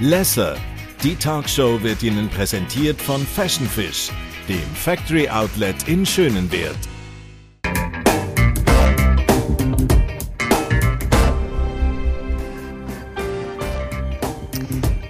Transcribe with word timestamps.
Lesser. 0.00 0.56
Die 1.02 1.16
Talkshow 1.16 1.82
wird 1.82 2.02
Ihnen 2.02 2.28
präsentiert 2.28 3.00
von 3.00 3.26
Fashion 3.26 3.66
Fish, 3.66 4.10
dem 4.46 4.62
Factory 4.74 5.26
Outlet 5.26 5.88
in 5.88 6.04
Schönenwert. 6.04 6.76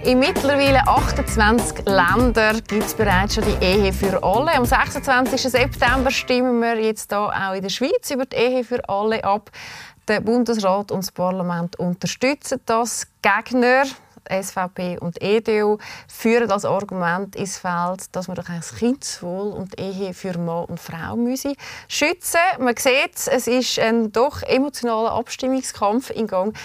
In 0.05 0.19
mittlerweile 0.19 0.87
28 0.87 1.85
Ländern 1.85 2.61
gibt 2.65 2.85
es 2.85 2.93
bereits 2.93 3.35
schon 3.35 3.43
die 3.43 3.65
Ehe 3.65 3.91
für 3.91 4.23
alle. 4.23 4.53
Am 4.53 4.63
26. 4.63 5.41
September 5.41 6.11
stimmen 6.11 6.61
wir 6.61 6.79
jetzt 6.81 7.11
hier 7.11 7.19
auch 7.19 7.53
in 7.53 7.61
der 7.61 7.69
Schweiz 7.69 8.09
über 8.09 8.25
die 8.25 8.37
Ehe 8.37 8.63
für 8.63 8.87
alle 8.87 9.21
ab. 9.25 9.51
Der 10.07 10.21
Bundesrat 10.21 10.93
und 10.93 11.03
das 11.03 11.11
Parlament 11.11 11.77
unterstützen 11.77 12.61
das. 12.65 13.05
Gegner 13.21 13.83
SVP 14.29 14.97
und 14.99 15.21
EDU 15.21 15.77
führen 16.07 16.47
das 16.47 16.65
Argument 16.65 17.35
ins 17.35 17.57
Feld, 17.57 18.15
dass 18.15 18.27
man 18.27 18.35
doch 18.35 18.45
das 18.45 18.75
Kindeswohl 18.75 19.51
und 19.51 19.77
die 19.77 19.83
Ehe 19.83 20.13
für 20.13 20.37
Mann 20.37 20.65
und 20.65 20.79
Frau 20.79 21.15
müsse 21.15 21.53
schützen. 21.87 22.39
Man 22.59 22.75
sieht, 22.77 23.27
es 23.27 23.47
ist 23.47 23.79
ein 23.79 24.11
doch 24.11 24.41
emotionaler 24.43 25.11
Abstimmungskampf 25.11 26.09
in 26.09 26.27
Gang. 26.27 26.55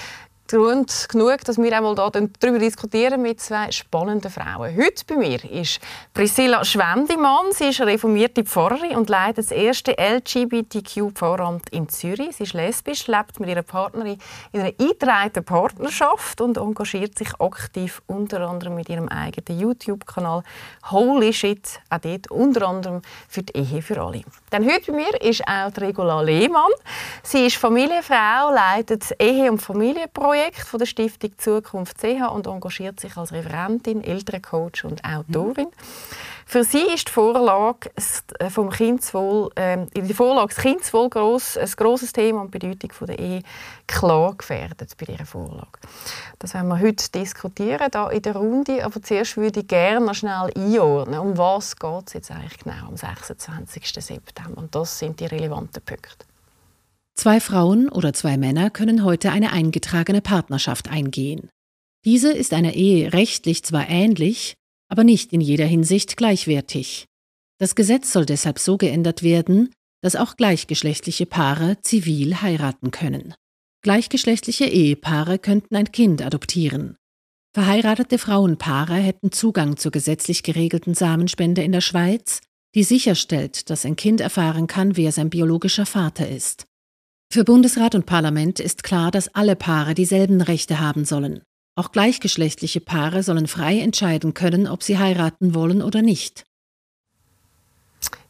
Grund 0.52 1.08
genug, 1.08 1.38
dass 1.46 1.56
wir 1.56 1.74
einmal 1.74 1.94
darüber 1.94 2.58
diskutieren 2.58 3.22
mit 3.22 3.40
zwei 3.40 3.72
spannenden 3.72 4.30
Frauen. 4.30 4.76
Heute 4.76 5.02
bei 5.06 5.16
mir 5.16 5.42
ist 5.50 5.80
Priscilla 6.12 6.62
Schwendimann. 6.62 7.52
Sie 7.52 7.68
ist 7.70 7.80
reformierte 7.80 8.44
Pfarrerin 8.44 8.98
und 8.98 9.08
leitet 9.08 9.38
das 9.38 9.50
erste 9.50 9.96
LGBTQ-Pfarramt 9.96 11.70
in 11.70 11.88
Zürich. 11.88 12.36
Sie 12.36 12.42
ist 12.42 12.52
lesbisch, 12.52 13.06
lebt 13.06 13.40
mit 13.40 13.48
ihrer 13.48 13.62
Partnerin 13.62 14.18
in 14.52 14.60
einer 14.60 14.74
eingetragenen 14.78 15.42
Partnerschaft 15.42 16.42
und 16.42 16.58
engagiert 16.58 17.16
sich 17.16 17.32
aktiv 17.40 18.02
unter 18.06 18.46
anderem 18.46 18.74
mit 18.74 18.90
ihrem 18.90 19.08
eigenen 19.08 19.58
YouTube-Kanal 19.58 20.42
Holy 20.90 21.32
Shit, 21.32 21.80
auch 21.88 21.96
dort 21.96 22.30
unter 22.30 22.68
anderem 22.68 23.00
für 23.26 23.42
die 23.42 23.56
Ehe 23.56 23.80
für 23.80 23.98
alle. 24.02 24.20
Dann 24.50 24.70
heute 24.70 24.92
bei 24.92 24.98
mir 24.98 25.22
ist 25.22 25.48
auch 25.48 25.74
Regula 25.80 26.20
Lehmann. 26.20 26.70
Sie 27.22 27.46
ist 27.46 27.56
Familienfrau, 27.56 28.52
leitet 28.52 29.00
das 29.00 29.12
Ehe- 29.18 29.50
und 29.50 29.62
Familienprojekt 29.62 30.41
Projekt 30.42 30.66
von 30.66 30.78
der 30.80 30.86
Stiftung 30.86 31.38
Zukunft 31.38 31.98
CH 31.98 32.32
und 32.32 32.48
engagiert 32.48 32.98
sich 32.98 33.16
als 33.16 33.30
Referentin, 33.30 34.02
Elterncoach 34.02 34.84
und 34.84 35.04
Autorin. 35.04 35.68
Für 36.46 36.64
sie 36.64 36.82
ist 36.92 37.06
die 37.06 37.12
Vorlage 37.12 37.92
äh, 38.40 38.50
vom 38.50 38.68
Kindeswohl, 38.70 39.50
äh, 39.54 39.86
der 39.94 40.16
Vorlage 40.16 40.52
das 40.52 40.64
Kindeswohl 40.64 41.08
gross, 41.10 41.56
ein 41.56 41.70
grosses 41.76 42.12
Thema 42.12 42.40
und 42.40 42.52
die 42.52 42.58
Bedeutung 42.58 42.90
von 42.90 43.06
der 43.06 43.20
Ehe 43.20 43.42
klar 43.86 44.34
gefährdet 44.34 44.92
bei 44.98 45.06
dieser 45.06 45.26
Vorlage. 45.26 45.78
Das 46.40 46.54
werden 46.54 46.66
wir 46.66 46.80
heute 46.80 47.08
diskutieren 47.12 47.88
da 47.92 48.10
in 48.10 48.22
der 48.22 48.34
Runde. 48.34 48.84
Aber 48.84 49.00
zuerst 49.00 49.36
würde 49.36 49.60
ich 49.60 49.68
gerne 49.68 50.04
noch 50.04 50.14
schnell 50.14 50.50
einordnen, 50.56 51.20
um 51.20 51.38
was 51.38 51.76
geht 51.76 52.08
es 52.08 52.14
jetzt 52.14 52.30
eigentlich 52.32 52.58
genau 52.58 52.88
am 52.88 52.96
26. 52.96 53.92
September. 54.04 54.60
Und 54.60 54.74
das 54.74 54.98
sind 54.98 55.20
die 55.20 55.26
relevanten 55.26 55.80
Punkte. 55.84 56.31
Zwei 57.14 57.40
Frauen 57.40 57.88
oder 57.88 58.12
zwei 58.12 58.36
Männer 58.36 58.70
können 58.70 59.04
heute 59.04 59.30
eine 59.30 59.52
eingetragene 59.52 60.22
Partnerschaft 60.22 60.88
eingehen. 60.88 61.50
Diese 62.04 62.32
ist 62.32 62.52
einer 62.52 62.74
Ehe 62.74 63.12
rechtlich 63.12 63.62
zwar 63.62 63.88
ähnlich, 63.88 64.54
aber 64.88 65.04
nicht 65.04 65.32
in 65.32 65.40
jeder 65.40 65.66
Hinsicht 65.66 66.16
gleichwertig. 66.16 67.06
Das 67.58 67.74
Gesetz 67.74 68.12
soll 68.12 68.26
deshalb 68.26 68.58
so 68.58 68.76
geändert 68.76 69.22
werden, 69.22 69.70
dass 70.02 70.16
auch 70.16 70.36
gleichgeschlechtliche 70.36 71.26
Paare 71.26 71.78
zivil 71.80 72.42
heiraten 72.42 72.90
können. 72.90 73.34
Gleichgeschlechtliche 73.82 74.64
Ehepaare 74.64 75.38
könnten 75.38 75.76
ein 75.76 75.92
Kind 75.92 76.22
adoptieren. 76.22 76.96
Verheiratete 77.54 78.18
Frauenpaare 78.18 78.94
hätten 78.94 79.30
Zugang 79.30 79.76
zur 79.76 79.92
gesetzlich 79.92 80.42
geregelten 80.42 80.94
Samenspende 80.94 81.62
in 81.62 81.72
der 81.72 81.82
Schweiz, 81.82 82.40
die 82.74 82.84
sicherstellt, 82.84 83.70
dass 83.70 83.84
ein 83.84 83.96
Kind 83.96 84.20
erfahren 84.20 84.66
kann, 84.66 84.96
wer 84.96 85.12
sein 85.12 85.30
biologischer 85.30 85.84
Vater 85.84 86.28
ist. 86.28 86.64
Für 87.32 87.44
Bundesrat 87.44 87.94
und 87.94 88.04
Parlament 88.04 88.60
ist 88.60 88.82
klar, 88.82 89.10
dass 89.10 89.34
alle 89.34 89.56
Paare 89.56 89.94
dieselben 89.94 90.42
Rechte 90.42 90.80
haben 90.80 91.06
sollen. 91.06 91.40
Auch 91.76 91.90
gleichgeschlechtliche 91.90 92.82
Paare 92.82 93.22
sollen 93.22 93.46
frei 93.46 93.80
entscheiden 93.80 94.34
können, 94.34 94.68
ob 94.68 94.82
sie 94.82 94.98
heiraten 94.98 95.54
wollen 95.54 95.80
oder 95.80 96.02
nicht. 96.02 96.44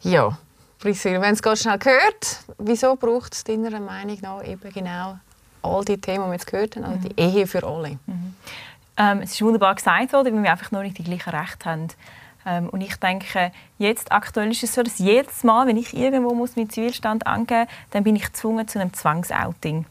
Ja, 0.02 0.38
Priscilla, 0.78 1.20
wenn 1.20 1.34
es 1.34 1.42
ganz 1.42 1.62
schnell 1.62 1.78
gehört, 1.78 2.44
wieso 2.58 2.94
braucht 2.94 3.34
es 3.34 3.42
deiner 3.42 3.80
Meinung 3.80 4.18
nach 4.22 4.46
eben 4.46 4.72
genau 4.72 5.18
all 5.62 5.84
die 5.84 6.00
Themen, 6.00 6.26
die 6.26 6.28
wir 6.28 6.34
jetzt 6.34 6.46
gehört 6.46 6.76
haben, 6.76 6.84
also 6.84 7.08
die 7.08 7.20
mhm. 7.20 7.36
Ehe 7.36 7.46
für 7.48 7.66
alle? 7.66 7.98
Mhm. 8.06 8.36
Ähm, 8.98 9.18
es 9.22 9.32
ist 9.32 9.42
wunderbar 9.42 9.74
gesagt 9.74 10.12
worden, 10.12 10.36
weil 10.36 10.44
wir 10.44 10.52
einfach 10.52 10.70
noch 10.70 10.82
nicht 10.82 10.98
die 10.98 11.02
gleichen 11.02 11.30
Rechte 11.30 11.68
haben. 11.68 11.88
Ähm, 12.46 12.68
und 12.68 12.80
ich 12.80 12.96
denke, 12.96 13.52
jetzt 13.78 14.12
aktuell 14.12 14.50
ist 14.50 14.62
es 14.62 14.74
so, 14.74 14.82
dass 14.82 14.98
jedes 14.98 15.44
Mal, 15.44 15.66
wenn 15.66 15.76
ich 15.76 15.96
irgendwo 15.96 16.34
muss 16.34 16.56
mit 16.56 16.72
Zivilstand 16.72 17.26
angeben 17.26 17.66
muss, 17.66 17.90
dann 17.90 18.04
bin 18.04 18.16
ich 18.16 18.24
gezwungen 18.24 18.66
zu 18.68 18.80
einem 18.80 18.92
Zwangsouting. 18.92 19.86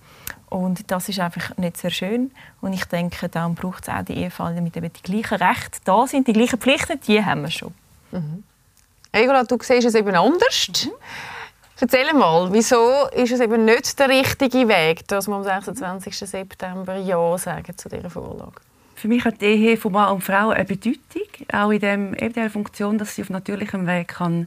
Und 0.49 0.91
das 0.91 1.07
ist 1.07 1.19
einfach 1.19 1.55
nicht 1.57 1.77
sehr 1.77 1.91
schön. 1.91 2.31
Und 2.59 2.73
ich 2.73 2.83
denke, 2.85 3.29
darum 3.29 3.55
braucht 3.55 3.83
es 3.83 3.89
auch 3.89 4.03
die 4.03 4.17
Ehefälle, 4.17 4.55
damit 4.55 4.75
eben 4.75 4.91
die 4.91 5.01
gleichen 5.01 5.37
Rechte 5.41 5.79
da 5.85 6.05
sind, 6.05 6.27
die 6.27 6.33
gleichen 6.33 6.59
Pflichten, 6.59 6.99
die 6.99 7.23
haben 7.23 7.43
wir 7.43 7.51
schon. 7.51 7.73
Mhm. 8.11 8.43
Egola, 9.13 9.43
du 9.43 9.57
siehst 9.61 9.87
es 9.87 9.95
eben 9.95 10.13
anders. 10.13 10.67
Mhm. 10.85 10.91
Erzähl 11.79 12.13
mal, 12.13 12.51
wieso 12.53 13.07
ist 13.13 13.31
es 13.31 13.39
eben 13.39 13.65
nicht 13.65 13.97
der 13.97 14.09
richtige 14.09 14.67
Weg, 14.67 15.07
dass 15.07 15.27
wir 15.27 15.35
am 15.35 15.43
26. 15.43 16.15
September 16.15 16.95
Ja 16.97 17.37
sagen 17.37 17.75
zu 17.75 17.89
dieser 17.89 18.09
Vorlage? 18.09 18.61
Für 19.01 19.07
mich 19.07 19.25
hat 19.25 19.41
die 19.41 19.45
Ehe 19.45 19.77
von 19.77 19.93
Mann 19.93 20.13
und 20.13 20.23
Frau 20.23 20.49
eine 20.49 20.63
Bedeutung, 20.63 21.27
auch 21.51 21.71
in, 21.71 21.79
dem, 21.79 22.13
in 22.13 22.33
der 22.33 22.51
Funktion, 22.51 22.99
dass 22.99 23.15
sie 23.15 23.23
auf 23.23 23.31
natürlichem 23.31 23.87
Weg 23.87 24.09
kann 24.09 24.45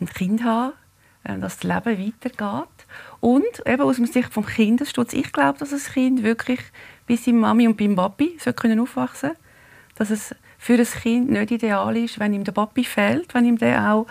ein 0.00 0.06
Kind 0.06 0.44
haben 0.44 0.72
kann, 1.24 1.38
äh, 1.38 1.40
dass 1.40 1.58
das 1.58 1.64
Leben 1.64 2.06
weitergeht. 2.06 2.68
Und 3.18 3.66
eben 3.66 3.82
aus 3.82 3.96
der 3.96 4.06
Sicht 4.06 4.36
des 4.36 4.46
Kindesschutz, 4.46 5.14
ich 5.14 5.32
glaube, 5.32 5.58
dass 5.58 5.70
das 5.70 5.92
Kind 5.92 6.22
wirklich 6.22 6.60
bei 7.08 7.16
seiner 7.16 7.38
Mami 7.38 7.66
und 7.66 7.76
beim 7.76 7.96
Papi 7.96 8.38
können 8.54 8.78
aufwachsen 8.78 9.32
Dass 9.96 10.10
es 10.10 10.32
für 10.58 10.74
ein 10.74 10.84
Kind 10.84 11.30
nicht 11.30 11.50
ideal 11.50 11.96
ist, 11.96 12.20
wenn 12.20 12.34
ihm 12.34 12.44
der 12.44 12.52
Papi 12.52 12.84
fehlt, 12.84 13.34
wenn 13.34 13.46
ihm 13.46 13.58
der 13.58 13.92
auch 13.92 14.06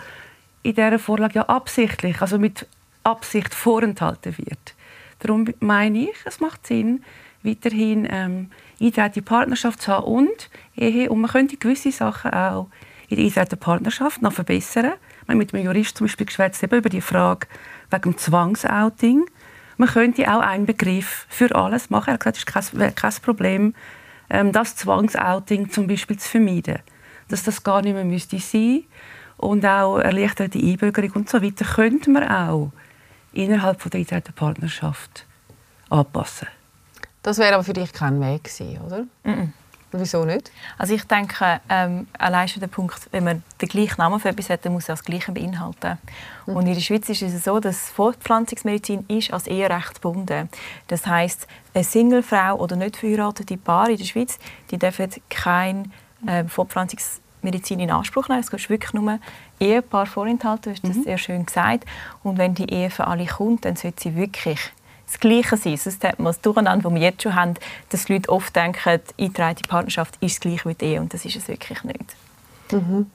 in 0.64 0.74
dieser 0.74 0.98
Vorlage 0.98 1.36
ja 1.36 1.48
absichtlich, 1.48 2.20
also 2.20 2.38
mit 2.38 2.66
Absicht 3.04 3.54
vorenthalten 3.54 4.36
wird. 4.36 4.74
Darum 5.20 5.46
meine 5.60 6.10
ich, 6.10 6.16
es 6.26 6.40
macht 6.40 6.66
Sinn, 6.66 7.02
weiterhin 7.42 8.06
ähm, 8.10 8.50
eingetragene 8.80 9.22
Partnerschaft 9.22 9.82
zu 9.82 9.92
haben 9.92 10.04
und 10.04 10.50
Ehe. 10.76 11.10
Und 11.10 11.20
man 11.20 11.30
könnte 11.30 11.56
gewisse 11.56 11.92
Sachen 11.92 12.32
auch 12.32 12.68
in 13.08 13.16
der 13.16 13.24
eingetragenen 13.24 13.60
Partnerschaft 13.60 14.22
noch 14.22 14.32
verbessern. 14.32 14.92
Wir 15.26 15.32
haben 15.32 15.38
mit 15.38 15.54
einem 15.54 15.64
Jurist 15.64 15.96
zum 15.96 16.06
Beispiel 16.06 16.26
geschwätzt 16.26 16.62
über 16.62 16.80
die 16.88 17.00
Frage 17.00 17.46
wegen 17.90 18.02
dem 18.02 18.18
Zwangsouting. 18.18 19.24
Man 19.76 19.88
könnte 19.88 20.32
auch 20.32 20.40
einen 20.40 20.66
Begriff 20.66 21.26
für 21.28 21.54
alles 21.54 21.90
machen. 21.90 22.10
Er 22.10 22.14
hat 22.14 22.20
gesagt, 22.20 22.36
es 22.36 22.72
ist 22.72 22.78
kein, 22.78 22.94
kein 22.94 23.12
Problem, 23.22 23.74
ähm, 24.30 24.52
das 24.52 24.76
Zwangsouting 24.76 25.70
zum 25.70 25.86
Beispiel 25.86 26.18
zu 26.18 26.28
vermeiden. 26.28 26.80
Dass 27.28 27.44
das 27.44 27.62
gar 27.62 27.82
nicht 27.82 27.94
mehr 27.94 28.04
müsste 28.04 28.38
sein 28.38 28.84
und 29.36 29.64
auch 29.64 29.98
erleichterte 29.98 30.58
Einbürgerung 30.58 31.12
und 31.12 31.30
so 31.30 31.42
weiter 31.42 31.64
könnte 31.64 32.10
man 32.10 32.28
auch 32.28 32.72
innerhalb 33.32 33.80
von 33.80 33.90
der 33.90 33.98
eingetragenen 33.98 34.34
Partnerschaft 34.34 35.26
anpassen. 35.90 36.48
Das 37.22 37.38
wäre 37.38 37.54
aber 37.54 37.64
für 37.64 37.72
dich 37.72 37.92
kein 37.92 38.20
Weg 38.20 38.44
gewesen, 38.44 38.80
oder? 38.84 39.04
Mm. 39.24 39.52
Wieso 39.92 40.24
nicht? 40.26 40.52
Also 40.76 40.94
ich 40.94 41.04
denke, 41.04 41.60
ähm, 41.70 42.08
allein 42.18 42.46
schon 42.46 42.60
der 42.60 42.66
Punkt, 42.66 43.08
wenn 43.10 43.24
man 43.24 43.42
den 43.60 43.68
gleichen 43.70 43.96
Namen 43.98 44.20
für 44.20 44.28
etwas 44.28 44.50
hat, 44.50 44.64
dann 44.64 44.74
muss 44.74 44.88
er 44.88 44.96
das 44.96 45.04
Gleiche 45.04 45.32
beinhalten. 45.32 45.96
Mhm. 46.46 46.56
Und 46.56 46.66
in 46.66 46.74
der 46.74 46.80
Schweiz 46.80 47.08
ist 47.08 47.22
es 47.22 47.44
so, 47.44 47.58
dass 47.58 47.88
Fortpflanzungsmedizin 47.90 49.06
ist 49.08 49.32
als 49.32 49.46
Eherecht 49.46 49.94
gebunden. 49.94 50.50
Das 50.88 51.06
heißt, 51.06 51.46
eine 51.72 51.84
Singlefrau 51.84 52.56
oder 52.56 52.76
nicht 52.76 52.98
verheiratete 52.98 53.56
Paar 53.56 53.88
in 53.88 53.96
der 53.96 54.04
Schweiz, 54.04 54.38
die 54.70 54.78
dürfen 54.78 55.10
keine 55.30 55.84
äh, 56.26 56.44
Fortpflanzungsmedizin 56.44 57.80
in 57.80 57.90
Anspruch 57.90 58.28
nehmen. 58.28 58.40
Es 58.40 58.52
ist 58.52 58.68
wirklich 58.68 58.92
nur 58.92 59.18
Ehepaar 59.58 60.04
vorenthalten, 60.04 60.64
du 60.64 60.70
hast 60.70 60.86
das 60.86 60.96
mhm. 60.96 61.04
sehr 61.04 61.18
schön 61.18 61.46
gesagt. 61.46 61.86
Und 62.22 62.36
wenn 62.36 62.54
die 62.54 62.70
Ehe 62.70 62.90
für 62.90 63.06
alle 63.06 63.24
kommt, 63.24 63.64
dann 63.64 63.76
sollte 63.76 64.02
sie 64.02 64.16
wirklich 64.16 64.70
das 65.08 65.20
Gleiche 65.20 65.56
sein. 65.56 65.76
Sonst 65.76 66.04
hat 66.04 66.18
man 66.18 66.26
das 66.26 66.40
Durcheinander, 66.40 66.88
das 66.88 66.94
wir 66.94 67.00
jetzt 67.00 67.22
schon 67.22 67.34
haben, 67.34 67.54
dass 67.88 68.04
die 68.04 68.14
Leute 68.14 68.28
oft 68.28 68.54
denken, 68.54 69.00
die 69.18 69.24
eingetragene 69.24 69.68
Partnerschaft 69.68 70.16
ist 70.20 70.36
das 70.36 70.40
Gleiche 70.40 70.68
wie 70.68 70.74
die 70.74 70.84
Ehe. 70.84 71.00
Und 71.00 71.12
das 71.14 71.24
ist 71.24 71.36
es 71.36 71.48
wirklich 71.48 71.82
nicht. 71.84 72.14
Mhm. 72.70 73.10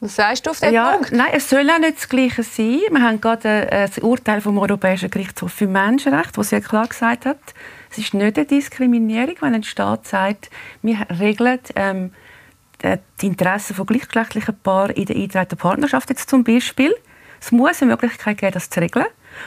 Was 0.00 0.16
sagst 0.16 0.46
du 0.46 0.50
auf 0.50 0.58
den 0.58 0.74
ja, 0.74 0.92
Punkt? 0.92 1.12
Nein, 1.12 1.28
es 1.32 1.48
soll 1.48 1.68
auch 1.70 1.78
nicht 1.78 1.96
das 1.96 2.08
Gleiche 2.08 2.42
sein. 2.42 2.80
Wir 2.90 3.02
haben 3.02 3.20
gerade 3.20 3.68
das 3.70 3.98
Urteil 3.98 4.40
vom 4.40 4.58
Europäischen 4.58 5.08
Gerichtshof 5.08 5.52
für 5.52 5.68
Menschenrechte, 5.68 6.36
wo 6.36 6.42
sehr 6.42 6.60
klar 6.60 6.88
gesagt 6.88 7.24
hat, 7.24 7.38
es 7.90 7.98
ist 7.98 8.12
nicht 8.12 8.36
eine 8.36 8.46
Diskriminierung, 8.46 9.36
wenn 9.40 9.54
ein 9.54 9.62
Staat 9.62 10.08
sagt, 10.08 10.50
wir 10.82 11.06
regeln 11.20 11.60
ähm, 11.76 12.12
die 12.82 13.26
Interessen 13.26 13.76
von 13.76 13.86
gleichgeschlechtlichen 13.86 14.58
Paaren 14.62 14.96
in 14.96 15.06
der 15.06 15.14
eingetragenen 15.14 15.58
Partnerschaft 15.58 16.10
jetzt 16.10 16.28
zum 16.28 16.42
Beispiel. 16.42 16.92
Es 17.40 17.52
muss 17.52 17.80
eine 17.80 17.92
Möglichkeit 17.92 18.38
geben, 18.38 18.52
das 18.52 18.70
zu 18.70 18.80
regeln. 18.80 19.06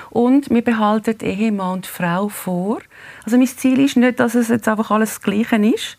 Und 0.09 0.50
wir 0.50 0.63
behalten 0.63 1.18
Ehemann 1.21 1.74
und 1.74 1.88
Frau 1.88 2.30
vor. 2.30 2.80
Also 3.24 3.38
mein 3.38 3.47
Ziel 3.47 3.80
ist 3.80 3.97
nicht, 3.97 4.19
dass 4.19 4.36
es 4.36 4.50
jetzt 4.50 4.68
einfach 4.68 4.92
alles 4.92 5.15
das 5.15 5.21
Gleiche 5.21 5.56
ist, 5.57 5.97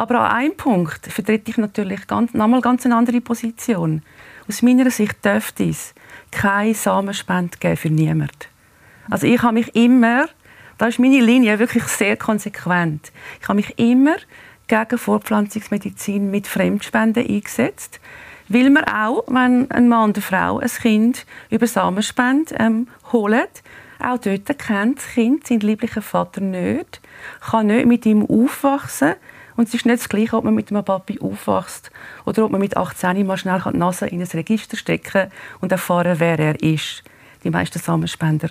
Aber 0.00 0.18
an 0.20 0.30
einem 0.34 0.56
Punkt 0.56 1.06
vertrete 1.08 1.50
ich 1.50 1.58
natürlich 1.58 2.06
ganz, 2.06 2.32
nochmal 2.32 2.62
ganz 2.62 2.86
eine 2.86 2.96
andere 2.96 3.20
Position. 3.20 4.00
Aus 4.48 4.62
meiner 4.62 4.90
Sicht 4.90 5.22
dürfte 5.22 5.68
es 5.68 5.94
keine 6.30 6.72
Samenspende 6.72 7.58
geben 7.58 7.76
für 7.76 7.90
niemanden. 7.90 8.48
Also 9.10 9.26
ich 9.26 9.42
habe 9.42 9.52
mich 9.52 9.74
immer, 9.74 10.26
da 10.78 10.86
ist 10.86 11.00
meine 11.00 11.20
Linie 11.20 11.58
wirklich 11.58 11.84
sehr 11.84 12.16
konsequent, 12.16 13.12
ich 13.42 13.48
habe 13.48 13.56
mich 13.56 13.78
immer 13.78 14.16
gegen 14.68 14.96
Fortpflanzungsmedizin 14.96 16.30
mit 16.30 16.46
Fremdspenden 16.46 17.28
eingesetzt, 17.28 18.00
weil 18.50 18.68
man 18.68 18.84
auch, 18.84 19.24
wenn 19.28 19.70
ein 19.70 19.88
Mann 19.88 20.10
oder 20.10 20.20
Frau 20.20 20.58
ein 20.58 20.68
Kind 20.68 21.24
über 21.50 21.68
Samenspende 21.68 22.56
ähm, 22.58 22.88
holt, 23.12 23.62
auch 24.00 24.18
dort 24.18 24.58
kennt 24.58 24.98
das 24.98 25.06
Kind 25.14 25.46
seinen 25.46 25.60
lieblichen 25.60 26.02
Vater 26.02 26.40
nicht, 26.40 27.00
kann 27.40 27.68
nicht 27.68 27.86
mit 27.86 28.04
ihm 28.06 28.26
aufwachsen 28.26 29.14
und 29.56 29.68
es 29.68 29.74
ist 29.74 29.86
nicht 29.86 30.00
das 30.00 30.08
Gleiche, 30.08 30.36
ob 30.36 30.44
man 30.44 30.54
mit 30.54 30.70
einem 30.70 30.84
Papi 30.84 31.20
aufwächst 31.20 31.92
oder 32.24 32.44
ob 32.44 32.50
man 32.50 32.60
mit 32.60 32.76
18 32.76 33.24
mal 33.24 33.36
schnell 33.36 33.62
die 33.72 33.76
Nase 33.76 34.08
in 34.08 34.20
ein 34.20 34.26
Register 34.26 34.76
stecken 34.76 35.10
kann 35.12 35.30
und 35.60 35.70
erfahren, 35.70 36.18
wer 36.18 36.38
er 36.38 36.60
ist. 36.60 37.04
Die 37.44 37.50
meisten 37.50 37.78
Samenspender 37.78 38.50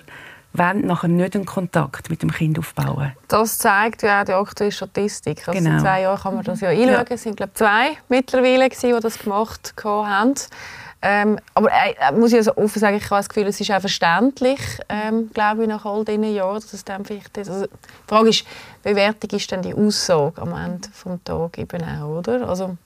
wollen 0.52 0.86
nachher 0.86 1.08
nicht 1.08 1.34
einen 1.34 1.46
Kontakt 1.46 2.10
mit 2.10 2.22
dem 2.22 2.30
Kind 2.32 2.58
aufbauen. 2.58 3.12
Das 3.28 3.58
zeigt 3.58 4.02
ja 4.02 4.20
auch 4.20 4.24
die 4.24 4.32
aktuelle 4.32 4.72
Statistik. 4.72 5.46
Also 5.46 5.58
genau. 5.58 5.76
In 5.76 5.80
zwei 5.80 6.02
Jahren 6.02 6.20
kann 6.20 6.34
man 6.34 6.44
das 6.44 6.60
ja 6.60 6.70
einschauen. 6.70 6.88
Ja. 6.88 7.04
Es 7.08 7.22
sind 7.22 7.36
glaube 7.36 7.54
zwei 7.54 7.96
mittlerweile, 8.08 8.68
die 8.68 9.00
das 9.00 9.18
gemacht 9.18 9.74
haben. 9.84 10.34
Ähm, 11.02 11.38
aber 11.54 11.70
äh, 11.70 12.12
muss 12.12 12.32
ich 12.32 12.38
also 12.38 12.56
offen 12.56 12.78
sagen, 12.78 12.96
ich 12.96 13.04
habe 13.04 13.16
das 13.16 13.28
Gefühl, 13.28 13.46
es 13.46 13.58
ist 13.58 13.70
auch 13.70 13.80
verständlich, 13.80 14.60
ähm, 14.90 15.30
glaube 15.32 15.62
ich, 15.62 15.68
nach 15.68 15.86
all 15.86 16.04
diesen 16.04 16.34
Jahren, 16.34 16.56
dass 16.56 16.74
es 16.74 16.84
dann 16.84 17.06
vielleicht 17.06 17.38
ist. 17.38 17.48
Also, 17.48 17.66
die 17.66 17.72
Frage 18.06 18.28
ist, 18.28 18.44
wie 18.82 18.94
wertig 18.94 19.32
ist 19.32 19.50
denn 19.50 19.62
die 19.62 19.72
Aussage 19.74 20.42
am 20.42 20.52
Ende 20.52 20.88
des 20.88 21.24
Tages 21.24 21.58
eben 21.58 21.82
auch, 21.82 22.18
oder? 22.18 22.46
Also, 22.46 22.76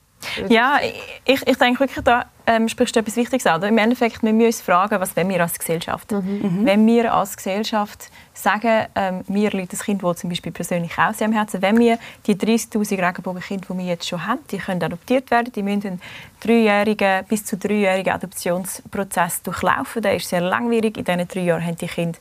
ja, 0.49 0.79
ich, 1.25 1.47
ich 1.47 1.57
denke 1.57 1.79
wirklich, 1.81 2.03
da 2.03 2.25
ähm, 2.47 2.67
sprichst 2.67 2.95
du 2.95 2.99
etwas 2.99 3.15
Wichtiges 3.15 3.45
an. 3.47 3.61
Im 3.63 3.77
Endeffekt 3.77 4.21
müssen 4.23 4.39
wir 4.39 4.47
uns 4.47 4.61
fragen, 4.61 4.99
was 4.99 5.15
wollen 5.15 5.29
wir 5.29 5.41
als 5.41 5.57
Gesellschaft? 5.57 6.11
Mhm. 6.11 6.61
Wenn 6.63 6.85
wir 6.85 7.13
als 7.13 7.37
Gesellschaft 7.37 8.09
sagen, 8.33 8.87
ähm, 8.95 9.23
mir 9.27 9.49
liegt 9.51 9.73
das 9.73 9.83
Kind 9.83 10.03
wohl 10.03 10.15
zum 10.15 10.29
Beispiel 10.29 10.51
persönlich 10.51 10.97
auch 10.97 11.13
sehr 11.13 11.27
am 11.27 11.33
Herzen, 11.33 11.61
wenn 11.61 11.79
wir 11.79 11.97
die 12.27 12.35
30'000 12.35 13.07
Regenbogenkinder, 13.07 13.67
die 13.69 13.77
wir 13.77 13.85
jetzt 13.85 14.07
schon 14.07 14.25
haben, 14.25 14.39
die 14.51 14.57
können 14.57 14.83
adoptiert 14.83 15.31
werden, 15.31 15.51
die 15.53 15.63
müssen 15.63 15.87
einen 15.87 16.01
dreijährigen, 16.39 17.25
bis 17.25 17.45
zu 17.45 17.57
dreijährigen 17.57 18.13
Adoptionsprozess 18.13 19.41
durchlaufen. 19.41 20.01
Der 20.01 20.15
ist 20.15 20.29
sehr 20.29 20.41
langwierig. 20.41 20.97
In 20.97 21.05
diesen 21.05 21.27
drei 21.27 21.41
Jahren 21.41 21.65
haben 21.65 21.77
die 21.77 21.87
Kinder 21.87 22.19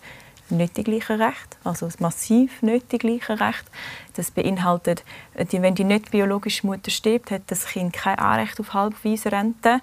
nicht 0.51 0.77
die 0.77 0.85
gleichen 0.85 1.21
Rechte, 1.21 1.57
also 1.65 1.89
massiv 1.99 2.63
nicht 2.63 2.93
die 2.93 2.99
gleichen 2.99 3.37
Rechte. 3.39 3.71
Das 4.15 4.31
beinhaltet, 4.31 5.05
wenn 5.35 5.75
die 5.75 5.85
nicht 5.85 6.11
biologische 6.11 6.67
Mutter 6.67 6.91
stirbt, 6.91 7.31
hat 7.31 7.43
das 7.47 7.67
Kind 7.67 7.93
kein 7.93 8.19
Anrecht 8.19 8.61
auf 8.61 8.75
halbweise 8.75 9.33
Rente. 9.33 9.81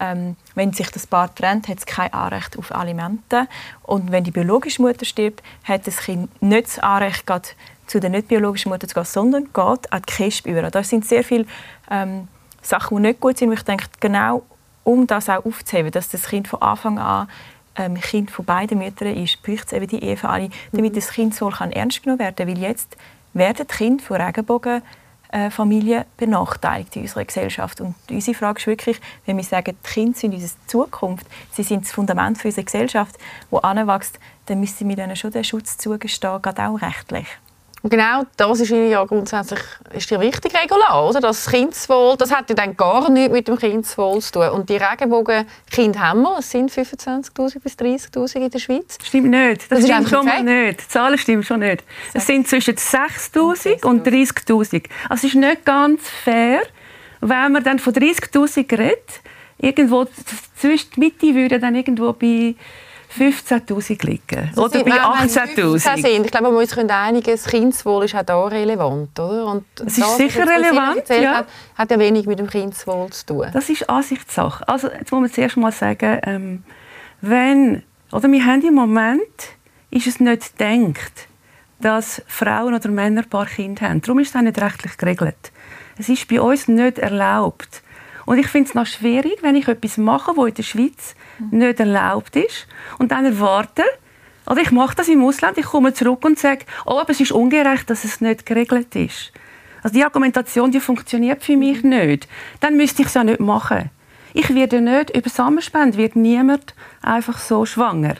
Ähm, 0.00 0.36
wenn 0.54 0.72
sich 0.72 0.90
das 0.90 1.06
Paar 1.06 1.34
trennt, 1.34 1.68
hat 1.68 1.78
es 1.78 1.86
kein 1.86 2.12
Anrecht 2.12 2.58
auf 2.58 2.74
Alimente. 2.74 3.46
Und 3.82 4.10
wenn 4.10 4.24
die 4.24 4.30
biologische 4.30 4.82
Mutter 4.82 5.04
stirbt, 5.04 5.42
hat 5.64 5.86
das 5.86 5.98
Kind 5.98 6.42
nicht 6.42 6.66
das 6.66 6.78
Anrecht, 6.78 7.30
zu 7.86 8.00
der 8.00 8.10
nicht 8.10 8.28
biologischen 8.28 8.70
Mutter 8.70 8.88
zu 8.88 8.94
gehen, 8.94 9.04
sondern 9.04 9.44
geht 9.44 9.92
an 9.92 10.02
die 10.02 10.12
KESB 10.12 10.46
über. 10.50 10.70
Da 10.70 10.82
sind 10.82 11.04
sehr 11.04 11.24
viele 11.24 11.46
ähm, 11.90 12.28
Sachen, 12.62 12.96
die 12.96 13.02
nicht 13.02 13.20
gut 13.20 13.38
sind. 13.38 13.52
Ich 13.52 13.62
denke, 13.62 13.86
genau 14.00 14.42
um 14.84 15.06
das 15.06 15.28
auch 15.28 15.44
aufzuheben, 15.44 15.90
dass 15.90 16.08
das 16.08 16.24
Kind 16.24 16.48
von 16.48 16.60
Anfang 16.62 16.98
an 16.98 17.28
ähm, 17.76 17.94
Kind 18.00 18.30
von 18.30 18.44
beiden 18.44 18.78
Müttern 18.78 19.16
ist, 19.16 19.42
braucht 19.42 19.66
es 19.66 19.72
eben 19.72 19.86
die 19.86 20.02
Ehe 20.02 20.16
für 20.16 20.28
alle, 20.28 20.50
damit 20.72 20.96
das 20.96 21.10
Kind 21.10 21.34
so 21.34 21.48
kann 21.48 21.72
ernst 21.72 22.02
genommen 22.02 22.20
werden 22.20 22.36
kann. 22.36 22.48
Weil 22.48 22.58
jetzt 22.58 22.96
werden 23.32 23.66
die 23.66 23.74
Kinder 23.74 24.04
von 24.04 24.16
Regenbogenfamilien 24.20 26.04
benachteiligt 26.16 26.96
in 26.96 27.02
unserer 27.02 27.24
Gesellschaft. 27.24 27.80
Und 27.80 27.94
unsere 28.10 28.36
Frage 28.36 28.60
ist 28.60 28.66
wirklich, 28.66 29.00
wenn 29.26 29.36
wir 29.36 29.44
sagen, 29.44 29.76
die 29.84 29.90
Kinder 29.90 30.18
sind 30.18 30.34
unsere 30.34 30.52
Zukunft, 30.66 31.26
sie 31.52 31.62
sind 31.62 31.84
das 31.84 31.92
Fundament 31.92 32.38
für 32.38 32.48
unsere 32.48 32.64
Gesellschaft, 32.64 33.16
die 33.50 33.64
anwächst, 33.64 34.18
dann 34.46 34.60
müssen 34.60 34.88
wir 34.88 34.98
ihnen 34.98 35.16
schon 35.16 35.30
den 35.30 35.44
Schutz 35.44 35.78
zugestehen, 35.78 36.42
gerade 36.42 36.66
auch 36.66 36.80
rechtlich. 36.82 37.26
Und 37.82 37.90
genau 37.90 38.22
das 38.36 38.60
ist 38.60 38.70
Ihnen 38.70 38.90
ja 38.90 39.04
grundsätzlich 39.04 39.58
ist 39.92 40.08
dir 40.08 40.20
wichtig, 40.20 40.52
Regula, 40.54 41.08
oder? 41.08 41.20
Das 41.20 41.50
Kindeswohl, 41.50 42.16
das 42.16 42.32
hat 42.32 42.48
ja 42.48 42.54
dann 42.54 42.76
gar 42.76 43.10
nichts 43.10 43.32
mit 43.32 43.48
dem 43.48 43.58
Kindeswohl 43.58 44.20
zu 44.20 44.32
tun. 44.32 44.48
Und 44.50 44.70
die 44.70 44.76
Regenbogenkinder 44.76 45.98
haben 45.98 46.22
wir, 46.22 46.38
es 46.38 46.50
sind 46.50 46.70
25'000 46.70 47.60
bis 47.60 47.74
30'000 47.74 48.36
in 48.36 48.50
der 48.50 48.58
Schweiz. 48.60 48.98
Stimmt 49.02 49.30
nicht, 49.30 49.62
das, 49.62 49.80
das 49.80 49.88
stimmt 49.88 50.08
schon 50.08 50.24
mal 50.24 50.42
nicht. 50.44 50.82
Die 50.82 50.88
Zahlen 50.88 51.18
stimmen 51.18 51.42
schon 51.42 51.58
nicht. 51.58 51.82
Es 52.14 52.24
sind 52.24 52.46
zwischen 52.46 52.76
6'000 52.76 53.84
und 53.84 54.06
30'000. 54.06 54.84
Also 55.08 55.26
es 55.26 55.34
ist 55.34 55.34
nicht 55.34 55.64
ganz 55.64 56.02
fair, 56.08 56.60
wenn 57.20 57.52
man 57.52 57.64
dann 57.64 57.80
von 57.80 57.92
30'000 57.92 58.78
redet, 58.78 59.20
irgendwo 59.58 60.06
zwischen 60.56 60.90
die 60.94 61.00
Mitte 61.00 61.34
würde 61.34 61.58
dann 61.58 61.74
irgendwo 61.74 62.12
bei 62.12 62.54
15'000 63.18 64.06
liegen. 64.06 64.50
Oder 64.56 64.84
bei 64.84 65.00
18'000. 65.00 66.24
Ich 66.24 66.30
glaube, 66.30 66.50
wir 66.50 66.58
uns 66.58 66.76
einigen, 66.76 67.30
das 67.30 67.44
Kindeswohl 67.44 68.04
ist 68.04 68.14
auch 68.14 68.22
da 68.22 68.44
relevant. 68.46 69.18
Oder? 69.18 69.46
Und 69.46 69.64
es 69.84 69.98
ist 69.98 70.16
sicher 70.16 70.46
relevant, 70.46 71.08
ja. 71.08 71.36
Hat, 71.36 71.46
hat, 71.76 71.90
ja 71.90 71.98
wenig 71.98 72.26
mit 72.26 72.38
dem 72.38 72.48
Kindeswohl 72.48 73.10
zu 73.10 73.26
tun. 73.26 73.46
Das 73.52 73.68
ist 73.68 73.88
Ansichtssache. 73.88 74.66
Also, 74.68 74.88
jetzt 74.88 75.12
muss 75.12 75.20
man 75.20 75.32
zuerst 75.32 75.56
mal 75.56 75.72
sagen, 75.72 76.20
ähm, 76.24 76.64
wenn, 77.20 77.82
oder 78.10 78.30
wir 78.30 78.44
haben 78.44 78.62
im 78.62 78.74
Moment, 78.74 79.20
ist 79.90 80.06
es 80.06 80.20
nicht 80.20 80.58
gedacht, 80.58 81.28
dass 81.80 82.22
Frauen 82.26 82.74
oder 82.74 82.88
Männer 82.88 83.22
ein 83.22 83.28
paar 83.28 83.46
Kinder 83.46 83.88
haben. 83.88 84.00
Darum 84.00 84.20
ist 84.20 84.30
es 84.30 84.36
auch 84.36 84.42
nicht 84.42 84.60
rechtlich 84.60 84.96
geregelt. 84.96 85.52
Es 85.98 86.08
ist 86.08 86.26
bei 86.28 86.40
uns 86.40 86.68
nicht 86.68 86.98
erlaubt. 86.98 87.82
Und 88.24 88.38
ich 88.38 88.46
finde 88.46 88.68
es 88.68 88.74
noch 88.74 88.86
schwierig, 88.86 89.42
wenn 89.42 89.56
ich 89.56 89.68
etwas 89.68 89.98
mache, 89.98 90.36
wo 90.36 90.46
in 90.46 90.54
der 90.54 90.62
Schweiz 90.62 91.14
nicht 91.50 91.80
erlaubt 91.80 92.36
ist. 92.36 92.66
Und 92.98 93.12
dann 93.12 93.24
erwarten, 93.24 93.84
oder 94.46 94.60
ich 94.60 94.70
mache 94.70 94.96
das 94.96 95.08
im 95.08 95.22
Ausland, 95.24 95.58
ich 95.58 95.66
komme 95.66 95.94
zurück 95.94 96.24
und 96.24 96.38
sage, 96.38 96.64
oh, 96.84 96.98
aber 96.98 97.10
es 97.10 97.20
ist 97.20 97.32
ungerecht, 97.32 97.88
dass 97.88 98.04
es 98.04 98.20
nicht 98.20 98.46
geregelt 98.46 98.94
ist. 98.96 99.32
Also 99.82 99.94
die 99.94 100.04
Argumentation, 100.04 100.70
die 100.70 100.80
funktioniert 100.80 101.42
für 101.42 101.56
mich 101.56 101.82
nicht. 101.82 102.28
Dann 102.60 102.76
müsste 102.76 103.02
ich 103.02 103.08
es 103.08 103.14
ja 103.14 103.24
nicht 103.24 103.40
machen. 103.40 103.90
Ich 104.34 104.54
werde 104.54 104.80
nicht, 104.80 105.14
über 105.16 105.28
Samenspende 105.28 105.98
wird 105.98 106.16
niemand 106.16 106.74
einfach 107.02 107.38
so 107.38 107.66
schwanger. 107.66 108.14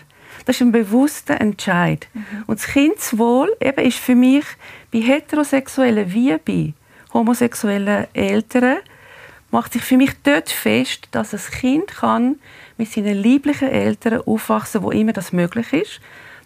Das 0.45 0.57
ist 0.57 0.63
ein 0.63 0.73
bewusster 0.73 1.41
Entscheid. 1.41 2.09
Mhm. 2.13 2.45
Und 2.47 2.59
das 2.59 2.67
Kindeswohl 2.67 3.55
eben 3.61 3.85
ist 3.85 3.99
für 3.99 4.15
mich 4.15 4.45
bei 4.93 5.01
heterosexuellen 5.01 6.13
wie 6.13 6.37
bei 6.39 6.75
homosexuellen 7.13 8.07
Eltern 8.13 8.79
macht 9.51 9.75
sich 9.75 9.83
für 9.83 9.97
mich 9.97 10.13
dort 10.23 10.51
fest, 10.51 11.09
dass 11.11 11.35
ein 11.35 11.41
Kind 11.53 11.89
kann 11.89 12.37
mit 12.83 12.91
seinen 12.91 13.15
lieblichen 13.15 13.69
Eltern 13.69 14.23
aufwachsen, 14.27 14.83
wo 14.83 14.91
immer 14.91 15.13
das 15.13 15.33
möglich 15.33 15.73
ist. 15.73 16.01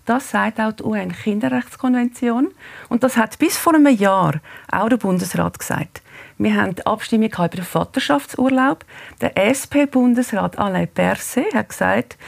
Das 0.04 0.30
sagt 0.30 0.60
auch 0.60 0.72
die 0.72 0.82
UN-Kinderrechtskonvention. 0.82 2.48
Und 2.90 3.02
das 3.02 3.16
hat 3.16 3.38
bis 3.38 3.56
vor 3.56 3.74
einem 3.74 3.86
Jahr 3.88 4.34
auch 4.70 4.90
der 4.90 4.98
Bundesrat 4.98 5.58
gesagt. 5.58 6.02
Wir 6.36 6.54
haben 6.54 6.74
die 6.74 6.84
Abstimmung 6.84 7.30
über 7.30 7.48
den 7.48 7.64
Vaterschaftsurlaub. 7.64 8.84
Der 9.22 9.34
SP-Bundesrat 9.34 10.58
Alain 10.58 10.88
Berset 10.88 11.54
hat 11.54 11.70
gesagt, 11.70 12.18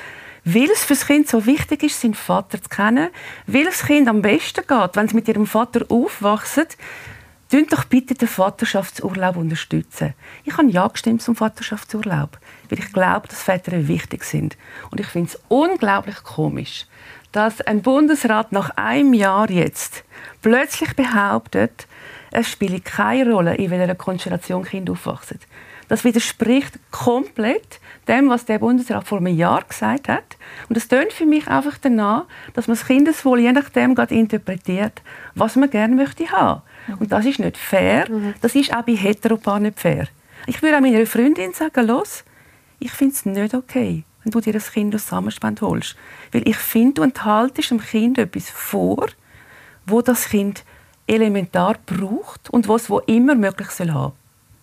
weil 0.44 0.70
es 0.70 0.84
für 0.84 0.94
das 0.94 1.06
Kind 1.06 1.28
so 1.28 1.44
wichtig 1.44 1.82
ist, 1.82 2.00
seinen 2.00 2.14
Vater 2.14 2.62
zu 2.62 2.70
kennen, 2.70 3.10
weil 3.46 3.66
es 3.66 3.84
Kind 3.84 4.08
am 4.08 4.22
besten 4.22 4.66
geht, 4.66 4.90
wenn 4.96 5.04
es 5.04 5.12
mit 5.12 5.28
ihrem 5.28 5.46
Vater 5.46 5.84
aufwachsen, 5.90 6.64
Dünnt 7.50 7.72
doch 7.72 7.84
bitte 7.84 8.14
den 8.14 8.28
Vaterschaftsurlaub 8.28 9.36
unterstützen. 9.36 10.12
Ich 10.44 10.58
habe 10.58 10.68
ja 10.70 10.86
gestimmt 10.86 11.22
zum 11.22 11.34
Vaterschaftsurlaub, 11.34 12.38
weil 12.68 12.78
ich 12.78 12.92
glaube, 12.92 13.26
dass 13.26 13.42
Väter 13.42 13.88
wichtig 13.88 14.24
sind. 14.24 14.58
Und 14.90 15.00
ich 15.00 15.06
finde 15.06 15.30
es 15.30 15.40
unglaublich 15.48 16.22
komisch, 16.24 16.86
dass 17.32 17.62
ein 17.62 17.80
Bundesrat 17.80 18.52
nach 18.52 18.70
einem 18.76 19.14
Jahr 19.14 19.50
jetzt 19.50 20.04
plötzlich 20.42 20.94
behauptet, 20.94 21.86
es 22.30 22.50
spiele 22.50 22.80
keine 22.80 23.32
Rolle, 23.32 23.54
in 23.54 23.70
welcher 23.70 23.94
Konstellation 23.94 24.64
Kinder 24.64 24.92
aufwachsen. 24.92 25.40
Das 25.88 26.04
widerspricht 26.04 26.78
komplett 26.90 27.80
dem, 28.08 28.28
was 28.28 28.44
der 28.44 28.58
Bundesrat 28.58 29.08
vor 29.08 29.18
einem 29.18 29.34
Jahr 29.34 29.62
gesagt 29.62 30.08
hat. 30.08 30.36
Und 30.68 30.76
es 30.76 30.88
tönt 30.88 31.14
für 31.14 31.24
mich 31.24 31.48
einfach 31.48 31.78
danach, 31.80 32.24
dass 32.52 32.68
man 32.68 32.76
das 32.76 32.86
Kindeswohl 32.86 33.40
je 33.40 33.52
nachdem 33.52 33.96
interpretiert, 33.96 35.00
was 35.34 35.56
man 35.56 35.70
gerne 35.70 35.94
möchte 35.94 36.30
haben. 36.30 36.62
Und 36.98 37.12
das 37.12 37.26
ist 37.26 37.38
nicht 37.38 37.56
fair. 37.56 38.10
Mhm. 38.10 38.34
Das 38.40 38.54
ist 38.54 38.74
auch 38.74 38.82
bei 38.82 38.96
Heteropaaren 38.96 39.64
nicht 39.64 39.80
fair. 39.80 40.08
Ich 40.46 40.62
würde 40.62 40.76
auch 40.76 40.80
meiner 40.80 41.04
Freundin 41.06 41.52
sagen, 41.52 41.86
los, 41.86 42.24
ich 42.78 42.92
finde 42.92 43.14
es 43.14 43.26
nicht 43.26 43.54
okay, 43.54 44.04
wenn 44.22 44.30
du 44.30 44.40
dir 44.40 44.52
das 44.52 44.72
Kind 44.72 44.94
aus 44.94 45.08
Samenspende 45.08 45.62
holst. 45.62 45.96
Weil 46.32 46.48
ich 46.48 46.56
finde, 46.56 46.94
du 46.94 47.02
enthaltest 47.02 47.70
dem 47.70 47.80
Kind 47.80 48.18
etwas 48.18 48.50
vor, 48.50 49.08
wo 49.86 50.00
das 50.00 50.28
Kind 50.28 50.64
elementar 51.06 51.76
braucht 51.86 52.50
und 52.50 52.68
was 52.68 52.88
wo 52.88 53.00
immer 53.00 53.34
möglich 53.34 53.70
soll 53.70 53.92
haben. 53.92 54.12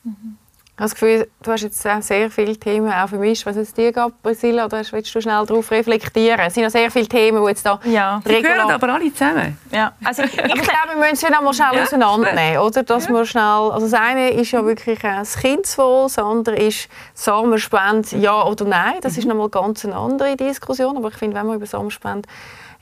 Mhm. 0.03 0.38
Ich 0.75 0.82
habe 0.82 0.89
das 0.89 0.96
Gefühl, 1.00 1.27
du 1.41 1.51
hast 1.53 1.62
jetzt 1.62 1.82
sehr 1.82 2.29
viele 2.29 2.58
Themen 2.58 2.91
auch 2.91 3.08
vermischt. 3.08 3.46
Was 3.46 3.55
es 3.55 3.74
dir 3.74 3.94
geht, 3.94 4.22
Priscilla, 4.22 4.65
oder 4.65 4.82
willst 4.91 5.15
du 5.15 5.22
schnell 5.22 5.46
darauf 5.46 5.72
reflektieren? 5.72 6.41
Es 6.41 6.53
sind 6.53 6.63
ja 6.63 6.70
sehr 6.70 6.91
viele 6.91 7.08
Themen, 7.08 7.41
die 7.41 7.48
jetzt 7.48 7.65
da 7.65 7.79
ja. 7.86 8.22
Die 8.27 8.41
gehören 8.41 8.70
aber 8.70 8.94
alle 8.94 9.10
zusammen. 9.13 9.58
Ja. 9.72 9.94
Also, 10.03 10.24
ich 10.24 10.34
glaube, 10.34 10.60
wir 10.60 10.98
müssen 10.98 11.15
sie 11.15 11.32
noch 11.32 11.41
mal 11.41 11.53
schnell 11.53 11.75
ja. 11.75 11.84
auseinandernehmen, 11.84 12.60
oder? 12.60 12.84
Dass 12.84 13.08
ja. 13.08 13.13
wir 13.13 13.25
schnell, 13.25 13.72
also 13.72 13.88
das 13.88 13.94
eine 13.94 14.32
ist 14.32 14.51
ja 14.51 14.65
wirklich 14.65 15.00
das 15.00 15.38
Kindeswohl, 15.38 16.08
das 16.08 16.20
andere 16.20 16.58
ist 16.58 16.89
Samenspende, 17.13 18.17
ja 18.17 18.44
oder 18.44 18.65
nein. 18.65 18.96
Das 19.00 19.13
mhm. 19.13 19.20
ist 19.20 19.25
noch 19.29 19.36
mal 19.36 19.50
ganz 19.50 19.86
eine 19.86 19.96
andere 19.96 20.36
Diskussion. 20.36 20.98
Aber 20.98 21.08
ich 21.08 21.15
finde, 21.15 21.38
wenn 21.38 21.46
man 21.46 21.55
über 21.55 21.67
Samenspende 21.67 22.27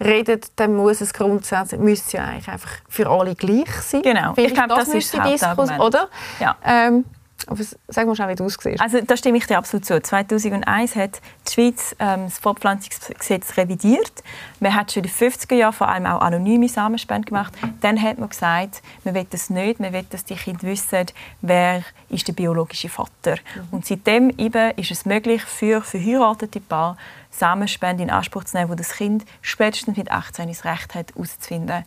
redet, 0.04 0.48
dann 0.56 0.76
muss 0.76 1.00
es 1.00 1.14
grundsätzlich 1.14 1.80
müsste 1.80 2.18
ja 2.18 2.24
eigentlich 2.26 2.48
einfach 2.48 2.72
für 2.90 3.08
alle 3.08 3.36
gleich 3.36 3.70
sein. 3.82 4.02
Genau. 4.02 4.34
ich 4.36 4.52
glaube, 4.52 4.70
das, 4.70 4.86
das 4.86 4.96
ist 4.96 5.14
die 5.14 5.20
Diskussion, 5.20 5.80
oder? 5.80 6.10
Ja. 6.40 6.56
Ähm, 6.66 7.06
aber 7.48 7.62
sag 7.88 8.08
mal 8.08 8.16
schnell, 8.16 8.30
wie 8.30 8.36
du 8.36 8.46
aussiehst. 8.46 8.82
Also 8.82 9.02
da 9.02 9.18
stimme 9.18 9.38
ich 9.38 9.48
dir 9.48 9.58
absolut 9.58 9.86
zu. 9.86 10.02
2001 10.02 10.96
hat 10.96 11.22
die 11.48 11.54
Schweiz 11.54 11.96
ähm, 12.00 12.26
das 12.26 12.40
Fortpflanzungsgesetz 12.40 13.58
revidiert. 13.58 14.24
Man 14.60 14.74
hat 14.74 14.92
schon 14.92 15.04
in 15.04 15.10
den 15.10 15.32
50er 15.32 15.56
Jahren 15.56 15.74
vor 15.74 15.90
allem 15.90 16.06
auch 16.06 16.22
anonyme 16.22 16.68
Samenspende 16.68 17.28
gemacht. 17.28 17.54
Dann 17.82 18.02
hat 18.02 18.18
man 18.18 18.30
gesagt, 18.30 18.82
man 19.04 19.14
will 19.14 19.26
das 19.30 19.50
nicht, 19.50 19.80
man 19.80 19.94
will, 19.94 20.06
dass 20.10 20.26
die 20.26 20.36
Kinder 20.36 20.64
wissen, 20.64 21.06
wer 21.42 21.84
ist 22.10 22.28
der 22.28 22.34
biologische 22.34 22.90
Vater. 22.90 23.38
Mhm. 23.56 23.68
Und 23.72 23.86
seitdem 23.86 24.30
eben 24.38 24.72
ist 24.78 24.92
es 24.92 25.06
möglich 25.06 25.44
für 25.44 25.82
verheiratete 25.82 26.60
Paare 26.60 26.98
Samenspende 27.34 28.04
in 28.04 28.10
Anspruch 28.10 28.44
zu 28.44 28.58
nehmen, 28.58 28.70
wo 28.70 28.76
das 28.76 28.94
Kind 28.94 29.26
spätestens 29.42 29.98
mit 29.98 30.12
18 30.12 30.48
das 30.48 30.66
Recht 30.66 30.96
hat, 30.96 31.14
herauszufinden, 31.16 31.84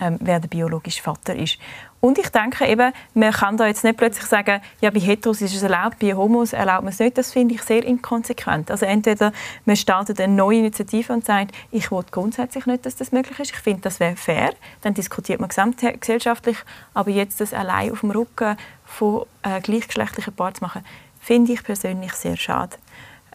ähm, 0.00 0.16
wer 0.20 0.40
der 0.40 0.48
biologische 0.48 1.02
Vater 1.02 1.36
ist. 1.36 1.58
Und 2.00 2.18
ich 2.18 2.28
denke 2.28 2.64
eben, 2.66 2.92
man 3.14 3.32
kann 3.32 3.56
da 3.56 3.66
jetzt 3.66 3.82
nicht 3.82 3.96
plötzlich 3.96 4.26
sagen, 4.26 4.60
ja, 4.80 4.90
bei 4.90 5.00
Heteros 5.00 5.40
ist 5.40 5.54
es 5.54 5.62
erlaubt, 5.62 5.98
bei 5.98 6.14
Homos 6.14 6.52
erlaubt 6.52 6.84
man 6.84 6.92
es 6.92 7.00
nicht. 7.00 7.18
Das 7.18 7.32
finde 7.32 7.56
ich 7.56 7.62
sehr 7.62 7.84
inkonsequent. 7.84 8.70
Also 8.70 8.86
entweder 8.86 9.32
man 9.64 9.74
startet 9.74 10.20
eine 10.20 10.32
neue 10.32 10.58
Initiative 10.58 11.12
und 11.12 11.24
sagt, 11.24 11.52
ich 11.72 11.90
will 11.90 12.04
grundsätzlich 12.10 12.66
nicht, 12.66 12.86
dass 12.86 12.94
das 12.94 13.10
möglich 13.10 13.38
ist. 13.40 13.50
Ich 13.50 13.58
finde, 13.58 13.80
das 13.80 13.98
wäre 13.98 14.14
fair. 14.14 14.52
Dann 14.82 14.94
diskutiert 14.94 15.40
man 15.40 15.48
gesamtgesellschaftlich. 15.48 16.58
Aber 16.94 17.10
jetzt 17.10 17.40
das 17.40 17.52
allein 17.52 17.90
auf 17.90 18.00
dem 18.00 18.12
Rücken 18.12 18.56
von 18.84 19.24
äh, 19.42 19.60
gleichgeschlechtlichen 19.60 20.34
Paaren 20.34 20.54
zu 20.54 20.64
machen, 20.64 20.84
finde 21.20 21.52
ich 21.52 21.64
persönlich 21.64 22.12
sehr 22.12 22.36
schade. 22.36 22.76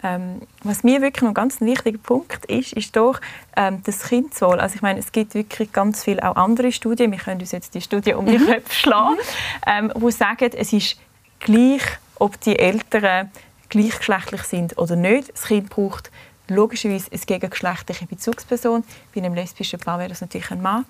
Ähm, 0.03 0.41
was 0.63 0.83
mir 0.83 1.01
wirklich 1.01 1.27
ein 1.27 1.33
ganz 1.33 1.62
wichtiger 1.62 1.98
Punkt 1.98 2.45
ist, 2.45 2.74
ist 2.74 2.95
doch 2.95 3.22
ähm, 3.55 3.81
das 3.86 4.03
Kindeswohl. 4.10 4.60
Also 4.60 4.75
ich 4.75 4.81
meine, 4.81 5.00
es 5.00 5.12
gibt 5.12 5.33
wirklich 5.33 5.72
ganz 5.72 6.03
viele 6.03 6.29
auch 6.29 6.36
andere 6.36 6.72
Studien, 6.72 7.12
wir 7.12 7.19
können 7.19 7.39
uns 7.39 7.51
jetzt 7.51 7.74
die 7.74 7.81
Studie 7.81 8.13
um 8.13 8.25
die 8.25 8.38
mhm. 8.38 8.48
Köpfe 8.48 8.74
schlagen, 8.74 9.17
ähm, 9.65 9.91
wo 9.95 10.10
sagen, 10.10 10.51
es 10.55 10.74
ist 10.74 10.98
gleich, 11.39 11.83
ob 12.19 12.39
die 12.41 12.60
Eltern 12.60 13.31
gleichgeschlechtlich 13.69 14.43
sind 14.43 14.77
oder 14.77 14.95
nicht. 14.95 15.31
Das 15.33 15.43
Kind 15.45 15.69
braucht 15.69 16.12
logischerweise 16.48 17.10
eine 17.12 17.19
gegengeschlechtliche 17.19 18.05
Bezugsperson. 18.05 18.83
Bei 19.15 19.22
einem 19.22 19.33
lesbischen 19.33 19.79
Paar 19.79 20.00
wäre 20.00 20.10
das 20.10 20.22
natürlich 20.22 20.51
ein 20.51 20.62
Mann. 20.62 20.86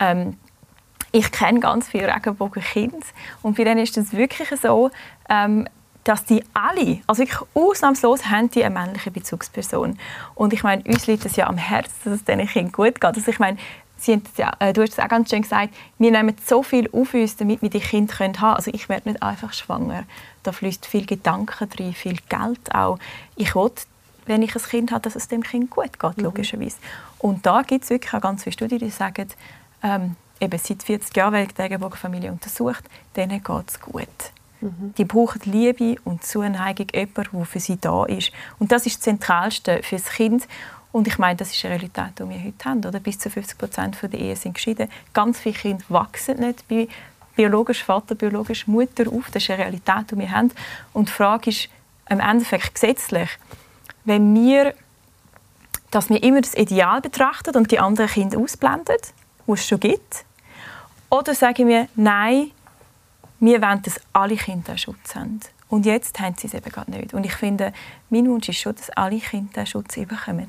Ähm, 0.00 0.36
ich 1.12 1.30
kenne 1.30 1.60
ganz 1.60 1.88
viele 1.88 2.14
Regenbogenkinder 2.14 2.98
und 3.42 3.56
bei 3.56 3.64
denen 3.64 3.80
ist 3.80 3.96
es 3.96 4.12
wirklich 4.12 4.48
so, 4.60 4.90
ähm, 5.28 5.68
dass 6.06 6.24
die 6.24 6.44
alle, 6.54 7.00
also 7.08 7.20
wirklich 7.22 7.40
ausnahmslos, 7.52 8.26
haben 8.26 8.48
die 8.50 8.64
eine 8.64 8.78
männliche 8.78 9.10
Bezugsperson. 9.10 9.98
Und 10.36 10.52
ich 10.52 10.62
meine, 10.62 10.84
uns 10.84 11.08
liegt 11.08 11.24
es 11.24 11.34
ja 11.34 11.48
am 11.48 11.58
Herzen, 11.58 11.94
dass 12.04 12.14
es 12.14 12.24
diesen 12.24 12.46
Kindern 12.46 12.72
gut 12.72 13.00
geht. 13.00 13.04
Also 13.04 13.28
ich 13.28 13.38
meine, 13.40 13.58
Sie 13.98 14.12
haben 14.12 14.22
äh, 14.60 14.72
du 14.72 14.82
hast 14.82 14.92
es 14.92 14.98
auch 14.98 15.08
ganz 15.08 15.30
schön 15.30 15.42
gesagt, 15.42 15.74
wir 15.98 16.10
nehmen 16.10 16.36
so 16.44 16.62
viel 16.62 16.88
auf 16.92 17.14
uns, 17.14 17.36
damit 17.36 17.62
wir 17.62 17.70
die 17.70 17.80
Kinder 17.80 18.12
haben 18.18 18.34
können. 18.34 18.54
Also 18.54 18.70
ich 18.72 18.88
werde 18.88 19.08
nicht 19.08 19.22
einfach 19.22 19.52
schwanger. 19.54 20.04
Da 20.42 20.52
fließt 20.52 20.84
viel 20.84 21.06
Gedanken 21.06 21.68
drin, 21.70 21.94
viel 21.94 22.18
Geld 22.28 22.74
auch. 22.74 22.98
Ich 23.36 23.54
will, 23.54 23.72
wenn 24.26 24.42
ich 24.42 24.54
ein 24.54 24.62
Kind 24.62 24.92
habe, 24.92 25.00
dass 25.00 25.16
es 25.16 25.28
dem 25.28 25.42
Kind 25.42 25.70
gut 25.70 25.98
geht, 25.98 26.18
mhm. 26.18 26.24
logischerweise. 26.24 26.76
Und 27.18 27.46
da 27.46 27.62
gibt 27.62 27.84
es 27.84 27.90
wirklich 27.90 28.12
auch 28.12 28.20
ganz 28.20 28.44
viele 28.44 28.52
Studien, 28.52 28.78
die 28.80 28.90
sagen, 28.90 29.28
ähm, 29.82 30.14
eben 30.40 30.58
seit 30.58 30.82
40 30.82 31.16
Jahren 31.16 31.32
wird 31.32 31.56
die 31.56 31.62
Regenbogenfamilie 31.62 32.30
untersucht, 32.30 32.84
denen 33.16 33.42
geht 33.42 33.70
es 33.70 33.80
gut. 33.80 34.35
Die 34.60 35.04
brauchen 35.04 35.40
Liebe 35.44 35.96
und 36.04 36.24
Zuneigung, 36.24 36.86
jemand, 36.94 37.32
der 37.32 37.44
für 37.44 37.60
sie 37.60 37.78
da 37.78 38.04
ist. 38.04 38.32
Und 38.58 38.72
das 38.72 38.86
ist 38.86 38.96
das 38.96 39.02
Zentralste 39.02 39.82
für 39.82 39.96
das 39.96 40.08
Kind. 40.08 40.48
Und 40.92 41.06
ich 41.06 41.18
meine, 41.18 41.36
das 41.36 41.52
ist 41.52 41.64
eine 41.64 41.74
Realität, 41.74 42.18
die 42.18 42.28
wir 42.28 42.42
heute 42.42 42.64
haben. 42.64 42.84
Oder? 42.84 43.00
Bis 43.00 43.18
zu 43.18 43.28
50 43.28 43.58
Prozent 43.58 43.98
der 44.02 44.18
Ehe 44.18 44.34
sind 44.34 44.54
geschieden. 44.54 44.88
Ganz 45.12 45.38
viele 45.38 45.54
Kinder 45.54 45.84
wachsen 45.88 46.40
nicht 46.40 46.66
bei 46.68 46.88
biologischem 47.36 47.84
Vater, 47.84 48.14
biologischer 48.14 48.70
Mutter 48.70 49.04
auf. 49.12 49.30
Das 49.30 49.42
ist 49.42 49.50
eine 49.50 49.62
Realität, 49.62 50.10
die 50.10 50.18
wir 50.18 50.30
haben. 50.30 50.52
Und 50.94 51.08
die 51.08 51.12
Frage 51.12 51.50
ist 51.50 51.68
im 52.08 52.20
Endeffekt 52.20 52.74
gesetzlich, 52.74 53.28
wenn 54.04 54.34
wir, 54.34 54.74
dass 55.90 56.08
wir 56.08 56.22
immer 56.22 56.40
das 56.40 56.54
Ideal 56.54 57.00
betrachten 57.00 57.56
und 57.56 57.70
die 57.70 57.78
anderen 57.78 58.08
Kinder 58.08 58.38
ausblenden, 58.38 58.96
die 59.46 59.52
es 59.52 59.66
schon 59.66 59.80
gibt, 59.80 60.24
oder 61.10 61.34
sagen 61.34 61.68
wir, 61.68 61.88
nein, 61.94 62.50
wir 63.40 63.60
wollen, 63.62 63.82
dass 63.82 64.00
alle 64.12 64.36
Kinder 64.36 64.76
Schutz 64.78 65.14
haben. 65.14 65.40
Und 65.68 65.84
jetzt 65.84 66.18
haben 66.20 66.36
sie 66.38 66.46
es 66.46 66.54
eben 66.54 66.70
gerade 66.70 66.90
nicht. 66.90 67.12
Und 67.12 67.26
ich 67.26 67.34
finde, 67.34 67.72
mein 68.08 68.28
Wunsch 68.28 68.48
ist 68.48 68.58
schon, 68.58 68.74
dass 68.74 68.90
alle 68.90 69.18
Kinder 69.18 69.66
Schutz 69.66 69.96
bekommen. 69.96 70.48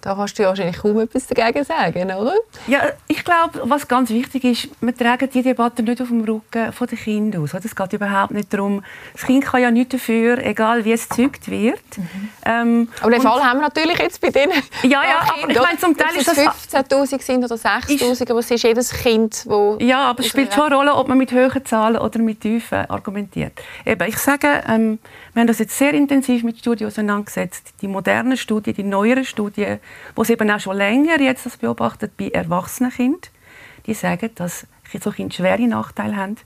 Da 0.00 0.14
kannst 0.14 0.38
du 0.38 0.42
ja 0.42 0.48
wahrscheinlich 0.48 0.78
kaum 0.78 0.98
etwas 0.98 1.26
dagegen 1.26 1.62
sagen, 1.64 2.10
oder? 2.10 2.34
Ja, 2.66 2.80
ich 3.06 3.22
glaube, 3.22 3.60
was 3.64 3.86
ganz 3.86 4.08
wichtig 4.10 4.44
ist, 4.44 4.68
wir 4.80 4.96
tragen 4.96 5.28
die 5.28 5.42
Debatte 5.42 5.82
nicht 5.82 6.00
auf 6.00 6.08
dem 6.08 6.22
Rücken 6.22 6.72
der 6.80 6.98
Kinder 6.98 7.40
aus. 7.40 7.52
Es 7.52 7.76
geht 7.76 7.92
überhaupt 7.92 8.32
nicht 8.32 8.52
darum, 8.52 8.82
das 9.12 9.24
Kind 9.24 9.44
kann 9.44 9.60
ja 9.60 9.70
nichts 9.70 9.92
dafür, 9.92 10.38
egal 10.38 10.84
wie 10.84 10.92
es 10.92 11.08
gezeugt 11.08 11.50
wird. 11.50 11.80
Mhm. 11.96 12.28
Ähm, 12.46 12.88
aber 13.00 13.10
den 13.10 13.20
Fall 13.20 13.42
haben 13.42 13.58
wir 13.58 13.64
natürlich 13.64 13.98
jetzt 13.98 14.20
bei 14.20 14.30
denen. 14.30 14.52
Ja, 14.82 15.02
ja, 15.02 15.20
aber 15.20 15.50
ich 15.50 15.60
meine, 15.60 15.78
zum 15.78 15.96
Teil 15.96 16.16
ist 16.16 16.28
das... 16.28 16.38
15'000 16.38 17.22
sind 17.22 17.44
oder 17.44 17.56
6'000, 17.56 18.30
aber 18.30 18.40
es 18.40 18.50
ist 18.50 18.62
jedes 18.62 18.92
Kind, 18.92 19.44
wo... 19.46 19.76
Ja, 19.80 20.10
aber 20.10 20.20
es 20.20 20.28
spielt 20.28 20.54
schon 20.54 20.64
eine 20.64 20.76
Rolle, 20.76 20.94
ob 20.94 21.08
man 21.08 21.18
mit 21.18 21.32
hohen 21.32 21.64
Zahlen 21.66 21.98
oder 21.98 22.18
mit 22.20 22.40
tiefen 22.40 22.88
argumentiert. 22.88 23.52
Eben, 23.84 24.08
ich 24.08 24.16
sage, 24.16 24.62
ähm, 24.66 24.98
wir 25.34 25.40
haben 25.40 25.46
das 25.46 25.58
jetzt 25.58 25.76
sehr 25.76 25.92
intensiv 25.92 26.42
mit 26.42 26.58
Studien 26.58 26.88
auseinandergesetzt. 26.88 27.74
Die 27.82 27.88
modernen 27.88 28.36
Studien, 28.36 28.74
die 28.74 28.82
neueren 28.82 29.24
Studien, 29.24 29.78
wo 30.14 30.22
es 30.22 30.30
eben 30.30 30.50
auch 30.50 30.60
schon 30.60 30.76
länger 30.76 31.20
jetzt 31.20 31.46
das 31.46 31.56
beobachtet 31.56 32.16
bei 32.16 32.28
erwachsenen 32.28 32.92
Kindern, 32.92 33.30
die 33.86 33.94
sagen, 33.94 34.30
dass 34.34 34.66
so 35.00 35.10
Kinder 35.10 35.34
schwere 35.34 35.62
Nachteile 35.62 36.16
haben, 36.16 36.36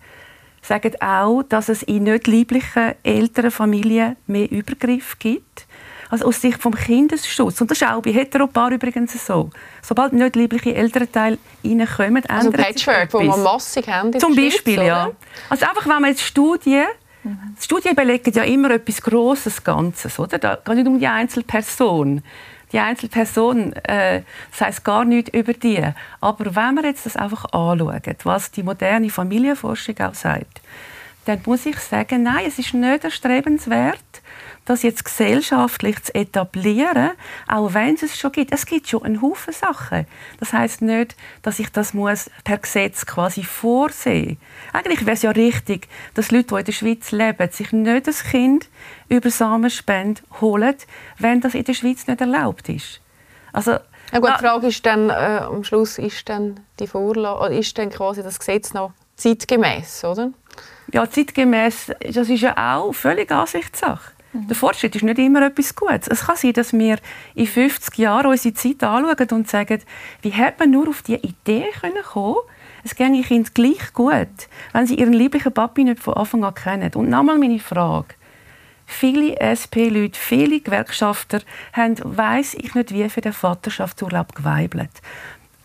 sagen 0.63 0.93
auch, 1.01 1.43
dass 1.43 1.69
es 1.69 1.83
in 1.83 2.05
nicht 2.05 2.27
lieblichen 2.27 2.95
älteren 3.03 3.51
Familien 3.51 4.17
mehr 4.27 4.51
Übergriff 4.51 5.19
gibt. 5.19 5.67
Also 6.11 6.27
aus 6.27 6.41
Sicht 6.41 6.63
vom 6.63 6.75
Kindesschutz. 6.75 7.61
Und 7.61 7.71
das 7.71 7.81
ist 7.81 7.89
auch 7.89 8.03
bei 8.03 8.13
Heteropaaren 8.13 8.75
übrigens 8.75 9.27
so. 9.27 9.51
Sobald 9.83 10.13
nicht 10.13 10.37
liebliche 10.37 10.75
Elternteile 10.75 11.39
reinkommen, 11.65 12.25
also 12.27 12.53
Patchwork, 12.53 13.13
wo 13.15 13.23
man 13.23 13.43
massig 13.43 13.89
haben 13.89 14.13
Zum 14.21 14.37
Beispiel, 14.37 14.75
Schweiz, 14.75 14.87
ja. 14.87 15.11
Also 15.49 15.67
einfach, 15.67 15.87
wenn 15.87 16.03
man 16.03 16.11
jetzt 16.11 16.23
Studien 16.23 16.87
Mhm. 17.25 17.57
Studien 17.59 17.95
belegen 17.95 18.33
ja 18.35 18.43
immer 18.45 18.71
etwas 18.71 19.01
Grosses 19.01 19.65
Ganzes, 19.65 20.19
oder? 20.19 20.39
Da 20.39 20.57
geht 20.57 20.75
nicht 20.75 20.87
um 20.87 20.99
die 20.99 21.07
Einzelperson. 21.07 22.23
Die 22.75 22.81
Einzelperson, 22.81 23.73
äh, 23.85 24.23
heißt 24.61 24.85
gar 24.85 25.05
nichts 25.05 25.31
über 25.33 25.53
die. 25.53 25.81
Aber 26.21 26.57
wenn 26.57 26.75
wir 26.75 26.85
jetzt 26.85 27.07
das 27.07 27.17
einfach 27.17 27.45
anschauen, 27.53 28.03
was 28.25 28.51
die 28.51 28.65
moderne 28.65 29.11
Familienforschung 29.11 30.01
auch 30.01 30.15
sagt, 30.15 30.61
dann 31.25 31.41
muss 31.47 31.67
ich 31.67 31.79
sagen, 31.79 32.25
nein, 32.25 32.47
es 32.49 32.59
ist 32.59 32.75
nicht 32.75 33.05
erstrebenswert, 33.05 34.01
das 34.65 34.83
jetzt 34.83 35.05
gesellschaftlich 35.05 36.03
zu 36.03 36.15
etablieren, 36.15 37.11
auch 37.49 37.75
wenn 37.75 37.95
es 37.95 38.03
es 38.03 38.19
schon 38.19 38.33
gibt. 38.33 38.53
Es 38.53 38.67
gibt 38.67 38.89
schon 38.89 39.03
einen 39.03 39.23
Haufen 39.23 39.53
Sachen. 39.53 40.07
Das 40.41 40.53
heißt 40.53 40.83
nicht, 40.83 41.17
dass 41.43 41.59
ich 41.59 41.71
das 41.71 41.95
muss 41.95 42.31
per 42.45 42.59
Gesetz 42.59 43.07
quasi 43.07 43.45
vorsehen. 43.45 44.39
Eigentlich 44.73 45.01
wäre 45.03 45.15
es 45.15 45.23
ja 45.23 45.31
richtig, 45.31 45.89
dass 46.15 46.31
Leute, 46.31 46.49
die 46.49 46.59
in 46.61 46.65
der 46.65 46.73
Schweiz 46.73 47.13
leben, 47.13 47.51
sich 47.51 47.73
nicht 47.73 48.07
das 48.07 48.25
Kind 48.25 48.69
über 49.09 49.31
Samenspende 49.31 50.23
holen, 50.41 50.77
wenn 51.19 51.41
das 51.41 51.55
in 51.55 51.65
der 51.65 51.75
Schweiz 51.75 52.07
nicht 52.07 52.21
erlaubt 52.21 52.69
ist. 52.69 53.01
Also 53.53 53.79
ja 54.13 54.21
gut, 54.21 54.31
die 54.31 54.45
Frage 54.45 54.67
ist 54.69 54.87
dann, 54.87 55.11
äh, 55.11 55.13
am 55.13 55.65
Schluss 55.65 55.99
ist 55.99 56.29
dann 56.29 56.61
die 56.79 56.87
Vorlage, 56.87 57.55
ist 57.55 57.77
dann 57.79 57.91
quasi 57.91 58.23
das 58.23 58.39
Gesetz 58.39 58.73
noch 58.73 58.93
zeitgemäß, 59.17 60.05
oder? 60.05 60.31
Ja, 60.93 61.09
zeitgemäß, 61.09 61.93
das 62.01 62.29
ist 62.29 62.43
ja 62.43 62.77
auch 62.77 62.93
völlig 62.93 63.31
Ansichtssache. 63.33 64.14
Mhm. 64.35 64.49
Der 64.49 64.57
Fortschritt 64.57 64.95
ist 64.97 65.03
nicht 65.03 65.19
immer 65.19 65.47
etwas 65.47 65.75
Gutes. 65.75 66.09
Es 66.09 66.27
kann 66.27 66.37
sein, 66.37 66.53
dass 66.53 66.73
wir 66.73 66.99
in 67.35 67.47
50 67.47 67.97
Jahren 67.97 68.27
unsere 68.27 68.55
Zeit 68.55 68.83
anschauen 68.83 69.29
und 69.31 69.49
sagen, 69.49 69.81
wie 70.23 70.31
hätte 70.31 70.61
man 70.61 70.73
nur 70.73 70.89
auf 70.89 71.03
die 71.03 71.15
Idee 71.15 71.67
kommen 71.81 72.03
können, 72.03 72.37
es 72.85 72.95
ginge 72.95 73.23
Kindern 73.23 73.55
gleich 73.55 73.93
gut, 73.95 74.49
wenn 74.73 74.87
sie 74.87 74.97
ihren 74.97 75.15
lieblichen 75.15 75.55
Papi 75.55 75.85
nicht 75.85 76.01
von 76.01 76.15
Anfang 76.15 76.45
an 76.45 76.55
kennen. 76.55 76.93
Und 76.95 77.09
nochmal 77.09 77.39
meine 77.39 77.59
Frage. 77.59 78.15
Viele 78.85 79.41
SP-Leute, 79.41 80.19
viele 80.21 80.61
Gewerkschafter 80.61 81.41
haben, 81.73 81.97
weiss 82.03 82.53
ich 82.53 82.75
nicht 82.75 82.93
wie, 82.93 83.09
für 83.09 83.23
den 83.23 83.33
Vaterschaftsurlaub 83.33 84.35
geweibelt. 84.35 84.91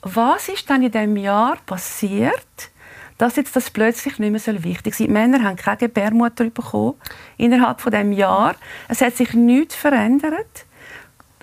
Was 0.02 0.48
ist 0.48 0.70
dann 0.70 0.82
in 0.82 0.92
diesem 0.92 1.18
Jahr 1.18 1.58
passiert, 1.66 2.72
dass 3.20 3.36
jetzt 3.36 3.56
das 3.56 3.70
plötzlich 3.70 4.18
nicht 4.18 4.32
mehr 4.32 4.64
wichtig 4.64 4.96
sein 4.96 5.06
soll. 5.06 5.08
Die 5.08 5.14
Männer 5.14 5.44
haben 5.44 5.58
keine 5.58 5.78
Gebärmutter 5.78 6.46
bekommen 6.46 6.96
innerhalb 7.38 7.82
von 7.82 7.92
dem 7.92 8.14
Jahr. 8.14 8.56
Es 8.88 9.02
hat 9.02 9.16
sich 9.18 9.34
nichts 9.34 9.76
verändert. 9.76 10.66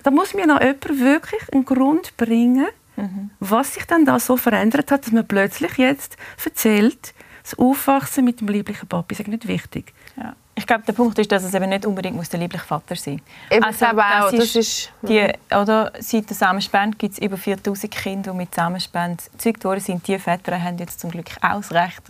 Da 0.03 0.11
muss 0.11 0.33
mir 0.33 0.47
noch 0.47 0.59
jemand 0.59 0.99
wirklich 0.99 1.41
einen 1.53 1.65
Grund 1.65 2.17
bringen, 2.17 2.67
mhm. 2.95 3.29
was 3.39 3.75
sich 3.75 3.85
dann 3.85 4.05
da 4.05 4.19
so 4.19 4.37
verändert 4.37 4.91
hat, 4.91 5.05
dass 5.05 5.13
man 5.13 5.27
plötzlich 5.27 5.77
jetzt 5.77 6.17
erzählt, 6.43 7.13
das 7.43 7.57
Aufwachsen 7.57 8.25
mit 8.25 8.41
dem 8.41 8.47
lieblichen 8.47 8.89
Papi 8.89 9.13
ist 9.13 9.27
nicht 9.27 9.47
wichtig. 9.47 9.93
Ich 10.57 10.65
glaube, 10.65 10.83
der 10.87 10.93
Punkt 10.93 11.19
ist, 11.19 11.31
dass 11.31 11.43
es 11.43 11.53
eben 11.53 11.69
nicht 11.69 11.85
unbedingt 11.85 12.15
muss 12.15 12.29
der 12.29 12.39
liebliche 12.39 12.65
Vater 12.65 12.95
sein 12.95 13.21
muss. 13.51 13.63
Also, 13.63 13.85
auch, 13.85 14.31
das 14.31 14.55
ist, 14.55 14.91
die, 15.03 15.31
oder, 15.51 15.91
seit 15.99 16.27
der 16.27 16.35
Samenspende 16.35 16.97
gibt 16.97 17.13
es 17.13 17.19
über 17.19 17.37
4000 17.37 17.93
Kinder, 17.93 18.31
die 18.31 18.37
mit 18.37 18.55
Samenspende 18.55 19.23
gezeugt 19.33 19.63
worden 19.65 19.81
sind. 19.81 20.07
Die 20.07 20.17
Väter 20.17 20.59
haben 20.59 20.79
jetzt 20.79 20.99
zum 20.99 21.11
Glück 21.11 21.27
auch 21.43 21.57
das 21.57 21.71
Recht 21.71 22.01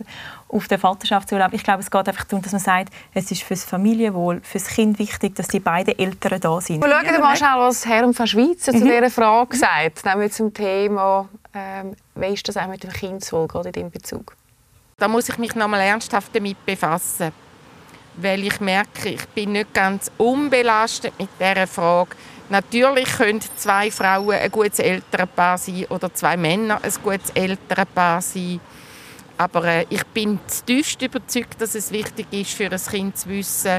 auf 0.48 0.66
den 0.66 0.78
Vaterschaftsurlaub. 0.78 1.52
Ich 1.52 1.62
glaube, 1.62 1.80
es 1.80 1.90
geht 1.90 2.08
einfach 2.08 2.24
darum, 2.24 2.42
dass 2.42 2.52
man 2.52 2.62
sagt, 2.62 2.90
es 3.12 3.30
ist 3.30 3.42
für 3.42 3.52
das 3.52 3.64
Familienwohl, 3.64 4.40
für 4.42 4.56
das 4.56 4.68
Kind 4.68 4.98
wichtig, 4.98 5.34
dass 5.34 5.48
die 5.48 5.60
beiden 5.60 5.98
Eltern 5.98 6.40
da 6.40 6.58
sind. 6.62 6.82
Wir 6.82 6.90
schauen 6.90 7.20
mal 7.20 7.36
schnell, 7.36 7.58
was 7.58 7.84
Herr 7.84 8.06
und 8.06 8.14
Frau 8.14 8.24
Schweizer 8.24 8.72
mhm. 8.72 8.78
zu 8.78 8.84
dieser 8.84 9.10
Frage 9.10 9.54
mhm. 9.54 9.60
sagt. 9.60 10.06
Nämlich 10.06 10.32
zum 10.32 10.54
Thema, 10.54 11.28
ähm, 11.52 11.94
wie 12.14 12.32
ist 12.32 12.48
das 12.48 12.56
auch 12.56 12.68
mit 12.68 12.82
dem 12.82 12.92
Kindeswohl 12.92 13.46
in 13.66 13.72
diesem 13.72 13.90
Bezug? 13.90 14.34
Da 14.96 15.06
muss 15.06 15.28
ich 15.28 15.36
mich 15.36 15.54
noch 15.54 15.68
mal 15.68 15.80
ernsthaft 15.80 16.34
damit 16.34 16.64
befassen 16.64 17.30
weil 18.20 18.44
ich 18.44 18.60
merke, 18.60 19.10
ich 19.10 19.26
bin 19.28 19.52
nicht 19.52 19.72
ganz 19.72 20.10
unbelastet 20.18 21.12
mit 21.18 21.28
dieser 21.38 21.66
Frage. 21.66 22.10
Natürlich 22.50 23.08
können 23.16 23.40
zwei 23.56 23.90
Frauen 23.90 24.34
ein 24.34 24.50
gutes 24.50 24.78
Elternpaar 24.78 25.58
sein 25.58 25.84
oder 25.90 26.12
zwei 26.14 26.36
Männer 26.36 26.80
ein 26.82 26.92
gutes 27.02 27.30
Elternpaar 27.30 28.22
sein. 28.22 28.60
Aber 29.36 29.64
äh, 29.64 29.86
ich 29.90 30.04
bin 30.06 30.40
tiefst 30.66 31.00
überzeugt, 31.02 31.60
dass 31.60 31.74
es 31.74 31.92
wichtig 31.92 32.26
ist, 32.30 32.52
für 32.52 32.70
ein 32.70 32.80
Kind 32.80 33.16
zu 33.16 33.28
wissen, 33.28 33.78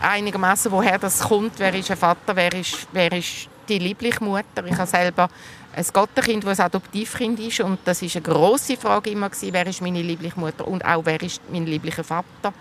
einigermaßen 0.00 0.70
woher 0.70 0.98
das 0.98 1.20
kommt, 1.20 1.58
wer 1.58 1.74
ist 1.74 1.90
ein 1.90 1.96
Vater, 1.96 2.36
wer 2.36 2.52
ist, 2.52 2.86
wer 2.92 3.10
ist 3.12 3.48
die 3.68 3.78
liebliche 3.78 4.22
Mutter. 4.22 4.64
Ich 4.66 4.76
habe 4.76 4.86
selber 4.86 5.28
ein 5.74 5.84
Gotterkind, 5.92 6.44
das 6.44 6.60
ein 6.60 6.66
Adoptivkind 6.66 7.40
ist 7.40 7.60
und 7.60 7.80
das 7.84 8.02
ist 8.02 8.16
eine 8.16 8.22
große 8.22 8.76
Frage 8.76 9.10
immer 9.10 9.30
gewesen, 9.30 9.52
wer 9.52 9.66
ist 9.66 9.80
meine 9.80 10.02
liebliche 10.02 10.38
Mutter 10.38 10.68
und 10.68 10.84
auch 10.84 11.04
wer 11.04 11.20
ist 11.22 11.40
mein 11.50 11.66
lieblicher 11.66 12.04
Vater. 12.04 12.52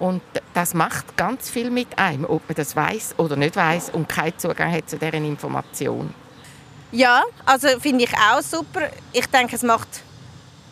Und 0.00 0.22
das 0.54 0.74
macht 0.74 1.16
ganz 1.16 1.48
viel 1.48 1.70
mit 1.70 1.96
einem, 1.98 2.24
ob 2.24 2.42
man 2.48 2.56
das 2.56 2.74
weiß 2.74 3.14
oder 3.18 3.36
nicht 3.36 3.54
weiß 3.54 3.90
und 3.90 4.08
keinen 4.08 4.36
Zugang 4.38 4.72
hat 4.72 4.90
zu 4.90 4.98
deren 4.98 5.24
Information. 5.24 6.12
Ja, 6.90 7.22
also 7.46 7.68
finde 7.78 8.04
ich 8.04 8.12
auch 8.14 8.42
super. 8.42 8.90
Ich 9.12 9.26
denke, 9.26 9.54
es 9.54 9.62
macht 9.62 10.02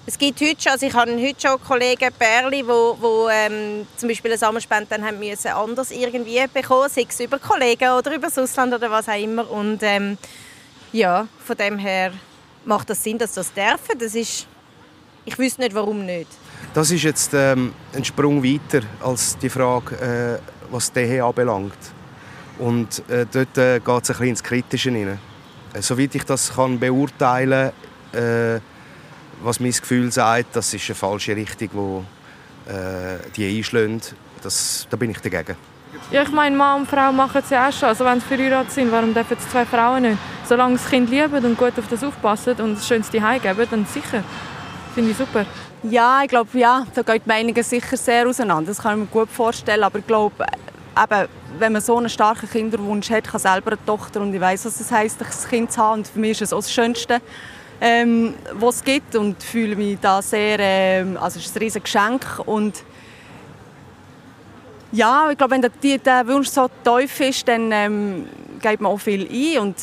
es 0.08 0.16
gibt 0.16 0.40
heute 0.40 0.58
schon, 0.58 0.72
also 0.72 0.86
ich 0.86 0.94
habe 0.94 1.12
heute 1.20 1.38
schon 1.38 1.62
Kollegen, 1.62 2.08
Berli, 2.18 2.66
wo, 2.66 2.96
wo 2.98 3.28
ähm, 3.28 3.86
zum 3.94 4.08
Beispiel 4.08 4.30
eine 4.30 4.38
Sammelspende 4.38 4.86
dann 4.88 5.04
haben 5.04 5.18
müssen 5.18 5.48
anders 5.48 5.90
irgendwie 5.90 6.42
bekommen, 6.50 6.88
sei 6.88 7.04
es 7.06 7.20
über 7.20 7.38
Kollegen 7.38 7.90
oder 7.90 8.14
über 8.14 8.28
das 8.28 8.38
Ausland 8.38 8.72
oder 8.72 8.90
was 8.90 9.06
auch 9.06 9.22
immer. 9.22 9.50
Und 9.50 9.82
ähm, 9.82 10.16
ja, 10.94 11.28
von 11.44 11.58
dem 11.58 11.76
her 11.76 12.12
macht 12.64 12.88
das 12.88 13.04
Sinn, 13.04 13.18
dass 13.18 13.34
das 13.34 13.52
dürfen. 13.52 13.98
Das 13.98 14.14
ist, 14.14 14.46
ich 15.26 15.38
wüsste 15.38 15.60
nicht, 15.60 15.74
warum 15.74 16.06
nicht. 16.06 16.30
Das 16.74 16.90
ist 16.90 17.02
jetzt 17.02 17.32
ähm, 17.34 17.72
ein 17.94 18.04
Sprung 18.04 18.42
weiter 18.42 18.84
als 19.00 19.36
die 19.38 19.48
Frage, 19.48 19.94
äh, 19.96 20.38
was 20.70 20.92
die 20.92 21.00
Ehe 21.00 21.24
anbelangt. 21.24 21.78
Und 22.58 23.02
äh, 23.08 23.26
dort 23.30 23.56
äh, 23.58 23.80
geht 23.80 23.88
es 23.88 23.90
ein 23.90 24.00
bisschen 24.00 24.26
ins 24.26 24.42
Kritische 24.42 24.90
hinein. 24.90 25.18
Äh, 25.72 25.82
soweit 25.82 26.14
ich 26.14 26.24
das 26.24 26.54
kann 26.54 26.78
beurteilen 26.78 27.72
kann, 28.12 28.22
äh, 28.22 28.60
was 29.42 29.60
mein 29.60 29.70
Gefühl 29.70 30.10
sagt, 30.10 30.56
das 30.56 30.74
ist 30.74 30.88
eine 30.88 30.94
falsche 30.94 31.36
Richtung, 31.36 31.68
wo 31.72 32.04
äh, 32.66 33.18
die 33.36 33.56
einschlägt. 33.56 34.14
Das, 34.42 34.86
da 34.90 34.96
bin 34.96 35.10
ich 35.10 35.18
dagegen. 35.18 35.56
Ja, 36.10 36.22
ich 36.22 36.30
meine, 36.30 36.56
Mann 36.56 36.80
und 36.80 36.88
Frau 36.88 37.12
machen 37.12 37.40
es 37.42 37.50
ja 37.50 37.68
auch 37.68 37.72
schon. 37.72 37.88
Also 37.88 38.04
wenn 38.04 38.20
sie 38.20 38.26
verheiratet 38.26 38.72
sind, 38.72 38.92
warum 38.92 39.14
dürfen 39.14 39.36
es 39.38 39.48
zwei 39.48 39.64
Frauen 39.64 40.02
nicht? 40.02 40.18
Solange 40.46 40.74
das 40.74 40.88
Kind 40.88 41.10
lieben 41.10 41.44
und 41.44 41.58
gut 41.58 41.78
auf 41.78 41.88
das 41.88 42.04
aufpassen 42.04 42.54
und 42.60 42.76
das 42.76 42.86
Schönste 42.86 43.22
heimgeben, 43.22 43.66
dann 43.70 43.86
sicher. 43.86 44.22
Finde 44.94 45.10
ich 45.10 45.16
super. 45.16 45.44
Ja, 45.84 46.22
ich 46.22 46.28
glaube, 46.28 46.58
ja, 46.58 46.86
da 46.92 47.02
gehen 47.02 47.22
die 47.24 47.28
Meinungen 47.28 47.62
sicher 47.62 47.96
sehr 47.96 48.26
auseinander. 48.26 48.68
Das 48.68 48.82
kann 48.82 48.94
ich 48.94 48.98
mir 49.00 49.06
gut 49.06 49.30
vorstellen. 49.30 49.84
Aber 49.84 50.00
ich 50.00 50.06
glaube, 50.06 50.44
eben, 50.96 51.28
wenn 51.58 51.72
man 51.72 51.82
so 51.82 51.96
einen 51.96 52.08
starken 52.08 52.50
Kinderwunsch 52.50 53.10
hat, 53.10 53.28
kann 53.28 53.40
selber 53.40 53.72
eine 53.72 53.84
Tochter 53.86 54.20
und 54.20 54.34
ich 54.34 54.40
weiß, 54.40 54.64
was 54.66 54.80
es 54.80 54.90
heisst, 54.90 55.22
ein 55.22 55.48
Kind 55.48 55.72
zu 55.72 55.80
haben. 55.80 56.00
Und 56.00 56.08
für 56.08 56.18
mich 56.18 56.32
ist 56.32 56.48
es 56.48 56.52
auch 56.52 56.58
das 56.58 56.72
Schönste, 56.72 57.20
ähm, 57.80 58.34
was 58.54 58.76
es 58.76 58.84
gibt 58.84 59.14
und 59.14 59.40
fühle 59.40 59.76
mich 59.76 59.98
da 60.00 60.20
sehr, 60.20 60.58
ähm, 60.58 61.16
also 61.16 61.38
es 61.38 61.46
ist 61.46 61.56
ein 61.56 61.60
riesiges 61.60 61.84
Geschenk 61.84 62.26
und 62.44 62.82
ja, 64.90 65.30
ich 65.30 65.38
glaube, 65.38 65.52
wenn 65.52 65.62
der, 65.62 65.98
der 65.98 66.26
Wunsch 66.26 66.48
so 66.48 66.68
tief 66.82 67.20
ist, 67.20 67.46
dann 67.46 67.70
ähm, 67.70 68.26
geht 68.60 68.80
man 68.80 68.90
auch 68.90 68.98
viel 68.98 69.28
ein 69.30 69.62
und 69.62 69.76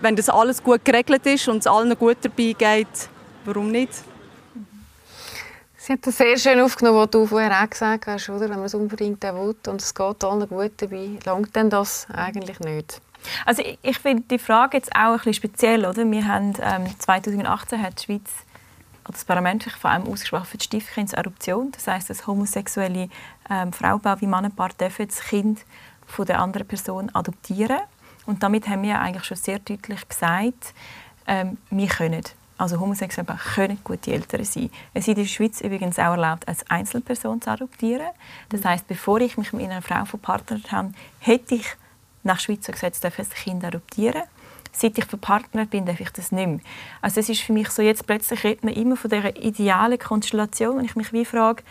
wenn 0.00 0.14
das 0.14 0.28
alles 0.28 0.62
gut 0.62 0.84
geregelt 0.84 1.26
ist 1.26 1.48
und 1.48 1.58
es 1.58 1.66
allen 1.66 1.98
gut 1.98 2.18
dabei 2.22 2.54
geht, 2.56 3.08
warum 3.44 3.72
nicht? 3.72 3.90
Sie 5.90 5.94
hat 5.94 6.06
das 6.06 6.18
sehr 6.18 6.38
schön 6.38 6.60
aufgenommen, 6.60 6.98
was 6.98 7.10
du 7.10 7.26
vorher 7.26 7.64
auch 7.64 7.68
gesagt 7.68 8.06
hast, 8.06 8.28
oder? 8.28 8.42
wenn 8.42 8.58
man 8.58 8.66
es 8.66 8.74
unbedingt 8.74 9.24
will 9.24 9.56
und 9.66 9.82
es 9.82 9.92
geht 9.92 10.22
allen 10.22 10.48
gut 10.48 10.70
dabei, 10.76 11.18
langt 11.24 11.56
denn 11.56 11.68
das 11.68 12.06
eigentlich 12.12 12.60
nicht? 12.60 13.02
Also 13.44 13.62
ich, 13.62 13.76
ich 13.82 13.98
finde 13.98 14.22
die 14.30 14.38
Frage 14.38 14.76
jetzt 14.76 14.94
auch 14.94 15.00
ein 15.00 15.16
bisschen 15.16 15.34
speziell. 15.34 15.84
Oder? 15.84 16.08
Wir 16.08 16.28
haben, 16.28 16.54
ähm, 16.62 16.86
2018 16.96 17.82
hat 17.82 17.98
die 17.98 18.04
Schweiz 18.04 18.30
das 19.02 19.24
Parlament 19.24 19.64
sich 19.64 19.72
vor 19.72 19.90
allem 19.90 20.06
ausgesprochen 20.06 20.44
für 20.44 20.58
die 20.58 20.64
Stiefkindsadoption. 20.64 21.72
Das 21.72 21.88
heißt, 21.88 22.08
dass 22.08 22.24
homosexuelle 22.24 23.08
ähm, 23.50 23.72
Frauenpaar 23.72 24.20
wie 24.20 24.28
Mannenpaar 24.28 24.68
dürfen 24.80 25.08
das 25.08 25.18
Kind 25.18 25.58
von 26.06 26.24
der 26.24 26.38
anderen 26.38 26.68
Person 26.68 27.10
adoptieren. 27.12 27.80
Und 28.26 28.44
damit 28.44 28.68
haben 28.68 28.84
wir 28.84 29.00
eigentlich 29.00 29.24
schon 29.24 29.38
sehr 29.38 29.58
deutlich 29.58 30.08
gesagt, 30.08 30.72
ähm, 31.26 31.58
wir 31.68 31.88
können 31.88 32.22
also 32.60 32.78
Homosexuelle 32.78 33.38
können 33.54 33.78
gute 33.82 34.12
Eltern 34.12 34.44
sein. 34.44 34.70
Es 34.92 35.04
ist 35.04 35.08
in 35.08 35.14
der 35.14 35.24
Schweiz 35.24 35.60
übrigens 35.60 35.98
auch 35.98 36.12
erlaubt, 36.12 36.46
als 36.46 36.68
Einzelperson 36.68 37.40
zu 37.40 37.50
adoptieren. 37.50 38.08
Das 38.50 38.64
heißt, 38.64 38.86
bevor 38.86 39.20
ich 39.20 39.38
mich 39.38 39.52
mit 39.52 39.64
einer 39.64 39.82
Frau 39.82 40.04
verpartnert 40.04 40.70
habe, 40.70 40.92
hätte 41.20 41.54
ich 41.54 41.66
nach 42.22 42.38
Schweizer 42.38 42.72
Gesetz 42.72 43.02
ein 43.02 43.12
Kind 43.30 43.64
adoptieren 43.64 44.22
Seit 44.72 44.96
ich 44.98 45.04
verpartnert 45.04 45.70
bin, 45.70 45.84
darf 45.84 46.00
ich 46.00 46.10
das 46.10 46.30
nicht 46.30 46.46
mehr. 46.46 46.60
Also 47.00 47.20
es 47.20 47.28
ist 47.28 47.40
für 47.40 47.52
mich 47.52 47.70
so, 47.70 47.82
jetzt 47.82 48.06
plötzlich 48.06 48.44
redet 48.44 48.62
man 48.62 48.74
immer 48.74 48.96
von 48.96 49.10
dieser 49.10 49.36
idealen 49.36 49.98
Konstellation 49.98 50.78
und 50.78 50.84
ich 50.84 50.94
mich 50.94 51.12
wie 51.12 51.24
frage, 51.24 51.64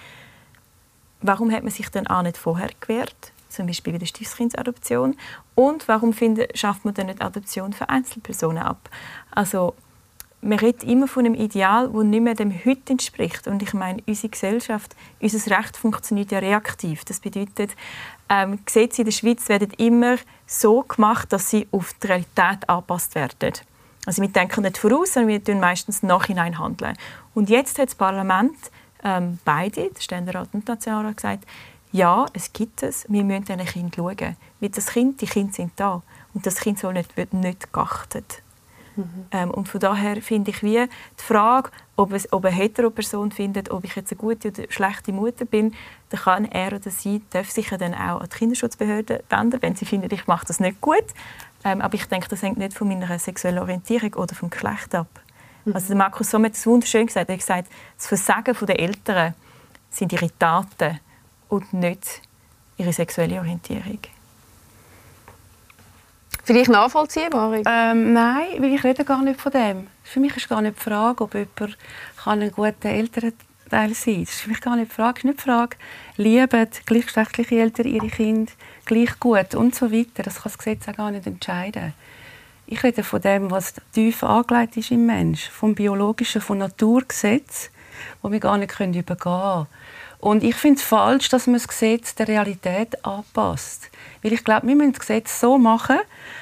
warum 1.21 1.51
hat 1.51 1.63
man 1.63 1.71
sich 1.71 1.87
denn 1.89 2.07
auch 2.07 2.23
nicht 2.23 2.37
vorher 2.37 2.69
gewehrt? 2.79 3.31
Zum 3.47 3.67
Beispiel 3.67 3.93
bei 3.93 3.99
der 3.99 4.05
Stiefkindsadoption. 4.05 5.15
Und 5.55 5.87
warum 5.87 6.13
findet, 6.13 6.57
schafft 6.57 6.83
man 6.83 6.93
dann 6.93 7.07
nicht 7.07 7.21
Adoption 7.21 7.73
für 7.73 7.89
Einzelpersonen 7.89 8.63
ab? 8.63 8.89
Also 9.31 9.75
man 10.41 10.59
redet 10.59 10.83
immer 10.83 11.07
von 11.07 11.25
einem 11.25 11.35
Ideal, 11.35 11.89
das 11.89 12.03
nicht 12.03 12.21
mehr 12.21 12.33
dem 12.33 12.53
Heute 12.65 12.91
entspricht. 12.93 13.47
Und 13.47 13.61
ich 13.61 13.73
meine, 13.73 14.01
unsere 14.07 14.29
Gesellschaft, 14.29 14.95
unser 15.19 15.57
Recht 15.57 15.75
funktioniert 15.75 16.31
ja 16.31 16.39
reaktiv. 16.39 17.03
Das 17.03 17.19
bedeutet, 17.19 17.75
ähm, 18.29 18.59
Gesetze 18.65 19.01
in 19.01 19.05
der 19.05 19.11
Schweiz 19.11 19.49
werden 19.49 19.71
immer 19.77 20.17
so 20.45 20.83
gemacht, 20.83 21.33
dass 21.33 21.49
sie 21.49 21.67
auf 21.71 21.93
die 22.01 22.07
Realität 22.07 22.67
angepasst 22.67 23.15
werden. 23.15 23.53
Also 24.05 24.21
wir 24.21 24.29
denken 24.29 24.61
nicht 24.61 24.77
voraus, 24.77 25.13
sondern 25.13 25.29
wir 25.29 25.43
tun 25.43 25.59
meistens 25.59 26.03
nachhinein 26.03 26.57
handeln. 26.57 26.97
Und 27.33 27.49
jetzt 27.49 27.77
hat 27.77 27.87
das 27.87 27.95
Parlament, 27.95 28.55
ähm, 29.03 29.39
beide, 29.43 29.89
der 29.89 30.01
Ständerat 30.01 30.49
und 30.53 30.67
der 30.67 30.75
Nationalrat, 30.75 31.17
gesagt, 31.17 31.45
ja, 31.91 32.27
es 32.33 32.53
gibt 32.53 32.83
es, 32.83 33.05
wir 33.09 33.23
müssen 33.23 33.45
diesen 33.45 33.65
Kind 33.65 33.95
schauen. 33.95 34.37
Weil 34.59 34.69
das 34.69 34.87
Kind, 34.87 35.21
die 35.21 35.25
Kinder 35.25 35.53
sind 35.53 35.71
da. 35.75 36.01
Und 36.33 36.45
das 36.45 36.55
Kind 36.59 36.79
soll 36.79 36.93
nicht, 36.93 37.17
wird 37.17 37.33
nicht 37.33 37.73
geachtet. 37.73 38.41
Mhm. 38.99 39.25
Ähm, 39.31 39.51
und 39.51 39.67
von 39.69 39.79
daher 39.79 40.21
finde 40.21 40.51
ich 40.51 40.61
wie 40.61 40.77
die 40.77 41.23
Frage, 41.23 41.71
ob, 41.95 42.11
es, 42.11 42.31
ob 42.33 42.45
eine 42.45 42.55
Hetero-Person 42.55 43.31
findet, 43.31 43.71
ob 43.71 43.85
ich 43.85 43.95
jetzt 43.95 44.11
eine 44.11 44.19
gute 44.19 44.49
oder 44.49 44.63
schlechte 44.69 45.13
Mutter 45.13 45.45
bin, 45.45 45.73
dann 46.09 46.19
kann 46.19 46.45
er 46.45 46.73
oder 46.73 46.89
sie 46.89 47.21
darf 47.29 47.49
sich 47.49 47.69
dann 47.69 47.93
auch 47.93 48.21
an 48.21 48.27
die 48.31 48.37
Kinderschutzbehörde 48.37 49.23
wenden, 49.29 49.61
wenn 49.61 49.75
sie 49.75 49.85
findet, 49.85 50.11
ich 50.11 50.27
mache 50.27 50.45
das 50.45 50.59
nicht 50.59 50.81
gut. 50.81 51.05
Ähm, 51.63 51.81
aber 51.81 51.95
ich 51.95 52.05
denke, 52.05 52.27
das 52.27 52.41
hängt 52.41 52.57
nicht 52.57 52.73
von 52.73 52.87
meiner 52.87 53.19
sexuellen 53.19 53.59
Orientierung 53.59 54.13
oder 54.15 54.35
vom 54.35 54.49
Geschlecht 54.49 54.93
ab. 54.95 55.07
Mhm. 55.65 55.73
Also 55.73 55.95
Markus 55.95 56.29
Somm 56.29 56.45
hat 56.45 56.53
es 56.53 56.65
wunderschön 56.65 57.07
gesagt. 57.07 57.29
Er 57.29 57.33
hat 57.33 57.39
gesagt, 57.39 57.67
das 57.97 58.07
Versagen 58.07 58.55
der 58.61 58.79
Eltern 58.79 59.33
sind 59.89 60.11
ihre 60.13 60.29
Taten 60.37 60.99
und 61.47 61.73
nicht 61.73 62.21
ihre 62.77 62.93
sexuelle 62.93 63.39
Orientierung. 63.39 63.99
Vielleicht 66.49 66.71
nachvollziehbar? 66.71 67.61
Ähm, 67.63 68.13
nein, 68.13 68.47
weil 68.57 68.73
ich 68.73 68.83
rede 68.83 69.05
gar 69.05 69.21
nicht 69.21 69.39
von 69.39 69.51
dem. 69.51 69.85
Für 70.03 70.19
mich 70.19 70.35
ist 70.35 70.49
gar 70.49 70.63
nicht 70.63 70.77
die 70.79 70.81
Frage, 70.81 71.23
ob 71.23 71.35
jemand 71.35 71.77
ein 72.25 72.51
guter 72.51 72.89
Elternteil 72.89 73.93
sein 73.93 74.15
kann. 74.15 74.23
Das 74.23 74.33
ist 74.33 74.41
für 74.41 74.49
mich 74.49 74.59
gar 74.59 74.75
nicht 74.75 74.91
die 74.91 74.95
Frage. 74.95 75.19
Es 75.19 75.19
ist 75.19 75.25
nicht 75.25 75.39
die 75.41 75.43
Frage, 75.43 75.77
lieben 76.17 76.67
gleichgeschlechtliche 76.87 77.59
Eltern 77.59 77.85
ihre 77.85 78.07
Kinder 78.07 78.51
gleich 78.85 79.19
gut 79.19 79.53
und 79.53 79.75
so 79.75 79.91
weiter. 79.91 80.23
Das 80.23 80.37
kann 80.37 80.45
das 80.45 80.57
Gesetz 80.57 80.87
auch 80.87 80.95
gar 80.95 81.11
nicht 81.11 81.27
entscheiden. 81.27 81.93
Ich 82.65 82.81
rede 82.81 83.03
von 83.03 83.21
dem, 83.21 83.51
was 83.51 83.75
tief 83.93 84.23
angelegt 84.23 84.75
ist 84.75 84.89
im 84.89 85.05
Mensch, 85.05 85.51
vom 85.51 85.75
biologischen, 85.75 86.41
vom 86.41 86.57
Naturgesetz. 86.57 87.69
wo 88.21 88.31
wir 88.31 88.39
gar 88.39 88.57
nicht 88.57 88.79
übergehen 88.79 89.05
können. 89.17 89.67
Und 90.19 90.43
ich 90.43 90.55
finde 90.55 90.79
es 90.79 90.85
falsch, 90.85 91.29
dass 91.29 91.47
man 91.47 91.55
das 91.55 91.67
Gesetz 91.67 92.13
der 92.15 92.27
Realität 92.27 93.05
anpasst. 93.05 93.89
Weil 94.21 94.33
ich 94.33 94.43
glaube, 94.43 94.67
wir 94.67 94.75
müssen 94.75 94.91
das 94.91 94.99
Gesetz 94.99 95.39
so 95.39 95.57
machen, 95.57 95.97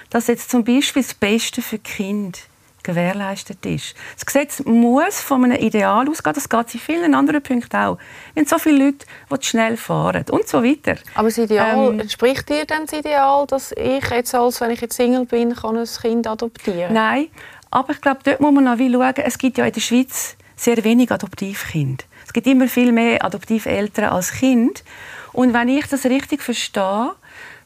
dass 0.09 0.27
jetzt 0.27 0.49
zum 0.49 0.63
Beispiel 0.63 1.03
das 1.03 1.13
Beste 1.13 1.61
für 1.61 1.77
Kind 1.77 2.47
gewährleistet 2.87 3.65
ist. 3.65 3.95
Das 4.15 4.25
Gesetz 4.25 4.63
muss 4.63 5.19
von 5.21 5.43
einem 5.43 5.61
Ideal 5.61 6.09
ausgehen. 6.09 6.33
Das 6.33 6.47
geht 6.47 6.73
in 6.73 6.79
vielen 6.79 7.13
anderen 7.13 7.43
Punkten 7.43 7.75
auch. 7.75 7.97
Wir 8.33 8.41
haben 8.41 8.47
so 8.47 8.57
viele 8.57 8.85
Leute, 8.85 9.05
die 9.29 9.45
schnell 9.45 9.77
fahren 9.77 10.25
und 10.31 10.47
so 10.47 10.63
weiter. 10.63 10.95
Aber 11.13 11.27
das 11.27 11.37
Ideal, 11.37 11.91
ähm, 11.91 11.99
entspricht 11.99 12.47
dir 12.49 12.65
denn 12.65 12.85
das 12.85 12.97
Ideal, 12.97 13.45
dass 13.45 13.73
ich 13.73 14.09
jetzt, 14.09 14.33
als 14.33 14.61
wenn 14.61 14.71
ich 14.71 14.81
jetzt 14.81 14.95
Single 14.95 15.25
bin, 15.25 15.53
kann 15.53 15.77
ein 15.77 15.85
Kind 15.85 16.25
adoptieren 16.27 16.93
Nein, 16.93 17.27
aber 17.69 17.91
ich 17.91 18.01
glaube, 18.01 18.21
dort 18.23 18.39
muss 18.39 18.53
man 18.53 18.63
noch 18.63 18.77
schauen, 18.77 19.13
es 19.17 19.37
gibt 19.37 19.57
ja 19.57 19.65
in 19.65 19.73
der 19.73 19.81
Schweiz 19.81 20.37
sehr 20.55 20.81
wenig 20.83 21.11
Adoptivkinder. 21.11 22.05
Es 22.27 22.33
gibt 22.33 22.45
immer 22.45 22.67
viel 22.67 22.91
mehr 22.91 23.23
Adoptiveltern 23.23 24.05
als 24.09 24.33
Kind. 24.33 24.83
Und 25.31 25.53
wenn 25.53 25.69
ich 25.69 25.87
das 25.87 26.05
richtig 26.05 26.43
verstehe, 26.43 27.13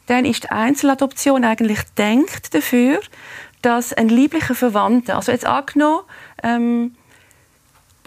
dann 0.05 0.23
ist 0.23 0.43
die 0.43 0.49
Einzeladoption 0.49 1.43
eigentlich 1.43 1.79
denkt 1.97 2.53
dafür, 2.53 2.99
dass 3.63 3.91
ein 3.91 4.07
lieblicher 4.07 4.53
Verwandter, 4.53 5.15
also 5.15 5.31
jetzt 5.31 5.45
angenommen, 5.45 6.01
ähm, 6.43 6.95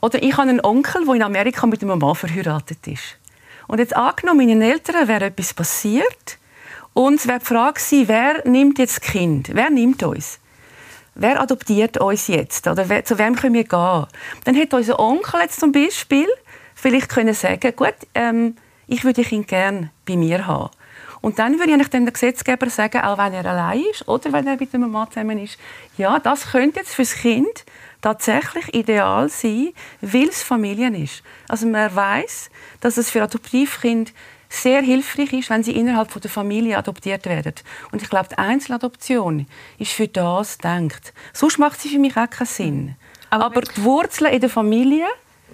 oder 0.00 0.22
ich 0.22 0.36
habe 0.36 0.48
einen 0.48 0.64
Onkel, 0.64 1.04
der 1.04 1.14
in 1.14 1.22
Amerika 1.22 1.66
mit 1.66 1.82
einem 1.82 1.98
Mann 1.98 2.14
verheiratet 2.14 2.86
ist. 2.86 3.18
Und 3.66 3.78
jetzt 3.78 3.96
angenommen, 3.96 4.46
meinen 4.46 4.62
Eltern 4.62 5.08
wäre 5.08 5.24
etwas 5.26 5.54
passiert 5.54 6.38
und 6.92 7.14
es 7.14 7.26
wäre 7.26 7.40
die 7.40 7.46
Frage 7.46 7.80
gewesen, 7.80 8.08
wer 8.08 8.48
nimmt 8.48 8.78
jetzt 8.78 8.98
das 8.98 9.10
Kind? 9.10 9.50
Wer 9.52 9.70
nimmt 9.70 10.02
uns? 10.04 10.38
Wer 11.16 11.40
adoptiert 11.40 11.96
uns 12.00 12.28
jetzt? 12.28 12.66
Oder 12.66 13.04
zu 13.04 13.18
wem 13.18 13.34
können 13.34 13.54
wir 13.54 13.64
gehen? 13.64 14.06
Dann 14.44 14.54
hätte 14.54 14.76
unser 14.76 14.98
Onkel 14.98 15.40
jetzt 15.40 15.60
zum 15.60 15.72
Beispiel 15.72 16.28
vielleicht 16.74 17.08
können 17.08 17.34
sagen, 17.34 17.72
gut, 17.76 17.94
ähm, 18.14 18.56
ich 18.86 19.04
würde 19.04 19.22
Kind 19.22 19.48
gerne 19.48 19.90
bei 20.06 20.16
mir 20.16 20.46
haben. 20.46 20.70
Und 21.20 21.38
dann 21.38 21.58
würde 21.58 21.74
ich 21.80 21.88
dem 21.88 22.04
Gesetzgeber 22.04 22.68
sagen, 22.68 23.00
auch 23.00 23.16
wenn 23.16 23.32
er 23.32 23.46
allein 23.46 23.82
ist 23.90 24.06
oder 24.06 24.30
wenn 24.30 24.46
er 24.46 24.58
mit 24.58 24.74
einem 24.74 24.90
Mann 24.90 25.08
zusammen 25.10 25.38
ist, 25.38 25.58
ja, 25.96 26.18
das 26.18 26.50
könnte 26.50 26.80
jetzt 26.80 26.94
fürs 26.94 27.14
Kind 27.14 27.64
tatsächlich 28.02 28.74
ideal 28.74 29.30
sein, 29.30 29.72
weil 30.02 30.28
es 30.28 30.42
Familien 30.42 30.94
ist. 30.94 31.22
Also 31.48 31.66
man 31.66 31.96
weiß, 31.96 32.50
dass 32.80 32.98
es 32.98 33.08
für 33.08 33.22
Adoptivkind 33.22 34.12
sehr 34.50 34.82
hilfreich 34.82 35.32
ist, 35.32 35.48
wenn 35.48 35.62
sie 35.62 35.72
innerhalb 35.72 36.12
der 36.20 36.30
Familie 36.30 36.76
adoptiert 36.76 37.24
werden. 37.24 37.54
Und 37.90 38.02
ich 38.02 38.10
glaube, 38.10 38.28
die 38.28 38.38
Einzeladoption 38.38 39.46
ist 39.78 39.92
für 39.92 40.08
das 40.08 40.58
gedacht. 40.58 41.14
Sonst 41.32 41.58
macht 41.58 41.80
sie 41.80 41.88
für 41.88 41.98
mich 41.98 42.16
auch 42.18 42.28
keinen 42.28 42.46
Sinn. 42.46 42.96
Aber, 43.30 43.46
Aber 43.46 43.62
die 43.62 43.82
Wurzeln 43.82 44.32
in 44.32 44.40
der 44.40 44.50
Familie 44.50 45.06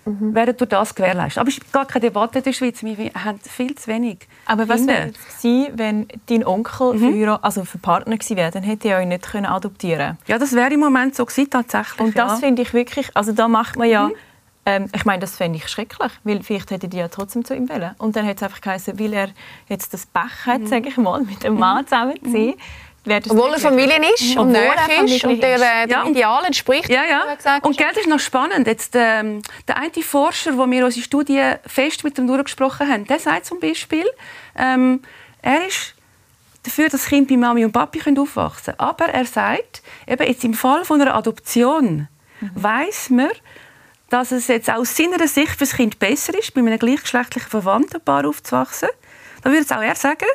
mhm. 0.04 0.34
werden 0.34 0.56
durch 0.56 0.70
das 0.70 0.94
gewährleistet. 0.94 1.38
Aber 1.38 1.48
es 1.48 1.58
ist 1.58 1.72
gar 1.72 1.86
keine 1.86 2.06
Debatte 2.06 2.38
in 2.38 2.44
der 2.44 2.52
Schweiz. 2.52 2.82
Wir 2.82 3.10
haben 3.14 3.38
viel 3.40 3.74
zu 3.74 3.88
wenig. 3.88 4.26
Aber 4.46 4.68
was 4.68 4.86
wäre 4.86 5.10
es 5.10 5.44
wenn 5.74 6.08
dein 6.26 6.46
Onkel 6.46 6.94
mhm. 6.94 7.12
für, 7.12 7.44
also 7.44 7.64
für 7.64 7.78
Partner 7.78 8.16
gewesen 8.16 8.36
wäre? 8.36 8.50
Dann 8.50 8.62
hätte 8.62 8.88
er 8.88 8.98
euch 8.98 9.06
nicht 9.06 9.30
können 9.30 9.46
adoptieren 9.46 10.18
Ja, 10.26 10.38
das 10.38 10.52
wäre 10.52 10.72
im 10.72 10.80
Moment 10.80 11.14
so 11.14 11.24
gewesen, 11.24 11.50
tatsächlich. 11.50 12.00
Und 12.00 12.18
das 12.18 12.32
ja. 12.32 12.36
finde 12.38 12.62
ich 12.62 12.72
wirklich, 12.72 13.10
also 13.14 13.32
da 13.32 13.48
macht 13.48 13.76
man 13.76 13.88
ja... 13.88 14.08
Mhm. 14.08 14.14
Ähm, 14.66 14.90
ich 14.94 15.06
meine, 15.06 15.20
das 15.20 15.36
fände 15.36 15.56
ich 15.56 15.66
schrecklich, 15.68 16.12
weil 16.22 16.42
vielleicht 16.42 16.70
hätte 16.70 16.86
die 16.86 16.98
ja 16.98 17.08
trotzdem 17.08 17.46
zu 17.46 17.54
ihm 17.54 17.70
wollen. 17.70 17.92
Und 17.96 18.14
dann 18.14 18.26
hätte 18.26 18.44
es 18.44 18.50
einfach 18.50 18.60
geheißen, 18.60 19.00
weil 19.00 19.14
er 19.14 19.28
jetzt 19.70 19.94
das 19.94 20.04
Pech 20.04 20.44
hat, 20.44 20.60
mhm. 20.60 20.66
sage 20.66 20.88
ich 20.90 20.98
mal, 20.98 21.22
mit 21.22 21.42
dem 21.42 21.58
Mann 21.58 21.86
zusammen 21.86 22.22
zu 22.22 22.30
sein, 22.30 22.54
obwohl 23.06 23.52
er 23.52 23.58
Familie 23.58 23.98
ist 24.14 24.36
und 24.36 24.52
näher 24.52 24.74
ist 25.04 25.24
und 25.24 25.42
der, 25.42 25.54
äh, 25.56 25.86
der 25.86 25.88
ja. 25.88 26.06
Ideal 26.06 26.44
entspricht. 26.44 26.88
Ja, 26.90 27.02
ja. 27.04 27.58
Und 27.62 27.76
Geld 27.76 27.96
ist 27.96 28.08
noch 28.08 28.20
spannend. 28.20 28.66
Jetzt, 28.66 28.94
ähm, 28.94 29.42
der 29.66 29.78
eine 29.78 29.90
Forscher, 30.02 30.56
wo 30.56 30.70
wir 30.70 30.84
unsere 30.84 31.04
Studie 31.04 31.54
fest 31.66 32.04
mit 32.04 32.18
ihm 32.18 32.26
durchgesprochen 32.26 32.88
haben, 32.88 33.06
der 33.06 33.18
sagt 33.18 33.46
zum 33.46 33.58
Beispiel, 33.58 34.04
ähm, 34.56 35.00
er 35.40 35.66
ist 35.66 35.94
dafür, 36.62 36.88
dass 36.88 37.06
Kinder 37.06 37.28
bei 37.28 37.36
Mami 37.38 37.64
und 37.64 37.72
Papi 37.72 38.00
aufwachsen 38.18 38.74
können. 38.76 38.80
Aber 38.80 39.06
er 39.06 39.24
sagt, 39.24 39.82
eben 40.06 40.26
jetzt 40.26 40.44
im 40.44 40.54
Fall 40.54 40.84
von 40.84 41.00
einer 41.00 41.14
Adoption 41.14 42.08
mhm. 42.40 42.50
weiß 42.54 43.10
man, 43.10 43.30
dass 44.10 44.32
es 44.32 44.48
jetzt 44.48 44.68
aus 44.68 44.96
seiner 44.96 45.26
Sicht 45.26 45.52
für 45.52 45.58
das 45.60 45.74
Kind 45.74 45.98
besser 45.98 46.36
ist, 46.36 46.52
bei 46.52 46.60
einem 46.60 46.78
gleichgeschlechtlichen 46.78 47.48
verwandten 47.48 48.00
Paar 48.00 48.26
aufzuwachsen. 48.26 48.88
Da 49.42 49.50
würde 49.50 49.62
es 49.62 49.72
auch 49.72 49.80
er 49.80 49.94
sagen, 49.94 50.26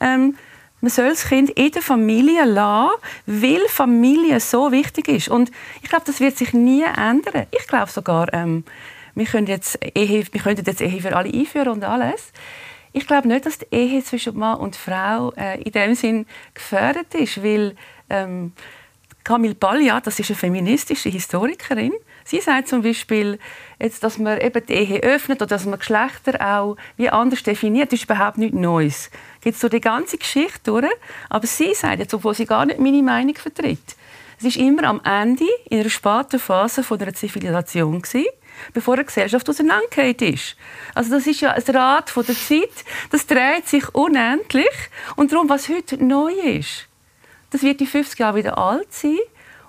ähm, 0.00 0.36
man 0.80 0.90
soll 0.90 1.08
das 1.08 1.28
Kind 1.28 1.50
in 1.50 1.70
der 1.70 1.82
Familie 1.82 2.44
lassen, 2.44 2.92
weil 3.26 3.66
Familie 3.68 4.40
so 4.40 4.70
wichtig 4.70 5.08
ist. 5.08 5.28
Und 5.28 5.50
ich 5.82 5.88
glaube, 5.88 6.04
das 6.06 6.20
wird 6.20 6.36
sich 6.36 6.52
nie 6.52 6.82
ändern. 6.84 7.46
Ich 7.50 7.66
glaube 7.66 7.90
sogar, 7.90 8.32
ähm, 8.32 8.64
wir, 9.14 9.26
können 9.26 9.46
jetzt 9.46 9.78
Ehe, 9.94 10.24
wir 10.30 10.40
könnten 10.40 10.64
jetzt 10.64 10.80
Ehe 10.80 11.00
für 11.00 11.16
alle 11.16 11.32
einführen 11.32 11.68
und 11.68 11.84
alles. 11.84 12.32
Ich 12.92 13.06
glaube 13.06 13.28
nicht, 13.28 13.46
dass 13.46 13.58
die 13.58 13.66
Ehe 13.70 14.02
zwischen 14.02 14.38
Mann 14.38 14.58
und 14.58 14.76
Frau 14.76 15.32
äh, 15.36 15.60
in 15.62 15.72
dem 15.72 15.94
Sinn 15.94 16.26
gefördert 16.54 17.14
ist, 17.14 17.42
weil 17.42 17.76
ähm, 18.08 18.52
Camille 19.24 19.54
Paglia, 19.54 20.00
das 20.00 20.18
ist 20.18 20.30
eine 20.30 20.38
feministische 20.38 21.08
Historikerin, 21.08 21.92
Sie 22.28 22.42
sagt 22.42 22.68
zum 22.68 22.82
Beispiel, 22.82 23.38
jetzt, 23.78 24.04
dass 24.04 24.18
man 24.18 24.38
eben 24.38 24.66
die 24.66 24.74
Ehe 24.74 25.00
öffnet 25.00 25.40
oder 25.40 25.46
dass 25.46 25.64
man 25.64 25.78
Geschlechter 25.78 26.38
auch 26.46 26.76
wie 26.98 27.08
anders 27.08 27.42
definiert, 27.42 27.90
ist 27.94 28.04
überhaupt 28.04 28.36
nichts 28.36 28.54
Neues. 28.54 29.10
Geht 29.40 29.56
so 29.56 29.68
die 29.68 29.80
ganze 29.80 30.18
Geschichte 30.18 30.60
durch. 30.64 30.86
Aber 31.28 31.46
sie 31.46 31.74
sagt 31.74 32.00
jetzt, 32.00 32.14
obwohl 32.14 32.34
sie 32.34 32.46
gar 32.46 32.66
nicht 32.66 32.80
meine 32.80 33.02
Meinung 33.02 33.34
vertritt, 33.34 33.96
es 34.38 34.44
ist 34.44 34.56
immer 34.56 34.84
am 34.84 35.00
Ende, 35.04 35.44
in 35.68 35.80
einer 35.80 35.90
späten 35.90 36.38
Phase 36.38 36.84
von 36.84 37.00
einer 37.00 37.12
Zivilisation 37.12 38.00
gewesen, 38.00 38.26
bevor 38.72 38.94
eine 38.94 39.04
Gesellschaft 39.04 39.48
auseinandergefallen 39.48 40.34
ist. 40.34 40.56
Also 40.94 41.10
das 41.10 41.26
ist 41.26 41.40
ja 41.40 41.52
ein 41.52 41.62
Rad 41.62 42.08
von 42.08 42.24
der 42.24 42.36
Zeit, 42.36 42.84
das 43.10 43.26
dreht 43.26 43.66
sich 43.66 43.92
unendlich. 43.94 44.66
Und 45.16 45.32
darum, 45.32 45.48
was 45.48 45.68
heute 45.68 46.02
neu 46.02 46.32
ist, 46.32 46.86
das 47.50 47.62
wird 47.62 47.80
in 47.80 47.88
50 47.88 48.18
Jahren 48.20 48.36
wieder 48.36 48.58
alt 48.58 48.92
sein 48.92 49.18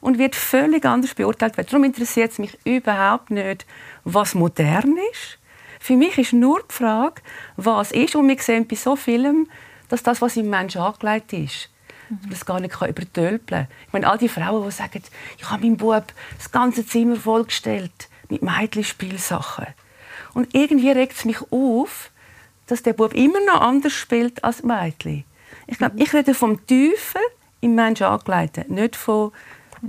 und 0.02 0.20
wird 0.20 0.36
völlig 0.36 0.86
anders 0.86 1.16
beurteilt 1.16 1.58
werden. 1.58 1.68
Darum 1.72 1.84
interessiert 1.86 2.32
es 2.32 2.38
mich 2.38 2.58
überhaupt 2.64 3.32
nicht, 3.32 3.66
was 4.04 4.36
modern 4.36 4.98
ist. 5.12 5.39
Für 5.80 5.96
mich 5.96 6.18
ist 6.18 6.34
nur 6.34 6.62
die 6.70 6.74
Frage, 6.74 7.22
was 7.56 7.92
ist. 7.92 8.16
Und 8.16 8.28
wir 8.28 8.38
sehen 8.38 8.68
bei 8.68 8.76
so 8.76 8.96
vielem, 8.96 9.48
dass 9.88 10.04
das, 10.04 10.22
was 10.22 10.38
im 10.38 10.50
Menschen 10.50 10.82
angelegt 10.82 11.34
ist, 11.34 11.70
mhm. 12.10 12.30
das 12.30 12.46
gar 12.46 12.60
nicht 12.60 12.76
übertölpeln 12.76 13.68
kann. 13.68 13.68
Ich 13.88 13.94
meine, 13.94 14.08
all 14.08 14.18
die 14.18 14.30
Frauen, 14.30 14.64
die 14.66 14.72
sagen, 14.72 15.02
ich 15.38 15.50
habe 15.50 15.64
meinem 15.64 15.78
Bub 15.78 16.06
das 16.38 16.52
ganze 16.52 16.86
Zimmer 16.86 17.16
vollgestellt 17.16 18.10
mit 18.30 18.44
Mädchenspielsachen. 18.44 19.68
Und 20.34 20.54
irgendwie 20.54 20.92
regt 20.92 21.14
es 21.14 21.26
mich 21.26 21.42
auf, 21.52 22.12
dass 22.68 22.84
der 22.84 22.94
Bub 22.94 23.14
immer 23.14 23.44
noch 23.46 23.62
anders 23.62 23.94
spielt 23.94 24.44
als 24.44 24.62
Mädchen. 24.64 25.24
Ich 25.66 25.78
glaube, 25.78 25.96
mhm. 25.96 26.02
ich 26.02 26.14
rede 26.14 26.34
vom 26.34 26.66
Tiefen 26.68 27.22
im 27.62 27.76
Menschen 27.76 28.06
angelegten, 28.06 28.74
nicht 28.74 28.96
von 28.96 29.32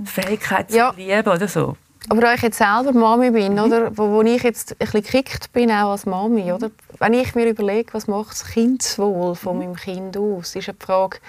Fähigkeit 0.05 0.71
zu 0.71 0.77
ja. 0.77 0.93
lieben 0.95 1.27
oder 1.27 1.47
so. 1.47 1.77
Aber 2.09 2.21
da 2.21 2.33
ich 2.33 2.41
jetzt 2.41 2.57
selber 2.57 2.93
Mami 2.93 3.31
bin, 3.31 3.53
mhm. 3.53 3.59
oder, 3.59 3.97
wo, 3.97 4.09
wo 4.11 4.21
ich 4.21 4.43
jetzt 4.43 4.71
ein 4.71 4.77
bisschen 4.79 5.03
gekickt 5.03 5.51
bin, 5.53 5.71
auch 5.71 5.91
als 5.91 6.05
Mami, 6.05 6.51
oder, 6.51 6.71
wenn 6.99 7.13
ich 7.13 7.35
mir 7.35 7.47
überlege, 7.47 7.93
was 7.93 8.07
macht 8.07 8.31
das 8.31 8.45
Kindeswohl 8.45 9.35
von 9.35 9.57
mhm. 9.57 9.63
meinem 9.63 9.75
Kind 9.75 10.17
aus, 10.17 10.55
ist 10.55 10.69
eine 10.69 10.77
Frage, 10.79 11.19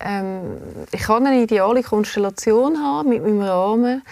ähm, 0.00 0.56
ich 0.90 1.02
kann 1.02 1.26
eine 1.26 1.42
ideale 1.42 1.82
Konstellation 1.82 2.78
haben 2.78 3.10
mit 3.10 3.22
meinem 3.22 3.42
Rahmen, 3.42 4.02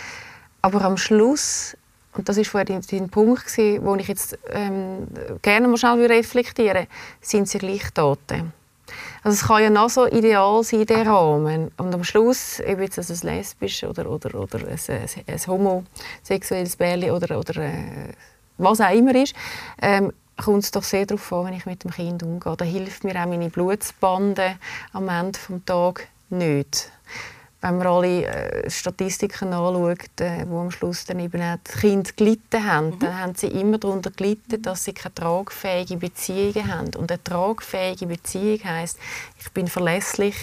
aber 0.62 0.83
am 0.83 0.96
Schluss 0.96 1.76
und 2.16 2.29
das 2.29 2.37
war 2.37 2.44
vorher 2.44 2.64
dein 2.64 3.09
Punkt, 3.09 3.46
gewesen, 3.46 3.85
wo 3.85 3.94
ich 3.94 4.09
jetzt 4.09 4.37
ähm, 4.50 5.07
gerne 5.42 5.68
mal 5.68 5.76
schnell 5.76 6.07
reflektieren 6.07 6.87
sind 7.20 7.48
sie 7.48 7.59
gleich 7.59 7.88
Taten. 7.94 8.53
Also 9.23 9.35
es 9.35 9.47
kann 9.47 9.63
ja 9.63 9.71
noch 9.71 9.91
so 9.91 10.07
ideal 10.07 10.63
sein, 10.63 10.87
der 10.87 11.07
Rahmen. 11.07 11.71
Und 11.77 11.95
am 11.95 12.05
Schluss, 12.05 12.61
ob 12.67 12.81
jetzt 12.81 12.99
ein 12.99 13.29
lesbisch 13.29 13.85
oder, 13.85 14.11
oder, 14.11 14.35
oder 14.35 14.59
ein, 14.59 14.79
ein, 14.89 15.25
ein 15.27 15.47
homosexuelles 15.47 16.77
Bärli 16.77 17.11
oder, 17.11 17.39
oder 17.39 17.57
äh, 17.57 18.13
was 18.59 18.81
auch 18.81 18.95
immer 18.95 19.15
ist, 19.15 19.35
ähm, 19.83 20.13
kommt 20.37 20.65
es 20.65 20.71
doch 20.71 20.83
sehr 20.83 21.07
darauf 21.07 21.33
an, 21.33 21.47
wenn 21.47 21.55
ich 21.55 21.67
mit 21.67 21.85
dem 21.85 21.91
Kind 21.91 22.23
umgehe. 22.23 22.57
Da 22.57 22.65
hilft 22.65 23.05
mir 23.05 23.15
auch 23.21 23.27
meine 23.27 23.51
Blutsbande 23.51 24.57
am 24.93 25.09
Ende 25.09 25.39
des 25.49 25.65
Tages 25.67 26.07
nicht 26.31 26.91
wenn 27.62 27.77
man 27.77 27.87
alle 27.87 28.27
äh, 28.27 28.70
Statistiken 28.70 29.53
anschaut, 29.53 30.20
äh, 30.20 30.44
wo 30.49 30.61
am 30.61 30.70
Schluss 30.70 31.05
dann 31.05 31.20
eben 31.20 31.42
auch 31.42 31.59
die 31.66 31.81
Kinder 31.81 32.11
gelitten 32.16 32.64
haben, 32.66 32.90
mhm. 32.90 32.99
dann 33.01 33.18
haben 33.18 33.35
sie 33.35 33.49
immer 33.49 33.77
darunter 33.79 34.11
gelitten, 34.11 34.62
dass 34.62 34.85
sie 34.85 34.94
keine 34.94 35.14
tragfähige 35.14 35.99
Beziehungen 35.99 36.73
haben. 36.73 36.94
Und 36.96 37.11
eine 37.11 37.23
tragfähige 37.23 38.07
Beziehung 38.07 38.64
heißt, 38.64 38.99
ich 39.38 39.51
bin 39.53 39.68
verlässlich, 39.68 40.37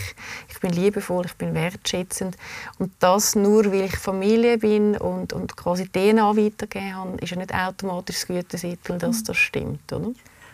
ich 0.49 0.59
bin 0.59 0.71
liebevoll, 0.71 1.25
ich 1.25 1.35
bin 1.35 1.55
wertschätzend. 1.55 2.37
Und 2.77 2.91
das 2.99 3.35
nur, 3.35 3.65
weil 3.65 3.85
ich 3.85 3.97
Familie 3.97 4.59
bin 4.59 4.95
und, 4.95 5.33
und 5.33 5.57
quasi 5.57 5.87
DNA 5.87 6.37
weitergeben 6.37 6.95
habe, 6.95 7.17
ist 7.19 7.31
ja 7.31 7.37
nicht 7.37 7.53
automatisch 7.53 8.17
das 8.17 8.27
Gütesiegel, 8.27 8.99
dass 8.99 9.21
mhm. 9.21 9.25
das 9.25 9.37
stimmt. 9.37 9.91
Oder? 9.91 10.11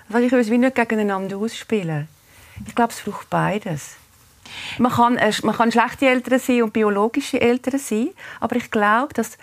Also 0.08 0.26
ich 0.26 0.32
will 0.32 0.40
es 0.40 0.50
wie 0.50 0.58
nicht 0.58 0.76
gegeneinander 0.76 1.38
ausspielen. 1.38 2.08
Ich 2.66 2.76
glaube, 2.76 2.94
es 2.94 3.02
braucht 3.02 3.30
beides. 3.30 3.98
Man 4.78 4.92
kann, 4.92 5.20
man 5.44 5.56
kann 5.56 5.72
schlechte 5.72 6.08
Eltern 6.08 6.40
sein 6.40 6.64
und 6.64 6.74
biologische 6.74 7.40
Eltern 7.40 7.80
sein, 7.80 8.10
aber 8.40 8.56
ich 8.56 8.70
glaube, 8.72 9.14
dass 9.14 9.38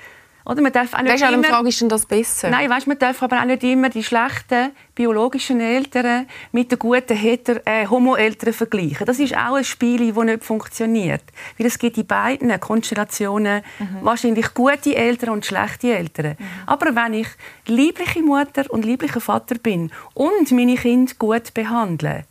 Oder 0.45 0.63
man 0.63 0.73
darf 0.73 0.95
auch 0.95 1.03
nicht 1.03 1.21
Weißt 1.23 1.33
immer... 1.33 1.45
Frage 1.45 1.69
ist 1.69 1.81
denn 1.81 1.89
das 1.89 2.07
besser? 2.07 2.51
Nein, 2.51 2.71
weißt, 2.71 2.87
man 2.87 2.99
darf 2.99 3.23
aber 3.23 3.41
auch 3.41 3.45
nicht 3.45 3.63
immer 3.63 3.91
die 3.91 4.03
schlechten 4.03 4.73
biologischen 4.95 5.61
Eltern 5.61 6.27
mit 6.53 6.73
den 6.73 6.79
guten 6.79 7.17
Heter 7.17 7.61
äh, 7.67 7.87
Homo-Eltern 7.87 8.53
vergleichen. 8.53 9.07
Das 9.07 9.19
ist 9.19 9.37
auch 9.37 9.55
ein 9.55 9.65
Spiel, 9.65 10.13
das 10.13 10.25
nicht 10.25 10.45
funktioniert. 10.45 11.23
Weil 11.59 11.67
es 11.67 11.79
gibt 11.79 11.99
in 11.99 12.07
beiden 12.07 12.59
Konstellationen 12.59 13.63
wahrscheinlich 14.01 14.53
gute 14.55 14.97
Eltern 14.97 15.31
und 15.31 15.47
schlechte 15.47 15.95
Eltern. 15.95 16.37
Aber 16.67 16.97
wenn 16.97 17.15
ich 17.15 17.29
liebliche 17.67 18.23
Mutter 18.23 18.65
und 18.71 18.85
lieblicher 18.85 19.21
Vater 19.21 19.57
bin 19.57 19.93
und 20.15 20.51
meine 20.53 20.77
Kinder 20.77 21.13
gut 21.19 21.55
behandle, 21.55 22.25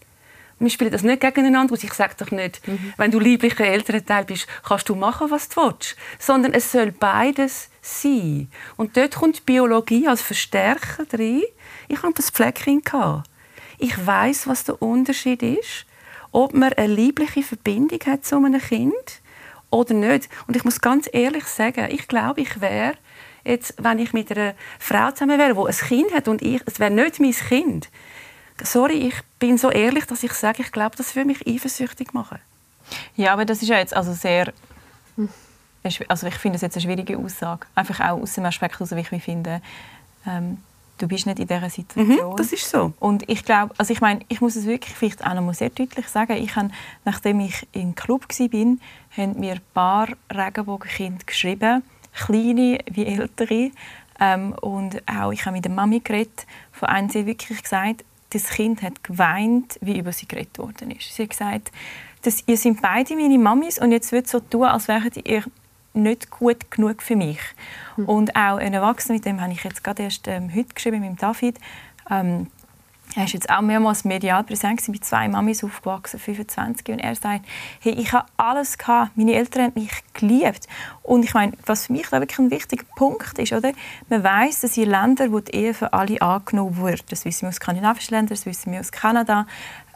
wir 0.59 0.69
spielen 0.69 0.91
das 0.91 1.03
nicht 1.03 1.21
gegeneinander 1.21 1.73
aus. 1.73 1.83
Ich 1.83 1.93
sage 1.93 2.15
doch 2.17 2.31
nicht, 2.31 2.61
wenn 2.97 3.11
du 3.11 3.19
lieblicher 3.19 3.65
Elternteil 3.65 4.25
bist, 4.25 4.47
kannst 4.63 4.89
du 4.89 4.95
machen, 4.95 5.31
was 5.31 5.49
du 5.49 5.61
willst. 5.61 5.95
Sondern 6.19 6.53
es 6.53 6.71
soll 6.71 6.91
beides 6.91 7.69
sein. 7.81 8.49
Und 8.77 8.97
dort 8.97 9.15
kommt 9.15 9.37
die 9.37 9.41
Biologie 9.41 10.07
als 10.07 10.21
Verstärker 10.21 11.05
rein. 11.13 11.43
Ich 11.87 12.03
habe 12.03 12.13
das 12.13 12.29
Fleckchen. 12.29 12.81
gehabt. 12.81 13.29
Ich 13.77 14.05
weiß, 14.05 14.47
was 14.47 14.65
der 14.65 14.81
Unterschied 14.81 15.41
ist, 15.41 15.85
ob 16.31 16.53
man 16.53 16.73
eine 16.73 16.93
liebliche 16.93 17.43
Verbindung 17.43 17.99
hat 18.05 18.25
zu 18.25 18.35
einem 18.35 18.59
Kind 18.59 19.21
oder 19.69 19.93
nicht. 19.93 20.29
Und 20.47 20.55
ich 20.55 20.63
muss 20.63 20.81
ganz 20.81 21.09
ehrlich 21.11 21.45
sagen, 21.45 21.87
ich 21.89 22.07
glaube, 22.07 22.41
ich 22.41 22.59
wäre 22.61 22.95
jetzt, 23.45 23.75
wenn 23.77 23.99
ich 23.99 24.13
mit 24.13 24.31
einer 24.31 24.53
Frau 24.79 25.11
zusammen 25.11 25.39
wäre, 25.39 25.53
die 25.53 25.59
ein 25.59 25.87
Kind 25.87 26.13
hat 26.13 26.27
und 26.27 26.41
ich, 26.41 26.61
es 26.65 26.79
wäre 26.79 26.91
nicht 26.91 27.19
mein 27.19 27.31
Kind, 27.31 27.89
sorry, 28.63 29.07
ich 29.07 29.15
bin 29.39 29.57
so 29.57 29.69
ehrlich, 29.69 30.05
dass 30.05 30.23
ich 30.23 30.33
sage, 30.33 30.61
ich 30.61 30.71
glaube, 30.71 30.95
das 30.95 31.15
würde 31.15 31.27
mich 31.27 31.47
eifersüchtig 31.47 32.13
machen. 32.13 32.39
Ja, 33.15 33.33
aber 33.33 33.45
das 33.45 33.61
ist 33.61 33.67
ja 33.69 33.77
jetzt 33.77 33.95
also 33.95 34.13
sehr... 34.13 34.53
Also 36.09 36.27
ich 36.27 36.35
finde 36.35 36.57
es 36.57 36.61
jetzt 36.61 36.75
eine 36.75 36.83
schwierige 36.83 37.17
Aussage. 37.17 37.65
Einfach 37.73 37.99
auch 38.01 38.21
aus 38.21 38.33
dem 38.33 38.45
Aspekt 38.45 38.75
heraus, 38.75 38.91
wie 38.91 38.99
ich 38.99 39.23
finde, 39.23 39.61
ähm, 40.27 40.57
du 40.97 41.07
bist 41.07 41.25
nicht 41.25 41.39
in 41.39 41.47
dieser 41.47 41.69
Situation. 41.69 42.31
Mhm, 42.31 42.35
das 42.35 42.51
ist 42.51 42.69
so. 42.69 42.93
Und 42.99 43.27
ich 43.29 43.45
glaube, 43.45 43.73
also 43.77 43.93
ich 43.93 44.01
meine, 44.01 44.19
ich 44.27 44.41
muss 44.41 44.55
es 44.55 44.65
wirklich 44.65 44.93
vielleicht 44.93 45.25
auch 45.25 45.33
noch 45.33 45.41
mal 45.41 45.53
sehr 45.53 45.69
deutlich 45.69 46.07
sagen, 46.07 46.33
ich 46.33 46.55
habe, 46.55 46.69
nachdem 47.05 47.39
ich 47.39 47.65
im 47.71 47.95
Club 47.95 48.25
war, 48.27 48.77
haben 49.17 49.39
mir 49.39 49.53
ein 49.53 49.61
paar 49.73 50.09
Regenbogenkinder 50.29 51.23
geschrieben, 51.25 51.83
kleine 52.13 52.79
wie 52.91 53.05
ältere. 53.05 53.71
Ähm, 54.19 54.53
und 54.59 55.01
auch 55.07 55.31
ich 55.31 55.45
habe 55.45 55.55
mit 55.55 55.65
der 55.65 55.71
Mami 55.71 56.01
geredet. 56.01 56.45
Von 56.73 56.89
einem 56.89 57.09
sie 57.09 57.25
wirklich 57.25 57.63
gesagt, 57.63 58.03
das 58.31 58.49
Kind 58.49 58.81
hat 58.81 59.03
geweint, 59.03 59.77
wie 59.81 59.97
über 59.97 60.11
sie 60.11 60.27
geredet 60.27 60.57
worden 60.59 60.91
ist. 60.91 61.13
Sie 61.13 61.23
hat 61.23 61.29
gesagt, 61.29 61.71
dass 62.21 62.43
ihr 62.47 62.57
sind 62.57 62.81
beide 62.81 63.15
meine 63.15 63.37
Mamis 63.37 63.79
und 63.79 63.91
jetzt 63.91 64.11
wird 64.11 64.27
so 64.27 64.39
tun, 64.39 64.65
als 64.65 64.87
wären 64.87 65.11
ihr 65.23 65.43
nicht 65.93 66.29
gut 66.29 66.69
genug 66.69 67.01
für 67.01 67.15
mich. 67.15 67.39
Und 67.97 68.35
auch 68.35 68.57
ein 68.57 68.73
Erwachsener, 68.73 69.15
mit 69.15 69.25
dem 69.25 69.41
habe 69.41 69.51
ich 69.51 69.63
jetzt 69.63 69.83
gerade 69.83 70.03
erst 70.03 70.27
ähm, 70.27 70.53
heute 70.53 70.73
geschrieben, 70.73 70.99
mit 70.99 71.09
dem 71.09 71.17
David, 71.17 71.59
ähm, 72.09 72.47
er 73.15 73.23
ist 73.23 73.33
jetzt 73.33 73.49
auch 73.49 73.61
mehrmals 73.61 74.05
medial 74.05 74.43
präsent 74.43 74.87
mit 74.87 75.03
zwei 75.03 75.27
Mamis 75.27 75.63
aufgewachsen, 75.63 76.19
25, 76.19 76.89
und 76.89 76.99
er 76.99 77.15
sagt, 77.15 77.45
hey, 77.79 77.93
ich 77.93 78.13
habe 78.13 78.27
alles 78.37 78.77
gehabt, 78.77 79.17
meine 79.17 79.33
Eltern 79.33 79.63
haben 79.63 79.73
mich 79.75 79.91
geliebt. 80.13 80.67
Und 81.01 81.23
ich 81.23 81.33
meine, 81.33 81.53
was 81.65 81.87
für 81.87 81.93
mich 81.93 82.07
da 82.07 82.19
wirklich 82.19 82.39
ein 82.39 82.51
wichtiger 82.51 82.85
Punkt 82.95 83.39
ist, 83.39 83.51
oder? 83.51 83.71
Man 84.09 84.23
weiß, 84.23 84.61
dass 84.61 84.77
in 84.77 84.89
Ländern, 84.89 85.31
wo 85.31 85.39
die 85.39 85.53
Ehe 85.53 85.73
für 85.73 85.93
alle 85.93 86.21
angenommen 86.21 86.77
wird, 86.77 87.11
das 87.11 87.25
wissen 87.25 87.43
wir 87.43 87.49
aus 87.49 87.55
skandinavischen 87.55 88.13
Ländern, 88.13 88.35
das 88.35 88.45
wissen 88.45 88.71
wir 88.71 88.79
aus 88.79 88.91
Kanada, 88.91 89.47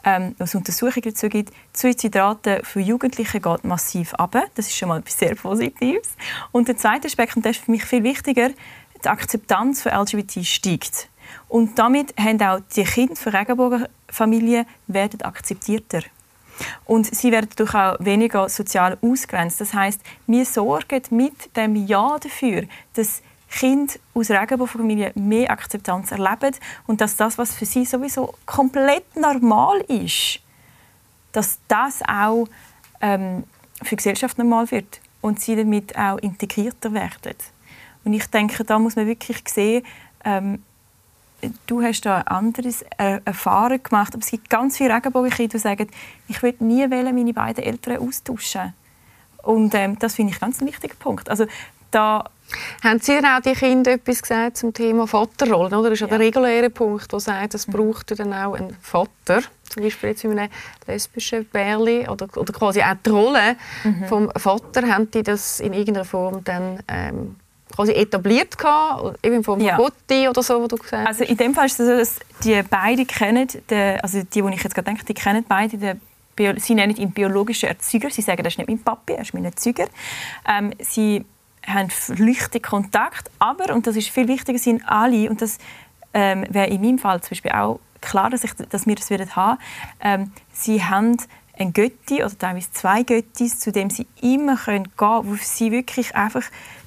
ähm, 0.04 0.34
was 0.38 0.54
Untersuchungen 0.54 1.02
dazu 1.04 1.28
gibt, 1.28 1.50
die 1.50 1.78
Suizidrate 1.78 2.60
für 2.62 2.80
Jugendliche 2.80 3.40
geht 3.40 3.64
massiv 3.64 4.12
ab. 4.14 4.36
Das 4.54 4.66
ist 4.66 4.76
schon 4.76 4.88
mal 4.88 4.98
etwas 4.98 5.18
sehr 5.18 5.34
Positives. 5.34 6.10
Und 6.52 6.68
der 6.68 6.76
zweite 6.76 7.06
Aspekt, 7.06 7.36
und 7.36 7.46
das 7.46 7.56
ist 7.56 7.64
für 7.64 7.70
mich 7.70 7.84
viel 7.84 8.02
wichtiger, 8.02 8.50
die 9.02 9.08
Akzeptanz 9.08 9.82
für 9.82 9.90
LGBT 9.90 10.44
steigt. 10.44 11.08
Und 11.48 11.78
damit 11.78 12.14
haben 12.18 12.40
auch 12.42 12.60
die 12.74 12.84
Kinder 12.84 13.16
von 13.16 13.34
Regenbogenfamilien 13.34 14.66
werden 14.86 15.22
akzeptierter. 15.22 16.02
Und 16.84 17.12
sie 17.14 17.32
werden 17.32 17.48
dadurch 17.56 17.74
auch 17.74 17.96
weniger 17.98 18.48
sozial 18.48 18.96
ausgrenzt. 19.02 19.60
Das 19.60 19.74
heißt, 19.74 20.00
wir 20.26 20.44
sorgen 20.44 21.02
mit 21.10 21.56
dem 21.56 21.74
Ja 21.86 22.16
dafür, 22.20 22.64
dass 22.94 23.22
Kinder 23.50 23.94
aus 24.14 24.30
Regenbogenfamilien 24.30 25.12
mehr 25.14 25.50
Akzeptanz 25.50 26.10
erleben 26.10 26.54
und 26.86 27.00
dass 27.00 27.16
das, 27.16 27.38
was 27.38 27.54
für 27.54 27.66
sie 27.66 27.84
sowieso 27.84 28.34
komplett 28.46 29.16
normal 29.16 29.80
ist, 29.82 30.40
dass 31.32 31.58
das 31.68 32.02
auch 32.02 32.46
ähm, 33.00 33.44
für 33.82 33.90
die 33.90 33.96
Gesellschaft 33.96 34.38
normal 34.38 34.70
wird 34.70 35.00
und 35.20 35.40
sie 35.40 35.56
damit 35.56 35.96
auch 35.96 36.18
integrierter 36.18 36.92
werden. 36.92 37.36
Und 38.04 38.12
ich 38.12 38.26
denke, 38.26 38.64
da 38.64 38.78
muss 38.78 38.96
man 38.96 39.06
wirklich 39.06 39.38
sehen, 39.48 39.84
ähm, 40.24 40.62
du 41.66 41.82
hast 41.82 42.02
da 42.02 42.18
ein 42.18 42.26
anderes 42.26 42.82
äh, 42.98 43.20
Erfahrung 43.24 43.82
gemacht, 43.82 44.14
aber 44.14 44.22
es 44.22 44.30
gibt 44.30 44.50
ganz 44.50 44.76
viele 44.76 44.94
Regenbogenkinder, 44.94 45.52
die 45.52 45.58
sagen, 45.58 45.88
ich 46.28 46.42
will 46.42 46.54
nie 46.60 46.90
wollen, 46.90 47.14
meine 47.14 47.32
beiden 47.32 47.64
Eltern 47.64 47.98
austauschen. 47.98 48.72
Und 49.42 49.74
ähm, 49.74 49.98
das 49.98 50.14
finde 50.14 50.32
ich 50.32 50.40
ganz 50.40 50.60
ein 50.60 50.66
wichtiger 50.66 50.94
Punkt. 50.94 51.28
Also 51.28 51.46
da 51.90 52.24
haben 52.82 53.00
Sie 53.00 53.18
auch 53.18 53.40
die 53.40 53.52
Kinder 53.52 53.92
etwas 53.92 54.22
gesagt 54.22 54.56
zum 54.56 54.72
Thema 54.72 55.06
Vaterrollen? 55.06 55.74
Oder? 55.74 55.90
Das 55.90 55.92
ist 55.92 56.00
ja, 56.00 56.06
der 56.06 56.18
reguläre 56.18 56.70
Punkt, 56.70 57.12
der 57.12 57.20
sagt, 57.20 57.54
es 57.54 57.66
braucht 57.66 58.18
dann 58.18 58.32
auch 58.32 58.54
einen 58.54 58.76
Vater. 58.80 59.42
Zum 59.68 59.82
Beispiel 59.82 60.10
jetzt 60.10 60.24
in 60.24 60.38
einem 60.38 60.50
lesbischen 60.86 61.46
Bärli 61.46 62.08
oder, 62.08 62.28
oder 62.36 62.52
quasi 62.52 62.82
auch 62.82 62.94
die 63.04 63.10
Rolle 63.10 63.56
mhm. 63.82 64.04
vom 64.06 64.30
Vater. 64.36 64.88
Haben 64.88 65.10
die 65.10 65.22
das 65.22 65.60
in 65.60 65.72
irgendeiner 65.72 66.04
Form 66.04 66.44
dann 66.44 66.80
ähm, 66.88 67.36
quasi 67.74 67.92
etabliert 67.92 68.56
gehabt, 68.56 69.18
eben 69.24 69.42
von 69.42 69.60
Ja. 69.60 69.76
Gotti 69.76 70.28
oder 70.28 70.42
so, 70.42 70.60
wo 70.60 70.66
du 70.66 70.76
gesagt 70.76 71.08
hast? 71.08 71.20
Also 71.20 71.24
in 71.24 71.36
dem 71.36 71.54
Fall 71.54 71.66
ist 71.66 71.80
es 71.80 71.86
so, 71.86 71.96
dass 71.96 72.20
die 72.44 72.62
beide 72.68 73.04
kennen, 73.04 73.48
den, 73.70 74.00
also 74.00 74.22
die, 74.22 74.42
die 74.42 74.54
ich 74.54 74.62
jetzt 74.62 74.74
gerade 74.74 74.86
denke, 74.86 75.04
die 75.04 75.14
kennen 75.14 75.44
beide 75.48 75.76
den 75.78 76.00
Bio, 76.36 76.52
Sie 76.56 76.74
nennen 76.74 76.96
ihn 76.96 77.12
biologischen 77.12 77.68
Erzeuger. 77.68 78.10
Sie 78.10 78.22
sagen, 78.22 78.42
das 78.42 78.54
ist 78.54 78.58
nicht 78.58 78.68
mein 78.68 78.80
Papi, 78.80 79.12
er 79.12 79.22
ist 79.22 79.34
mein 79.34 79.44
Erzeuger. 79.44 79.86
Ähm, 80.48 80.72
sie 80.80 81.24
haben 81.66 81.90
flüchtig 81.90 82.64
Kontakt, 82.64 83.30
aber, 83.38 83.72
und 83.72 83.86
das 83.86 83.96
ist 83.96 84.08
viel 84.08 84.28
wichtiger, 84.28 84.58
sind 84.58 84.82
alle, 84.86 85.30
und 85.30 85.40
das 85.40 85.58
ähm, 86.12 86.44
wäre 86.50 86.66
in 86.68 86.80
meinem 86.80 86.98
Fall 86.98 87.20
zum 87.22 87.30
Beispiel 87.30 87.52
auch 87.52 87.80
klar, 88.00 88.30
dass, 88.30 88.44
ich, 88.44 88.52
dass 88.54 88.86
wir 88.86 88.96
das 88.96 89.10
haben, 89.36 89.58
ähm, 90.00 90.32
sie 90.52 90.84
haben 90.84 91.16
ein 91.56 91.72
Götti 91.72 92.22
oder 92.22 92.36
teilweise 92.36 92.72
zwei 92.72 93.02
Göttis, 93.04 93.60
zu 93.60 93.70
dem 93.72 93.88
sie 93.88 94.06
immer 94.20 94.56
gehen 94.56 94.88
können, 94.96 95.28
wo 95.28 95.36
sie 95.40 95.70
wirklich 95.70 96.14
einfach 96.16 96.42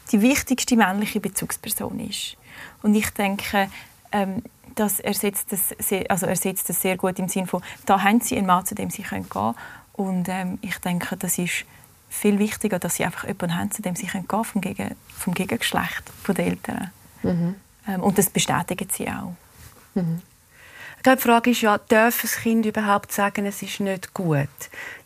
die 0.08 0.22
wichtigste 0.22 0.76
männliche 0.76 1.20
Bezugsperson 1.20 2.00
ist. 2.00 2.38
Und 2.82 2.96
ich 2.96 3.10
denke, 3.12 3.70
ähm, 4.12 4.44
das 4.76 5.00
ersetzt 5.00 5.52
das, 5.52 5.70
sehr, 5.80 6.10
also 6.10 6.26
ersetzt 6.26 6.70
das 6.70 6.82
sehr 6.82 6.98
gut 6.98 7.18
im 7.20 7.28
Sinne 7.28 7.48
von, 7.48 7.62
da 7.86 8.04
haben 8.04 8.22
sie 8.22 8.38
einen 8.38 8.48
Mann, 8.48 8.66
zu 8.66 8.76
dem 8.76 8.90
sie 8.90 9.04
gehen 9.04 9.28
können. 9.28 9.56
Und 9.94 10.30
ähm, 10.30 10.60
ich 10.62 10.78
denke, 10.78 11.18
das 11.18 11.38
ist 11.38 11.66
viel 12.10 12.40
wichtiger, 12.40 12.80
dass 12.80 12.96
sie 12.96 13.06
einfach 13.06 13.24
jemanden 13.24 13.56
haben, 13.56 13.72
zu 13.72 13.82
dem 13.82 13.96
sie 13.96 14.06
gehen 14.06 14.28
können, 14.28 14.44
vom, 14.44 14.62
Gegen, 14.62 14.96
vom 15.16 15.34
Gegengeschlecht 15.34 16.04
von 16.24 16.36
den 16.36 16.48
Eltern. 16.48 16.92
Mhm. 17.24 17.56
Ähm, 17.88 18.04
und 18.04 18.18
das 18.18 18.30
bestätigen 18.30 18.88
sie 18.92 19.08
auch. 19.08 19.34
Glaube, 19.96 20.22
Die 21.06 21.16
Frage 21.16 21.52
ist 21.52 21.62
ja, 21.62 21.78
darf 21.78 22.24
ein 22.24 22.42
Kind 22.42 22.66
überhaupt 22.66 23.12
sagen, 23.12 23.46
es 23.46 23.62
ist 23.62 23.80
nicht 23.80 24.14
gut? 24.14 24.50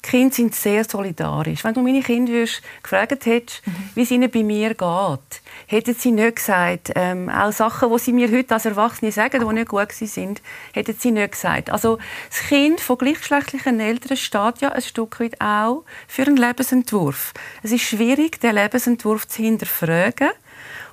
Die 0.04 0.10
Kinder 0.10 0.34
sind 0.34 0.56
sehr 0.56 0.84
solidarisch. 0.84 1.64
Wenn 1.64 1.74
du 1.74 1.82
meine 1.82 2.02
Kinder 2.02 2.32
würdest, 2.32 2.64
gefragt 2.82 3.26
hättest, 3.26 3.62
wie 3.94 4.02
es 4.02 4.10
ihnen 4.10 4.32
bei 4.32 4.42
mir 4.42 4.74
geht, 4.74 5.42
hätten 5.68 5.94
sie 5.94 6.12
nicht 6.12 6.38
gesagt, 6.38 6.92
ähm, 6.96 7.30
auch 7.30 7.52
Sachen, 7.52 7.92
die 7.92 8.00
sie 8.00 8.14
mir 8.14 8.32
heute 8.32 8.54
als 8.54 8.66
Erwachsene 8.66 9.12
sagen, 9.12 9.48
die 9.48 9.54
nicht 9.54 9.68
gut 9.68 9.92
sind, 9.92 10.42
hätten 10.74 10.96
sie 10.98 11.12
nicht 11.12 11.34
gesagt. 11.34 11.70
Also 11.70 12.00
das 12.30 12.40
Kind 12.48 12.80
von 12.80 12.98
gleichgeschlechtlichen 12.98 13.80
Eltern 13.80 14.18
steht 14.18 14.62
ja 14.62 14.70
ein 14.70 14.82
Stück 14.82 15.20
weit 15.20 15.40
auch 15.40 15.84
für 16.08 16.24
einen 16.24 16.38
Lebensentwurf. 16.38 17.34
Es 17.62 17.72
ist 17.72 17.84
schwierig, 17.84 18.40
den 18.40 18.56
Lebensentwurf 18.56 19.28
zu 19.28 19.44
hinterfragen. 19.44 20.30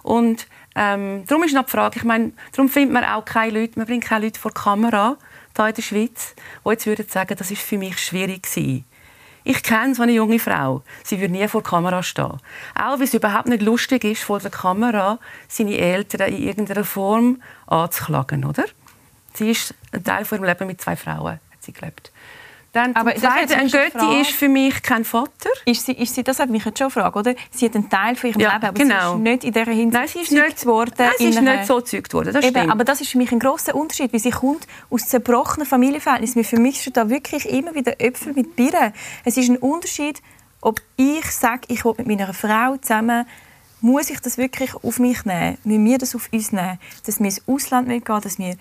Und 0.03 0.47
ähm, 0.79 1.25
darum 1.27 1.43
ist 1.43 1.55
noch 1.55 1.65
die 1.65 1.73
Frage, 1.73 1.99
ich 1.99 2.05
meine, 2.05 2.33
darum 2.53 2.69
findet 2.69 2.93
man 2.95 3.05
auch 3.05 3.25
keine 3.25 3.59
Leute, 3.59 3.79
man 3.79 3.87
bringt 3.87 4.05
keine 4.05 4.27
Leute 4.27 4.39
vor 4.39 4.53
die 4.53 4.61
Kamera 4.61 5.17
hier 5.57 5.69
in 5.69 5.75
der 5.75 5.83
Schweiz, 5.83 6.35
die 6.65 6.71
jetzt 6.71 6.87
würden 6.87 7.09
sagen, 7.09 7.35
das 7.37 7.51
ist 7.51 7.63
für 7.63 7.77
mich 7.77 7.99
schwierig 7.99 8.45
gewesen. 8.45 8.85
Ich 9.43 9.63
kenne 9.63 9.95
so 9.95 10.03
eine 10.03 10.13
junge 10.13 10.39
Frau. 10.39 10.83
Sie 11.03 11.19
würde 11.21 11.33
nie 11.33 11.49
vor 11.49 11.63
der 11.63 11.71
Kamera 11.71 12.03
stehen. 12.03 12.39
Auch 12.75 12.99
weil 12.99 13.03
es 13.03 13.15
überhaupt 13.15 13.49
nicht 13.49 13.63
lustig 13.63 14.05
ist, 14.05 14.23
vor 14.23 14.39
der 14.39 14.51
Kamera 14.51 15.19
seine 15.49 15.77
Eltern 15.79 16.33
in 16.33 16.43
irgendeiner 16.43 16.85
Form 16.85 17.43
anzuklagen, 17.67 18.45
oder? 18.45 18.65
Sie 19.35 19.51
ist 19.51 19.75
ein 19.91 20.05
Teil 20.05 20.25
von 20.25 20.39
ihrem 20.39 20.45
Leben 20.45 20.67
mit 20.67 20.81
zwei 20.81 20.97
Frauen, 20.97 21.41
hat 21.51 21.63
sie 21.63 21.73
gelebt. 21.73 22.13
Dann 22.79 22.95
Aber 22.95 23.15
zweite, 23.17 23.55
ist 23.55 23.59
ein 23.59 23.69
Götti 23.69 24.21
ist 24.21 24.31
für 24.31 24.49
mich 24.49 24.83
kein 24.83 25.05
Vater. 25.05 25.51
Ist 25.65 25.85
sie, 25.87 25.93
ist 25.93 26.15
sie, 26.15 26.23
das 26.23 26.39
hat 26.39 26.49
mich 26.49 26.65
jetzt 26.65 26.79
schon 26.79 26.87
gefragt, 26.89 27.17
oder? 27.17 27.35
Sie 27.51 27.65
hat 27.67 27.75
einen 27.75 27.91
Teil 27.91 28.15
von 28.15 28.31
ihrem 28.31 28.41
Ja, 28.41 28.53
Leben, 28.55 28.65
aber 28.67 28.79
genau. 28.79 28.95
sie 29.13 29.17
ist 29.17 29.23
nicht 29.23 29.45
in 29.45 29.53
dieser 29.53 29.73
Hinsicht 29.73 29.93
Nein, 29.93 30.09
sie 30.09 30.21
ist 30.21 30.31
nicht- 30.33 30.67
worden. 30.67 30.95
Nein, 30.97 31.11
sie 31.19 31.25
ist 31.29 31.41
nicht 31.43 31.67
so 31.67 31.77
gezeugt 31.77 32.15
worden, 32.15 32.33
das 32.33 32.45
Eben, 32.45 32.71
aber 32.71 32.85
das 32.85 33.01
ist 33.01 33.11
für 33.11 33.19
mich 33.19 33.33
ein 33.33 33.41
großer 33.41 33.75
Unterschied, 33.75 34.13
weil 34.13 34.21
sie 34.21 34.31
kommt 34.31 34.67
aus 34.91 35.07
zerbrochenen 35.09 35.67
Familienverhältnissen. 35.67 36.45
Für 36.45 36.61
mich 36.61 36.81
sind 36.81 36.97
da 36.97 37.11
wirklich 37.11 37.49
immer 37.49 37.75
wieder 37.75 38.01
Äpfel 38.01 38.33
mit 38.35 38.55
Birnen. 38.55 38.93
Es 39.25 39.37
ist 39.37 39.49
ein 39.49 39.57
Unterschied, 39.57 40.23
ob 40.61 40.81
ich 40.97 41.25
sage, 41.33 41.63
ich 41.69 41.85
will 41.85 41.95
mit 41.99 42.07
meiner 42.07 42.33
Frau 42.33 42.77
zusammen 42.77 43.27
muss 43.81 44.11
ich 44.11 44.19
das 44.21 44.39
wirklich 44.39 44.75
auf 44.75 44.99
mich 44.99 45.25
nehmen? 45.25 45.57
Müssen 45.63 45.85
wir 45.85 45.99
das 45.99 46.17
auf 46.17 46.29
uns 46.33 46.51
nehmen? 46.51 46.79
Dass 47.07 47.21
wir 47.21 47.27
ins 47.27 47.43
Ausland 47.47 47.89
gehen 47.89 48.03
dass 48.05 48.37
wir 48.39 48.57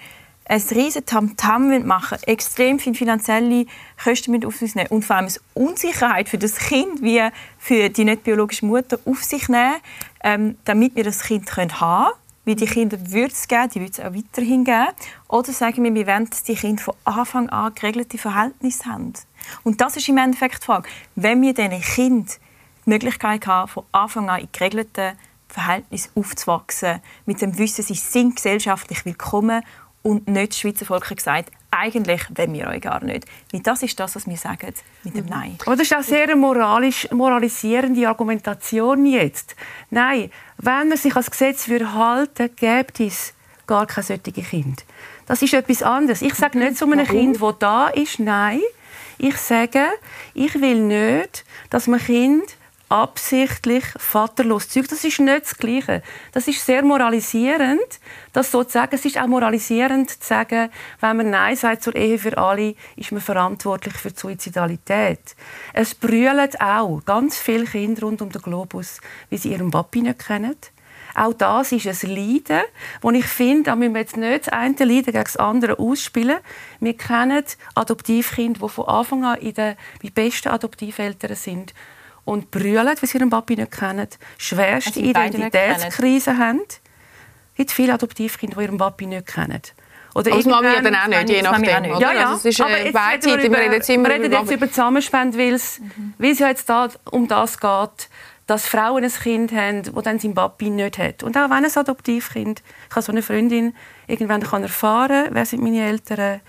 ein 0.50 0.62
riesen 0.72 1.06
Tamtam 1.06 1.86
machen 1.86 2.18
extrem 2.24 2.80
viele 2.80 2.96
finanzielle 2.96 3.66
Kosten 4.02 4.32
mit 4.32 4.46
auf 4.46 4.62
uns 4.62 4.76
nehmen 4.76 4.88
und 4.90 5.04
vor 5.04 5.18
allem 5.18 5.28
eine 5.28 5.66
Unsicherheit 5.68 6.30
für 6.30 6.38
das 6.38 6.58
Kind 6.58 7.02
wie 7.02 7.22
für 7.58 7.90
die 7.90 8.06
nicht 8.06 8.24
biologische 8.24 8.66
Mutter 8.66 8.98
auf 9.06 9.24
sich 9.24 9.50
nehmen, 9.50 9.76
ähm, 10.24 10.58
damit 10.64 10.96
wir 10.96 11.04
das 11.04 11.24
Kind 11.24 11.52
haben 11.52 11.70
können. 11.70 12.14
Weil 12.46 12.56
die 12.56 12.66
Kinder 12.66 12.98
würde 13.12 13.34
es 13.34 13.46
geben, 13.50 13.70
die 13.74 13.82
würde 13.82 13.92
es 13.92 14.00
auch 14.00 14.14
weiterhin 14.14 14.64
geben. 14.64 14.88
Oder 15.28 15.52
sagen 15.52 15.84
wir, 15.84 15.94
wir 15.94 16.08
wollen, 16.08 16.30
dass 16.30 16.44
die 16.44 16.56
Kinder 16.56 16.82
von 16.82 16.96
Anfang 17.04 17.50
an 17.50 17.76
geregelte 17.76 18.18
Verhältnisse 18.18 18.86
haben. 18.86 19.12
Und 19.64 19.82
das 19.82 19.98
ist 19.98 20.08
im 20.08 20.18
Endeffekt 20.18 20.62
die 20.62 20.66
Frage. 20.66 20.88
Wenn 21.16 21.42
wir 21.42 21.54
diesen 21.54 21.82
Kindern 21.82 22.26
die 22.86 22.90
Möglichkeit 22.90 23.46
haben, 23.48 23.68
von 23.68 23.84
Anfang 23.92 24.30
an 24.30 24.40
in 24.40 24.48
geregelten 24.54 25.18
Verhältnissen 25.50 26.12
aufzuwachsen, 26.16 27.02
mit 27.26 27.42
dem 27.42 27.58
Wissen, 27.58 27.84
sie 27.84 27.96
sind 27.96 28.38
gesellschaftlich 28.38 29.04
willkommen 29.04 29.62
und 30.08 30.28
nicht 30.28 30.54
das 30.54 30.60
Schweizer 30.60 30.86
Volk 30.86 31.10
hat 31.10 31.18
gesagt, 31.18 31.52
eigentlich 31.70 32.22
wollen 32.34 32.54
wir 32.54 32.68
euch 32.68 32.82
gar 32.82 33.04
nicht. 33.04 33.26
Weil 33.52 33.62
das 33.62 33.84
ist 33.84 34.00
das, 34.00 34.16
was 34.16 34.26
wir 34.26 34.38
sagen 34.38 34.74
mit 35.04 35.18
dem 35.18 35.26
Nein. 35.26 35.58
Aber 35.66 35.76
das 35.76 35.88
ist 35.88 35.96
auch 35.96 36.02
sehr 36.02 36.24
eine 36.24 36.38
moralisch, 36.38 37.12
moralisierende 37.12 38.08
Argumentation 38.08 39.06
jetzt. 39.06 39.56
Nein, 39.90 40.32
wenn 40.58 40.88
man 40.88 40.98
sich 40.98 41.14
als 41.16 41.30
Gesetz 41.30 41.68
würde 41.68 41.94
halten 41.94 42.50
gibt 42.56 43.02
es 43.02 43.34
gar 43.68 43.86
keine 43.86 44.06
solche 44.06 44.32
Kind. 44.32 44.86
Das 45.26 45.42
ist 45.42 45.54
etwas 45.54 45.84
anderes. 45.84 46.22
Ich 46.22 46.36
sage 46.36 46.58
nicht 46.58 46.78
zu 46.78 46.90
einem 46.90 47.06
Kind, 47.06 47.42
das 47.42 47.56
da 47.60 47.90
ist, 47.90 48.20
nein. 48.20 48.62
Ich 49.18 49.36
sage, 49.36 49.88
ich 50.34 50.56
will 50.62 50.84
nicht, 50.84 51.44
dass 51.70 51.88
man 51.88 52.00
Kind 52.00 52.57
absichtlich 52.90 53.84
vaterlos 53.98 54.70
zeugt. 54.70 54.92
Das 54.92 55.04
ist 55.04 55.20
nicht 55.20 55.44
das 55.44 55.58
Gleiche. 55.58 56.02
Das 56.32 56.48
ist 56.48 56.66
sehr 56.66 56.84
moralisierend, 56.84 58.00
das 58.34 58.52
so 58.52 58.64
zu 58.64 58.72
sagen. 58.72 58.96
Es 58.96 59.06
ist 59.06 59.18
auch 59.18 59.28
moralisierend 59.28 60.10
zu 60.10 60.26
sagen, 60.28 60.70
wenn 61.02 61.18
man 61.18 61.30
Nein 61.30 61.56
sagt 61.56 61.84
zur 61.84 61.96
Ehe 61.96 62.18
für 62.18 62.38
alle, 62.38 62.76
ist 62.96 63.12
man 63.12 63.22
verantwortlich 63.22 63.94
für 63.96 64.12
die 64.12 64.20
Suizidalität. 64.20 65.36
Es 65.74 65.96
brüllen 65.96 66.50
auch 66.60 67.02
ganz 67.06 67.38
viele 67.38 67.66
Kinder 67.66 68.04
rund 68.04 68.22
um 68.22 68.32
den 68.32 68.42
Globus, 68.42 69.02
wie 69.30 69.38
sie 69.38 69.52
ihren 69.52 69.72
Papi 69.72 70.02
nicht 70.02 70.26
kennen. 70.26 70.56
Auch 71.14 71.34
das 71.34 71.72
ist 71.72 71.88
ein 71.88 72.16
Leiden, 72.16 72.62
wo 73.02 73.10
ich 73.10 73.26
finde, 73.26 73.64
da 73.64 73.76
müssen 73.76 73.96
wir 73.96 74.02
jetzt 74.02 74.18
nicht 74.18 74.46
das 74.46 74.54
eine 74.54 74.76
Leiden 74.78 75.06
gegen 75.06 75.24
das 75.24 75.36
andere 75.36 75.80
ausspielen. 75.80 76.38
Wir 76.80 76.96
kennen 76.96 77.44
Adoptivkinder, 77.74 78.60
die 78.60 78.70
von 78.70 78.86
Anfang 78.86 79.26
an 79.26 79.40
in 79.40 79.56
den, 79.56 79.76
die 80.04 80.12
besten 80.12 80.50
Adoptiveltern 80.50 81.36
sind 81.36 81.74
und 82.28 82.52
brüllen, 82.52 82.86
weil 82.86 82.98
sie 83.02 83.18
ihren 83.18 83.30
Papi 83.30 83.56
nicht 83.56 83.72
kennen, 83.72 84.08
schwerste 84.38 85.00
also 85.00 85.10
Identitätskrise 85.10 86.38
haben. 86.38 86.62
Es 86.68 87.56
gibt 87.56 87.72
viele 87.72 87.94
Adoptivkinder, 87.94 88.58
die 88.58 88.64
ihren 88.64 88.78
Papi 88.78 89.06
nicht 89.06 89.28
kennen. 89.28 89.62
Oder 90.14 90.32
das 90.32 90.46
Mami 90.46 90.68
ja 90.68 90.82
dann 90.82 90.96
auch 90.96 91.08
nicht, 91.08 91.30
je 91.30 91.42
nachdem. 91.42 91.84
Nicht. 91.84 92.02
Ja, 92.02 92.12
ja. 92.12 92.32
Also 92.32 92.36
es 92.36 92.46
ist 92.46 92.62
aber 92.62 92.80
äh, 92.80 92.92
beidseitig. 92.92 93.50
Wir 93.50 93.58
reden 93.58 93.74
jetzt, 93.74 93.90
immer 93.90 94.10
wir 94.10 94.16
reden 94.16 94.32
jetzt 94.32 94.52
über 94.52 94.68
Zusammenspende, 94.68 95.38
weil 95.38 95.54
es 95.54 95.80
mhm. 95.80 96.14
ja 96.20 96.50
jetzt 96.50 96.70
da 96.70 96.90
um 97.12 97.30
das 97.30 97.60
geht, 97.60 98.10
dass 98.46 98.68
Frauen 98.68 99.06
ein 99.06 99.12
Kind 99.12 99.54
haben, 99.54 99.84
das 99.84 100.04
dann 100.04 100.20
sein 100.20 100.34
Papi 100.34 100.70
nicht 100.70 100.98
hat. 100.98 101.24
Und 101.24 101.38
auch 101.38 101.50
wenn 101.50 101.64
ein 101.64 101.72
Adoptivkind, 101.74 102.62
ich 102.90 102.96
habe 102.96 103.02
so 103.04 103.12
eine 103.14 103.22
Freundin, 103.22 103.74
irgendwann 104.08 104.44
kann 104.44 104.64
erfahren, 104.64 105.28
wer 105.32 105.46
sind 105.46 105.64
meine 105.64 105.86
Eltern, 105.86 106.42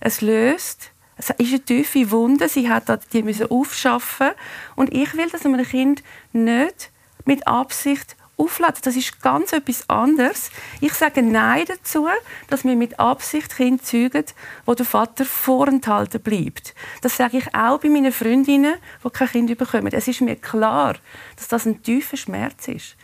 es 0.00 0.22
löst 0.22 0.92
es 1.18 1.30
ist 1.30 1.50
eine 1.50 1.60
tiefe 1.60 2.10
Wunde, 2.10 2.48
sie 2.48 2.70
hat 2.70 3.12
die 3.12 3.22
müssen 3.22 3.50
aufschaffen 3.50 4.30
und 4.76 4.92
ich 4.94 5.14
will, 5.14 5.28
dass 5.30 5.44
man 5.44 5.56
ein 5.56 5.66
Kind 5.66 6.02
nicht 6.32 6.90
mit 7.24 7.46
Absicht 7.46 8.16
aufladen. 8.36 8.80
Das 8.82 8.96
ist 8.96 9.20
ganz 9.20 9.52
etwas 9.52 9.88
anderes. 9.90 10.50
Ich 10.80 10.94
sage 10.94 11.22
Nein 11.22 11.64
dazu, 11.66 12.06
dass 12.48 12.64
wir 12.64 12.76
mit 12.76 12.98
Absicht 13.00 13.56
Kinder 13.56 13.82
zeugen, 13.82 14.24
wo 14.64 14.74
der 14.74 14.86
Vater 14.86 15.24
vorenthalten 15.24 16.20
bleibt. 16.20 16.74
Das 17.02 17.16
sage 17.16 17.38
ich 17.38 17.54
auch 17.54 17.80
bei 17.80 17.88
meinen 17.88 18.12
Freundinnen, 18.12 18.74
die 19.04 19.10
kein 19.10 19.28
Kind 19.28 19.58
bekommen. 19.58 19.92
Es 19.92 20.08
ist 20.08 20.20
mir 20.20 20.36
klar, 20.36 20.94
dass 21.36 21.48
das 21.48 21.66
ein 21.66 21.82
tiefer 21.82 22.16
Schmerz 22.16 22.68
ist. 22.68 22.96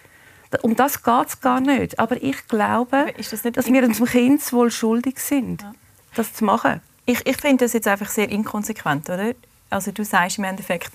Um 0.62 0.76
das 0.76 1.02
geht 1.02 1.26
es 1.26 1.40
gar 1.40 1.60
nicht. 1.60 1.98
Aber 1.98 2.22
ich 2.22 2.46
glaube, 2.46 3.12
das 3.16 3.42
dass 3.42 3.72
wir 3.72 3.82
unserem 3.82 4.06
Kind 4.06 4.52
wohl 4.52 4.70
schuldig 4.70 5.18
sind, 5.18 5.62
ja. 5.62 5.74
das 6.14 6.32
zu 6.32 6.44
machen. 6.44 6.80
Ich, 7.06 7.26
ich 7.26 7.36
finde 7.36 7.64
das 7.64 7.72
jetzt 7.72 7.88
einfach 7.88 8.08
sehr 8.08 8.28
inkonsequent, 8.28 9.10
oder? 9.10 9.34
Also 9.70 9.90
du 9.90 10.04
sagst 10.04 10.38
im 10.38 10.44
Endeffekt, 10.44 10.90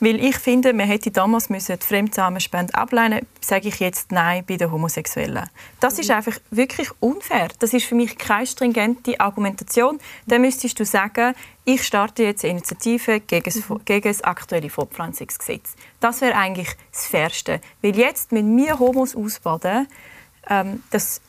weil 0.00 0.22
ich 0.22 0.36
finde, 0.36 0.72
man 0.72 0.88
hätte 0.88 1.12
damals 1.12 1.50
müssen 1.50 1.78
die 1.78 1.86
Fremdzusammenspende 1.86 2.74
ablehnen, 2.74 3.26
sage 3.40 3.68
ich 3.68 3.78
jetzt 3.78 4.10
Nein 4.10 4.44
bei 4.44 4.56
den 4.56 4.72
Homosexuellen. 4.72 5.48
Das 5.78 5.98
ist 6.00 6.08
mhm. 6.08 6.16
einfach 6.16 6.38
wirklich 6.50 6.90
unfair. 7.00 7.48
Das 7.60 7.72
ist 7.72 7.86
für 7.86 7.94
mich 7.94 8.18
keine 8.18 8.46
stringente 8.46 9.20
Argumentation. 9.20 10.00
Dann 10.26 10.40
müsstest 10.40 10.80
du 10.80 10.84
sagen, 10.84 11.34
ich 11.64 11.84
starte 11.84 12.24
jetzt 12.24 12.44
eine 12.44 12.52
Initiative 12.54 13.20
gegen 13.20 13.44
das, 13.44 13.68
mhm. 13.68 13.80
gegen 13.84 14.08
das 14.08 14.22
aktuelle 14.22 14.68
Fortpflanzungsgesetz. 14.68 15.74
Das 16.00 16.20
wäre 16.20 16.34
eigentlich 16.34 16.70
das 16.92 17.06
Fairste. 17.06 17.60
Weil 17.82 17.96
jetzt 17.96 18.32
müssen 18.32 18.56
wir 18.56 18.80
Homos 18.80 19.14
ausbaden, 19.14 19.86
ähm, 20.50 20.82
das 20.90 21.20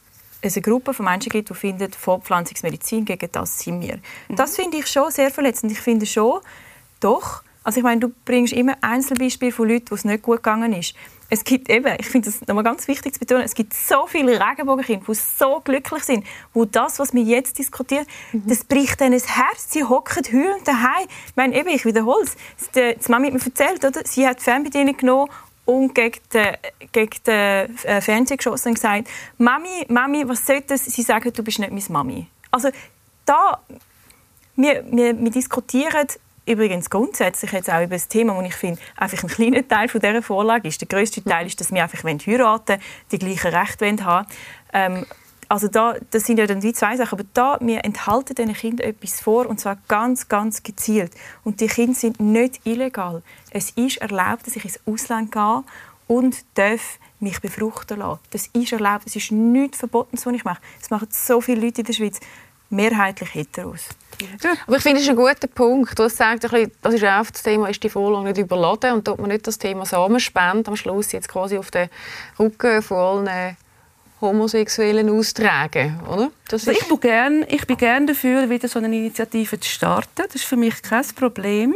es 0.45 0.55
eine 0.55 0.61
Gruppe 0.61 0.93
von 0.93 1.05
Menschen 1.05 1.29
gibt, 1.29 1.49
die 1.49 1.53
finden, 1.53 1.91
Fortpflanzungsmedizin, 1.91 3.05
gegen 3.05 3.31
das 3.31 3.59
sind 3.59 3.81
wir. 3.81 3.99
Mhm. 4.27 4.35
Das 4.35 4.55
finde 4.55 4.77
ich 4.77 4.87
schon 4.87 5.11
sehr 5.11 5.31
verletzend. 5.31 5.71
Ich 5.71 5.79
finde 5.79 6.05
schon, 6.05 6.39
doch, 6.99 7.43
also 7.63 7.79
ich 7.79 7.83
meine, 7.83 7.99
du 7.99 8.13
bringst 8.25 8.53
immer 8.53 8.75
Einzelbeispiele 8.81 9.51
von 9.51 9.67
Leuten, 9.67 9.89
wo 9.89 9.95
es 9.95 10.05
nicht 10.05 10.21
gut 10.21 10.37
gegangen 10.37 10.71
ist. 10.73 10.93
Es 11.31 11.43
gibt 11.43 11.69
eben, 11.69 11.91
ich 11.99 12.05
finde 12.05 12.29
das 12.29 12.45
nochmal 12.47 12.63
ganz 12.63 12.87
wichtig 12.87 13.13
zu 13.13 13.19
betonen, 13.19 13.41
es 13.41 13.55
gibt 13.55 13.73
so 13.73 14.05
viele 14.05 14.39
Regenbogenkinder, 14.39 15.03
die 15.07 15.15
so 15.15 15.59
glücklich 15.63 16.03
sind, 16.03 16.23
wo 16.53 16.65
das, 16.65 16.99
was 16.99 17.15
wir 17.15 17.23
jetzt 17.23 17.57
diskutieren, 17.57 18.05
mhm. 18.31 18.43
das 18.45 18.63
bricht 18.63 19.01
ihnen 19.01 19.13
das 19.13 19.35
Herz. 19.35 19.71
Sie 19.71 19.83
hocken 19.83 20.23
heulend 20.31 20.67
daheim. 20.67 21.07
Ich 21.27 21.35
meine, 21.35 21.55
eben, 21.55 21.69
ich 21.69 21.83
wiederhole 21.85 22.23
es. 22.23 22.35
Die 22.75 23.11
Mami 23.11 23.31
hat 23.31 23.33
mir 23.33 23.43
erzählt, 23.43 23.83
oder? 23.83 24.01
sie 24.05 24.27
hat 24.27 24.39
die 24.39 24.43
Fernbedienung 24.43 24.95
genommen 24.95 25.31
und 25.65 25.95
gegen 25.95 26.19
den, 26.33 26.55
gegen 26.91 27.23
den 27.25 27.77
äh, 27.83 28.01
Fernseher 28.01 28.37
geschossen 28.37 28.69
und 28.69 28.75
gesagt, 28.75 29.09
Mami, 29.37 29.85
Mami, 29.87 30.27
was 30.27 30.45
soll 30.45 30.61
das? 30.61 30.85
Sie 30.85 31.01
sagen, 31.01 31.31
du 31.33 31.43
bist 31.43 31.59
nicht 31.59 31.71
meine 31.71 31.89
Mami. 31.89 32.27
Also 32.51 32.69
da, 33.25 33.59
wir, 34.55 34.85
wir, 34.89 35.19
wir 35.19 35.31
diskutieren 35.31 36.07
übrigens 36.45 36.89
grundsätzlich 36.89 37.51
jetzt 37.51 37.71
auch 37.71 37.81
über 37.81 37.95
das 37.95 38.07
Thema, 38.07 38.35
das 38.35 38.51
ich 38.51 38.55
finde, 38.55 38.79
einfach 38.95 39.23
ein 39.23 39.29
kleiner 39.29 39.67
Teil 39.67 39.89
von 39.89 39.99
dieser 39.99 40.21
Vorlage 40.21 40.67
ist. 40.67 40.79
Der 40.79 40.87
größte 40.87 41.23
Teil 41.23 41.47
ist, 41.47 41.59
dass 41.59 41.71
wir 41.71 41.81
einfach 41.81 42.03
heiraten 42.03 42.79
die 43.11 43.17
gleichen 43.17 43.53
Rechte 43.53 44.05
haben 44.05 44.27
ähm, 44.73 45.05
also 45.49 45.67
da, 45.67 45.95
das 46.11 46.25
sind 46.25 46.39
ja 46.39 46.47
dann 46.47 46.59
die 46.59 46.73
zwei 46.73 46.97
Sachen, 46.97 47.19
aber 47.19 47.27
da, 47.33 47.57
wir 47.61 47.83
enthalten 47.85 48.35
den 48.35 48.53
Kindern 48.53 48.87
etwas 48.87 49.21
vor, 49.21 49.47
und 49.47 49.59
zwar 49.59 49.77
ganz, 49.87 50.27
ganz 50.27 50.63
gezielt. 50.63 51.11
Und 51.43 51.61
die 51.61 51.67
Kinder 51.67 51.93
sind 51.93 52.19
nicht 52.19 52.61
illegal. 52.65 53.21
Es 53.51 53.71
ist 53.71 53.97
erlaubt, 53.97 54.47
dass 54.47 54.55
ich 54.55 54.65
ins 54.65 54.79
Ausland 54.85 55.31
gehe 55.31 55.63
und 56.07 56.37
darf 56.55 56.99
mich 57.19 57.39
befruchten 57.41 57.99
lassen. 57.99 58.19
Das 58.31 58.47
ist 58.47 58.73
erlaubt, 58.73 59.07
es 59.07 59.15
ist 59.15 59.31
nichts 59.31 59.79
verboten, 59.79 60.17
was 60.23 60.33
ich 60.33 60.43
mache. 60.43 60.61
Das 60.79 60.89
machen 60.89 61.07
so 61.11 61.41
viele 61.41 61.61
Leute 61.61 61.81
in 61.81 61.87
der 61.87 61.93
Schweiz, 61.93 62.19
mehrheitlich 62.69 63.33
heteros. 63.33 63.89
Aber 64.65 64.77
ich 64.77 64.83
finde, 64.83 64.97
das 64.97 65.03
ist 65.03 65.09
ein 65.09 65.15
guter 65.15 65.47
Punkt. 65.47 65.97
Du 65.97 66.09
sagst, 66.09 66.43
das 66.43 66.93
ist 66.93 67.03
auch 67.03 67.25
das 67.25 67.43
Thema, 67.43 67.69
ist 67.69 67.83
die 67.83 67.89
Vorlage 67.89 68.25
nicht 68.25 68.37
überladen 68.37 68.93
und 68.93 69.05
tut 69.05 69.19
man 69.19 69.29
nicht 69.29 69.45
das 69.45 69.57
Thema 69.57 69.85
Samenspende 69.85 70.69
am 70.69 70.75
Schluss 70.75 71.11
jetzt 71.11 71.27
quasi 71.27 71.57
auf 71.57 71.71
den 71.71 71.89
Rücken 72.39 72.81
von 72.81 73.27
allen 73.27 73.57
Homosexuellen 74.21 75.09
austragen, 75.09 75.99
oder? 76.07 76.31
Das 76.47 76.67
also 76.67 76.79
ich, 76.79 76.87
bin 76.87 76.99
gern, 76.99 77.45
ich 77.47 77.67
bin 77.67 77.77
gerne 77.77 78.05
dafür, 78.07 78.49
wieder 78.49 78.67
so 78.67 78.79
eine 78.79 78.87
Initiative 78.87 79.59
zu 79.59 79.69
starten. 79.69 80.09
Das 80.15 80.35
ist 80.35 80.45
für 80.45 80.55
mich 80.55 80.81
kein 80.81 81.05
Problem. 81.15 81.75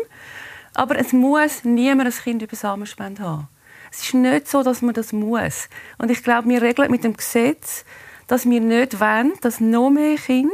Aber 0.73 0.97
es 0.97 1.11
muss 1.11 1.63
niemand 1.63 2.09
ein 2.09 2.23
Kind 2.23 2.41
über 2.41 2.55
Samenspende 2.55 3.23
haben. 3.23 3.47
Es 3.91 4.03
ist 4.03 4.13
nicht 4.13 4.47
so, 4.47 4.63
dass 4.63 4.81
man 4.81 4.93
das 4.93 5.11
muss. 5.11 5.67
Und 5.97 6.11
ich 6.11 6.23
glaube, 6.23 6.47
wir 6.47 6.61
regeln 6.61 6.91
mit 6.91 7.03
dem 7.03 7.17
Gesetz, 7.17 7.83
dass 8.27 8.47
wir 8.47 8.61
nicht 8.61 8.99
wollen, 8.99 9.33
dass 9.41 9.59
noch 9.59 9.89
mehr 9.89 10.15
Kinder 10.15 10.53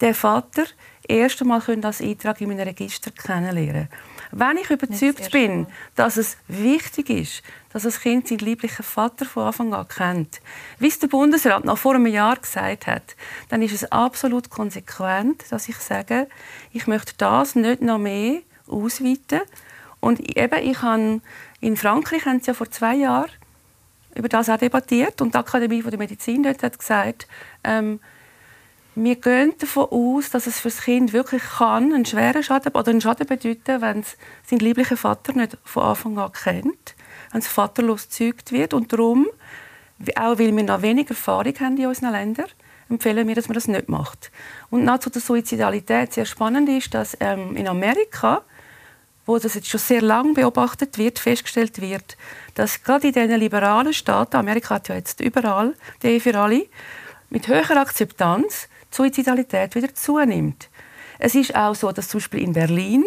den 0.00 0.14
Vater 0.14 0.64
erst 1.08 1.40
einmal 1.40 1.62
als 1.82 2.00
Eintrag 2.00 2.40
in 2.40 2.48
meinem 2.48 2.66
Register 2.66 3.10
kennenlernen 3.10 3.88
können. 3.88 4.11
Wenn 4.32 4.56
ich 4.56 4.70
überzeugt 4.70 5.30
bin, 5.30 5.66
dass 5.94 6.16
es 6.16 6.38
wichtig 6.48 7.10
ist, 7.10 7.42
dass 7.72 7.82
das 7.82 8.00
Kind 8.00 8.26
seinen 8.26 8.38
lieblichen 8.38 8.82
Vater 8.82 9.26
von 9.26 9.44
Anfang 9.44 9.74
an 9.74 9.86
kennt, 9.86 10.40
wie 10.78 10.88
es 10.88 10.98
der 10.98 11.08
Bundesrat 11.08 11.66
noch 11.66 11.76
vor 11.76 11.94
einem 11.94 12.06
Jahr 12.06 12.36
gesagt 12.36 12.86
hat, 12.86 13.14
dann 13.50 13.60
ist 13.60 13.74
es 13.74 13.92
absolut 13.92 14.48
konsequent, 14.48 15.44
dass 15.50 15.68
ich 15.68 15.76
sage, 15.76 16.28
ich 16.72 16.86
möchte 16.86 17.12
das 17.18 17.54
nicht 17.54 17.82
noch 17.82 17.98
mehr 17.98 18.40
ausweiten. 18.66 19.42
Und 20.00 20.36
eben, 20.36 20.62
ich 20.62 20.80
habe 20.80 21.20
in 21.60 21.76
Frankreich 21.76 22.24
haben 22.24 22.40
sie 22.40 22.48
ja 22.48 22.54
vor 22.54 22.70
zwei 22.70 22.96
Jahren 22.96 23.30
über 24.14 24.28
das 24.28 24.48
auch 24.48 24.58
debattiert. 24.58 25.20
Und 25.20 25.34
die 25.34 25.38
Akademie 25.38 25.82
der 25.82 25.98
Medizin 25.98 26.42
dort 26.42 26.62
hat 26.62 26.78
gesagt, 26.78 27.28
ähm, 27.64 28.00
wir 28.94 29.16
gehen 29.16 29.54
davon 29.58 29.88
aus, 29.90 30.30
dass 30.30 30.46
es 30.46 30.60
für 30.60 30.68
das 30.68 30.82
Kind 30.82 31.12
wirklich 31.12 31.42
kann 31.42 31.94
einen 31.94 32.04
schweren 32.04 32.42
Schaden 32.42 32.72
oder 32.74 32.90
einen 32.90 33.00
Schaden 33.00 33.26
bedeuten, 33.26 33.80
wenn 33.80 34.00
es 34.00 34.16
seinen 34.46 34.60
lieblichen 34.60 34.96
Vater 34.96 35.32
nicht 35.32 35.56
von 35.64 35.84
Anfang 35.84 36.18
an 36.18 36.32
kennt. 36.32 36.94
wenn 37.32 37.40
es 37.40 37.48
vaterlos 37.48 38.08
gezeugt 38.08 38.52
wird. 38.52 38.74
Und 38.74 38.92
darum, 38.92 39.26
auch 40.16 40.38
weil 40.38 40.54
wir 40.54 40.62
noch 40.62 40.82
weniger 40.82 41.10
Erfahrung 41.10 41.54
haben 41.60 41.76
in 41.76 41.86
unseren 41.86 42.12
Ländern, 42.12 42.46
empfehlen 42.88 43.26
wir, 43.26 43.34
dass 43.34 43.48
man 43.48 43.54
das 43.54 43.68
nicht 43.68 43.88
macht. 43.88 44.30
Und 44.70 44.84
nach 44.84 44.98
zu 44.98 45.10
der 45.10 45.22
Suizidalität 45.22 46.12
sehr 46.12 46.26
spannend 46.26 46.68
ist, 46.68 46.92
dass 46.92 47.16
ähm, 47.20 47.56
in 47.56 47.68
Amerika, 47.68 48.42
wo 49.24 49.38
das 49.38 49.54
jetzt 49.54 49.68
schon 49.68 49.80
sehr 49.80 50.02
lange 50.02 50.34
beobachtet 50.34 50.98
wird, 50.98 51.18
festgestellt 51.18 51.80
wird, 51.80 52.18
dass 52.54 52.82
gerade 52.82 53.08
in 53.08 53.14
diesen 53.14 53.40
liberalen 53.40 53.94
Staaten, 53.94 54.36
Amerika 54.36 54.74
hat 54.74 54.88
ja 54.88 54.96
jetzt 54.96 55.20
überall 55.20 55.74
die 56.02 56.20
für 56.20 56.38
alle, 56.38 56.66
mit 57.30 57.48
höherer 57.48 57.80
Akzeptanz 57.80 58.68
Suizidalität 58.92 59.74
wieder 59.74 59.94
zunimmt. 59.94 60.68
Es 61.18 61.34
ist 61.34 61.54
auch 61.54 61.74
so, 61.74 61.92
dass 61.92 62.08
zum 62.08 62.18
Beispiel 62.18 62.42
in 62.42 62.52
Berlin, 62.52 63.04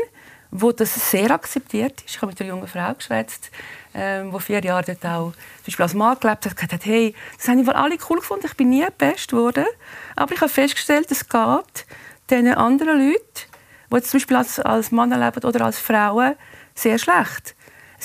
wo 0.52 0.72
das 0.72 1.12
sehr 1.12 1.32
akzeptiert 1.32 2.02
ist, 2.02 2.16
ich 2.16 2.22
habe 2.22 2.28
mit 2.28 2.40
einer 2.40 2.50
jungen 2.50 2.68
Frau 2.68 2.94
geschwätzt, 2.94 3.52
ähm, 3.94 4.32
wo 4.32 4.40
vier 4.40 4.64
Jahre 4.64 4.84
dort 4.84 5.06
auch 5.06 5.32
zum 5.32 5.66
Beispiel 5.66 5.84
als 5.84 5.94
Mann 5.94 6.18
gelebt 6.20 6.46
hat, 6.46 6.56
gesagt 6.56 6.74
hat, 6.74 6.86
hey, 6.86 7.14
das 7.38 7.48
haben 7.48 7.66
wohl 7.66 7.74
alle 7.74 7.98
cool 8.10 8.18
gefunden, 8.18 8.46
ich 8.46 8.56
bin 8.56 8.70
nie 8.70 8.86
best 8.98 9.30
geworden, 9.30 9.66
aber 10.16 10.34
ich 10.34 10.42
habe 10.42 10.50
festgestellt, 10.50 11.12
es 11.12 11.28
geht 11.28 11.86
diesen 12.30 12.54
anderen 12.54 13.10
Leuten, 13.10 13.22
die 13.92 14.02
zum 14.02 14.20
Beispiel 14.20 14.38
als, 14.38 14.60
als 14.60 14.92
Mann 14.92 15.10
leben 15.10 15.44
oder 15.44 15.66
als 15.66 15.80
Frauen, 15.80 16.36
sehr 16.74 16.98
schlecht. 16.98 17.55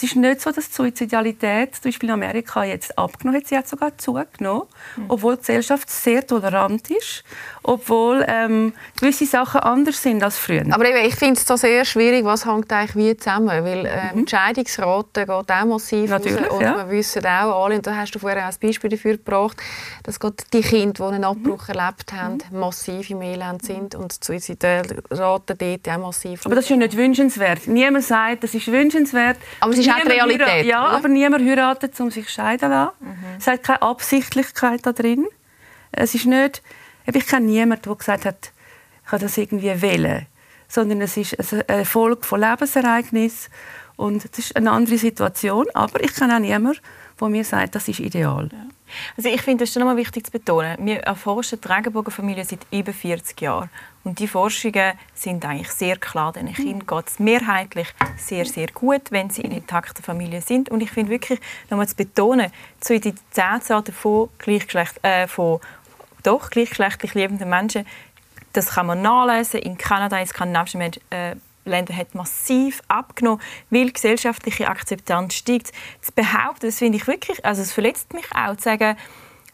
Es 0.00 0.04
ist 0.04 0.16
nicht 0.16 0.40
so, 0.40 0.50
dass 0.50 0.66
die 0.70 0.74
Suizidalität 0.74 1.74
zum 1.74 1.90
Beispiel 1.90 2.08
in 2.08 2.14
Amerika 2.14 2.64
jetzt 2.64 2.96
abgenommen 2.96 3.38
hat. 3.38 3.46
Sie 3.46 3.54
hat 3.54 3.68
sogar 3.68 3.98
zugenommen, 3.98 4.62
mhm. 4.96 5.04
obwohl 5.08 5.34
die 5.34 5.40
Gesellschaft 5.40 5.90
sehr 5.90 6.26
tolerant 6.26 6.90
ist, 6.90 7.22
obwohl 7.62 8.24
ähm, 8.26 8.72
gewisse 8.98 9.26
Sachen 9.26 9.60
anders 9.60 10.02
sind 10.02 10.22
als 10.22 10.38
früher. 10.38 10.64
Aber 10.70 10.88
eben, 10.88 11.06
ich 11.06 11.16
finde 11.16 11.34
es 11.34 11.46
so 11.46 11.56
sehr 11.56 11.84
schwierig, 11.84 12.24
was 12.24 12.46
hängt 12.46 12.72
eigentlich 12.72 12.96
wie 12.96 13.14
zusammen, 13.14 13.62
weil 13.62 13.84
äh, 13.84 14.14
mhm. 14.14 14.24
die 14.24 14.30
Scheidungsrate 14.30 15.26
geht 15.26 15.30
auch 15.30 15.64
massiv 15.66 16.08
Natürlich, 16.08 16.46
raus, 16.46 16.50
und 16.50 16.62
ja. 16.62 16.76
wir 16.78 16.90
wissen 16.90 17.26
auch 17.26 17.64
alle, 17.64 17.76
und 17.76 17.86
da 17.86 17.94
hast 17.94 18.14
du 18.14 18.18
vorher 18.18 18.48
auch 18.48 18.52
ein 18.52 18.56
Beispiel 18.58 18.88
dafür 18.88 19.18
gebracht, 19.18 19.58
dass 20.04 20.18
gerade 20.18 20.36
die 20.50 20.62
Kinder, 20.62 21.10
die 21.10 21.14
einen 21.14 21.24
Abbruch 21.24 21.68
mhm. 21.68 21.74
erlebt 21.74 22.12
haben, 22.14 22.38
mhm. 22.50 22.58
massiv 22.58 23.10
im 23.10 23.20
Elend 23.20 23.66
sind 23.66 23.94
und 23.94 24.18
die 24.18 24.24
Suizidrate 24.24 25.02
dort 25.54 25.88
auch 25.90 25.98
massiv. 25.98 26.46
Aber 26.46 26.54
das 26.54 26.64
ist 26.64 26.70
ja 26.70 26.76
nicht 26.76 26.96
wünschenswert. 26.96 27.66
Niemand 27.66 28.04
sagt, 28.04 28.44
das 28.44 28.54
ist 28.54 28.66
wünschenswert. 28.66 29.36
Aber 29.60 29.72
es 29.72 29.78
ist 29.78 29.89
auch 29.90 30.00
die 30.02 30.08
Realität. 30.08 30.66
ja, 30.66 30.86
oder? 30.86 30.96
aber 30.96 31.08
niemand 31.08 31.44
heiratet, 31.44 31.98
um 32.00 32.10
sich 32.10 32.28
scheiden 32.28 32.60
zu 32.60 32.68
lassen. 32.68 32.94
Mhm. 33.00 33.24
Es 33.38 33.46
hat 33.46 33.62
keine 33.62 33.82
Absichtlichkeit 33.82 34.84
da 34.84 34.92
drin. 34.92 35.26
Es 35.92 36.14
ist 36.14 36.26
nicht, 36.26 36.62
ich 37.06 37.26
kenne 37.26 37.46
niemanden, 37.46 37.82
der 37.82 37.94
gesagt 37.94 38.24
hat, 38.24 38.52
ich 39.04 39.10
kann 39.10 39.20
das 39.20 39.36
irgendwie 39.36 39.82
wählen. 39.82 40.26
Sondern 40.68 41.00
es 41.00 41.16
ist 41.16 41.36
ein 41.52 41.62
Erfolg 41.68 42.24
von 42.24 42.40
Lebensereignissen. 42.40 43.52
Und 43.96 44.24
das 44.24 44.38
ist 44.38 44.56
eine 44.56 44.70
andere 44.70 44.98
Situation. 44.98 45.66
Aber 45.74 46.02
ich 46.02 46.14
kenne 46.14 46.36
auch 46.36 46.40
niemanden, 46.40 46.78
der 47.20 47.28
mir 47.28 47.44
sagt, 47.44 47.74
das 47.74 47.88
ist 47.88 48.00
ideal. 48.00 48.48
Ja. 48.52 48.66
Also 49.16 49.28
ich 49.28 49.42
finde, 49.42 49.64
es 49.64 49.70
ist 49.70 49.76
noch 49.76 49.96
wichtig 49.96 50.26
zu 50.26 50.32
betonen. 50.32 50.76
Wir 50.80 51.00
erforschen 51.00 51.60
die 51.60 51.68
Regenbogenfamilie 51.68 52.44
seit 52.44 52.66
über 52.72 52.92
40 52.92 53.40
Jahren. 53.40 53.70
Und 54.02 54.18
die 54.18 54.28
Forschungen 54.28 54.94
sind 55.14 55.44
eigentlich 55.44 55.70
sehr 55.70 55.96
klar. 55.96 56.32
Den 56.32 56.52
Kindern 56.52 56.86
geht 56.86 57.08
es 57.08 57.18
mehrheitlich 57.18 57.88
sehr, 58.16 58.46
sehr 58.46 58.68
gut, 58.68 59.10
wenn 59.10 59.28
sie 59.28 59.42
in 59.42 59.52
intakter 59.52 60.02
Familie 60.02 60.40
sind. 60.40 60.70
Und 60.70 60.82
ich 60.82 60.90
finde 60.90 61.10
wirklich, 61.10 61.38
nochmal 61.68 61.88
zu 61.88 61.96
betonen, 61.96 62.50
die 62.88 62.94
Identitätsarten 62.94 63.92
von, 63.92 64.30
Gleichgeschlecht, 64.38 65.04
äh, 65.04 65.26
von 65.26 65.60
doch 66.22 66.50
gleichgeschlechtlich 66.50 67.14
liebenden 67.14 67.48
Menschen, 67.48 67.86
das 68.52 68.70
kann 68.70 68.86
man 68.86 69.02
nachlesen. 69.02 69.60
In 69.60 69.78
Kanada, 69.78 70.18
in 70.18 70.26
skandinavischen 70.26 70.80
äh, 70.80 71.36
Ländern 71.64 71.96
hat 71.96 72.14
massiv 72.14 72.82
abgenommen, 72.88 73.40
weil 73.68 73.92
gesellschaftliche 73.92 74.68
Akzeptanz 74.68 75.34
steigt. 75.34 75.72
Das 76.00 76.10
behaupten, 76.10 76.66
das 76.66 76.78
finde 76.78 76.98
ich 76.98 77.06
wirklich, 77.06 77.44
also 77.44 77.62
es 77.62 77.72
verletzt 77.72 78.12
mich 78.14 78.24
auch, 78.34 78.56
zu 78.56 78.62
sagen, 78.62 78.96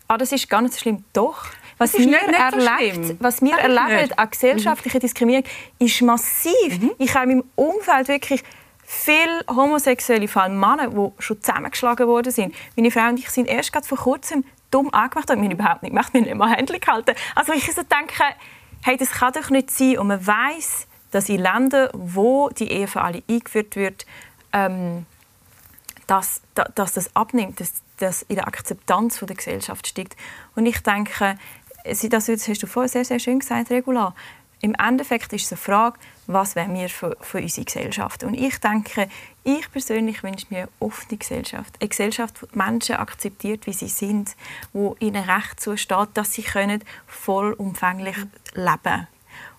ah, 0.09 0.17
das 0.17 0.33
ist 0.33 0.49
gar 0.49 0.63
nicht 0.63 0.75
so 0.75 0.81
schlimm. 0.81 1.05
Doch, 1.13 1.47
was 1.79 1.95
wir, 1.99 2.19
erlebt, 2.19 3.07
so 3.07 3.17
was 3.21 3.43
wir 3.43 3.57
erleben 3.57 4.13
an 4.17 4.31
gesellschaftlicher 4.31 4.99
Diskriminierung, 4.99 5.47
ist 5.79 6.01
massiv. 6.03 6.81
Mhm. 6.81 6.93
Ich 6.99 7.15
habe 7.15 7.31
in 7.31 7.39
meinem 7.39 7.51
Umfeld 7.55 8.09
wirklich 8.09 8.43
viele 8.83 9.45
homosexuelle, 9.49 10.29
vor 10.29 10.43
allem 10.43 10.59
Männer, 10.59 10.89
die 10.89 11.23
schon 11.23 11.41
zusammengeschlagen 11.43 12.07
worden 12.07 12.33
sind. 12.33 12.55
Meine 12.77 12.91
Frau 12.91 13.09
und 13.09 13.19
ich 13.19 13.29
sind 13.29 13.49
erst 13.49 13.73
gerade 13.73 13.87
vor 13.87 13.99
kurzem 13.99 14.45
dumm 14.71 14.93
angemacht. 14.93 15.29
Wir 15.29 15.37
haben 15.37 15.51
überhaupt 15.51 15.83
nicht 15.83 15.91
gemacht, 15.91 16.15
wir 16.15 16.21
haben 16.21 16.29
nicht 16.29 16.37
mal 16.37 16.51
Händchen 16.51 16.81
gehalten. 16.81 17.15
Also 17.35 17.53
ich 17.53 17.67
so 17.67 17.83
denke, 17.83 18.23
hey, 18.83 18.97
das 18.97 19.11
kann 19.11 19.33
doch 19.33 19.51
nicht 19.51 19.71
sein. 19.71 19.99
Und 19.99 20.07
man 20.07 20.25
weiß, 20.25 20.87
dass 21.11 21.29
in 21.29 21.41
Ländern, 21.41 21.91
wo 21.93 22.49
die 22.51 22.71
Ehe 22.71 22.87
für 22.87 23.03
alle 23.03 23.23
eingeführt 23.29 23.77
wird, 23.77 24.07
ähm, 24.53 25.07
dass, 26.07 26.41
dass 26.55 26.93
das 26.93 27.15
abnimmt, 27.17 27.61
dass 27.61 27.73
das 27.99 28.23
in 28.23 28.37
der 28.37 28.47
Akzeptanz 28.47 29.19
der 29.19 29.37
Gesellschaft 29.37 29.87
steigt. 29.87 30.17
Und 30.55 30.67
ich 30.67 30.81
denke, 30.83 31.39
das 32.09 32.29
hast 32.29 32.63
du 32.63 32.67
vorher 32.67 32.89
sehr, 32.89 33.05
sehr 33.05 33.19
schön 33.19 33.39
gesagt, 33.39 33.71
Regula. 33.71 34.15
Im 34.61 34.75
Endeffekt 34.75 35.33
ist 35.33 35.45
es 35.45 35.53
eine 35.53 35.59
Frage, 35.59 35.99
was 36.27 36.57
wollen 36.57 36.75
wir 36.75 36.89
für, 36.89 37.17
für 37.21 37.39
unsere 37.39 37.67
Gesellschaft? 37.67 38.25
Und 38.25 38.35
ich 38.35 38.59
denke, 38.59 39.09
ich 39.45 39.71
persönlich 39.71 40.23
wünsche 40.23 40.47
mir 40.51 40.61
eine 40.61 40.69
offene 40.81 41.19
Gesellschaft. 41.19 41.75
Eine 41.79 41.89
Gesellschaft, 41.89 42.41
die 42.41 42.59
Menschen 42.59 42.97
akzeptiert, 42.97 43.67
wie 43.67 43.75
sie 43.75 43.89
sind, 43.89 44.35
wo 44.73 44.97
ihnen 44.99 45.23
Recht 45.23 45.61
zusteht, 45.61 46.09
dass 46.15 46.33
sie 46.33 46.43
können 46.43 46.83
vollumfänglich 47.07 48.17
leben 48.55 48.81
können. 48.83 49.07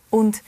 Und 0.10 0.42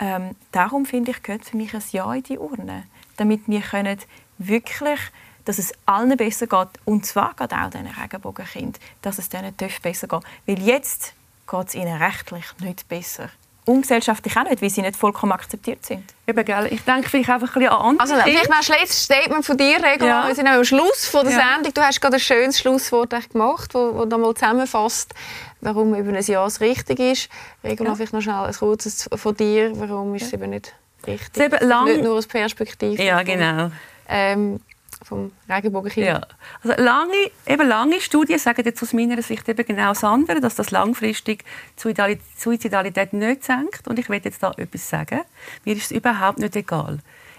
ähm, 0.00 0.34
darum 0.50 0.84
finde 0.84 1.12
ich, 1.12 1.22
gehört 1.22 1.44
für 1.44 1.56
mich 1.56 1.72
ein 1.74 1.82
Ja 1.92 2.12
in 2.12 2.22
die 2.24 2.38
Urne. 2.38 2.84
Damit 3.16 3.42
wir 3.46 3.60
können 3.60 3.98
wirklich 4.38 5.00
dass 5.44 5.58
es 5.58 5.72
allen 5.86 6.16
besser 6.16 6.46
geht. 6.46 6.68
Und 6.84 7.06
zwar 7.06 7.34
geht 7.34 7.52
auch 7.52 7.70
diesen 7.70 7.86
Regenbogenkindern, 7.86 8.80
dass 9.02 9.18
es 9.18 9.28
denen 9.28 9.54
besser 9.82 10.08
geht. 10.08 10.22
Weil 10.46 10.58
jetzt 10.60 11.14
geht 11.50 11.68
es 11.68 11.74
ihnen 11.74 12.00
rechtlich 12.00 12.44
nicht 12.60 12.88
besser. 12.88 13.28
Und 13.66 13.82
gesellschaftlich 13.82 14.36
auch 14.36 14.44
nicht, 14.44 14.62
weil 14.62 14.70
sie 14.70 14.80
nicht 14.80 14.96
vollkommen 14.96 15.32
akzeptiert 15.32 15.84
sind. 15.84 16.02
Eben, 16.26 16.44
gell? 16.44 16.68
Ich 16.72 16.82
denke 16.82 17.08
vielleicht 17.08 17.28
einfach 17.28 17.48
ein 17.48 17.60
bisschen 17.60 17.68
an 17.68 17.98
andere 17.98 18.00
Also 18.00 18.14
vielleicht 18.22 18.48
noch 18.48 18.56
ein 18.56 18.80
letztes 18.80 19.04
Statement 19.04 19.44
von 19.44 19.56
dir, 19.56 19.76
Regula. 19.76 20.22
Ja. 20.22 20.28
Wir 20.28 20.34
sind 20.34 20.46
am 20.46 20.64
Schluss 20.64 21.06
von 21.06 21.26
der 21.26 21.36
ja. 21.36 21.54
Sendung. 21.54 21.74
Du 21.74 21.80
hast 21.82 22.00
gerade 22.00 22.16
ein 22.16 22.20
schönes 22.20 22.58
Schlusswort 22.58 23.14
gemacht, 23.30 23.74
das 23.74 23.92
nochmal 24.08 24.34
zusammenfasst, 24.34 25.14
warum 25.60 25.94
eben 25.94 26.16
ein 26.16 26.24
Ja 26.24 26.42
das 26.42 26.60
richtig 26.60 26.98
ist. 26.98 27.28
Regula, 27.62 27.90
ja. 27.90 27.94
vielleicht 27.96 28.12
noch 28.12 28.22
schnell 28.22 28.34
ein 28.34 28.54
kurzes 28.54 29.08
von 29.14 29.36
dir. 29.36 29.72
Warum 29.78 30.14
ist 30.14 30.26
es 30.26 30.32
eben 30.32 30.50
nicht 30.50 30.74
richtig? 31.06 31.42
Eben 31.42 31.68
lang... 31.68 31.84
Nicht 31.84 32.02
nur 32.02 32.16
aus 32.16 32.26
Perspektive. 32.26 33.00
Ja, 33.00 33.22
genau. 33.22 33.70
Ähm, 34.08 34.60
vom 35.02 35.32
Regenbogenkind. 35.48 36.06
Ja. 36.06 36.20
Also 36.62 36.82
lange, 36.82 37.30
eben 37.46 37.68
lange 37.68 38.00
Studien 38.00 38.38
sagen 38.38 38.62
jetzt 38.64 38.82
aus 38.82 38.92
meiner 38.92 39.20
Sicht 39.22 39.48
eben 39.48 39.66
genau 39.66 39.88
das 39.88 40.04
andere, 40.04 40.40
dass 40.40 40.54
das 40.54 40.70
langfristig 40.70 41.44
die 41.82 42.18
Suizidalität 42.36 43.12
nicht 43.12 43.44
senkt. 43.44 43.88
Und 43.88 43.98
ich 43.98 44.08
will 44.08 44.20
jetzt 44.22 44.42
da 44.42 44.52
etwas 44.56 44.88
sagen. 44.88 45.20
Mir 45.64 45.76
ist 45.76 45.86
es 45.86 45.90
überhaupt 45.90 46.38
nicht 46.38 46.56
egal. 46.56 46.98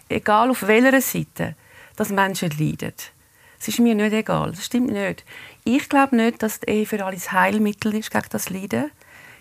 Egal 0.09 0.49
auf 0.49 0.67
welcher 0.67 0.99
Seite, 1.01 1.55
dass 1.95 2.09
Menschen 2.09 2.49
leiden. 2.57 2.93
Es 3.59 3.67
ist 3.67 3.79
mir 3.79 3.93
nicht 3.93 4.13
egal. 4.13 4.51
Das 4.51 4.65
stimmt 4.65 4.91
nicht. 4.91 5.23
Ich 5.63 5.87
glaube 5.87 6.15
nicht, 6.15 6.41
dass 6.41 6.59
die 6.61 6.69
Ehe 6.69 6.85
für 6.87 7.05
alles 7.05 7.31
Heilmittel 7.31 7.93
ist 7.95 8.09
gegen 8.09 8.25
das 8.31 8.49
Leiden. 8.49 8.89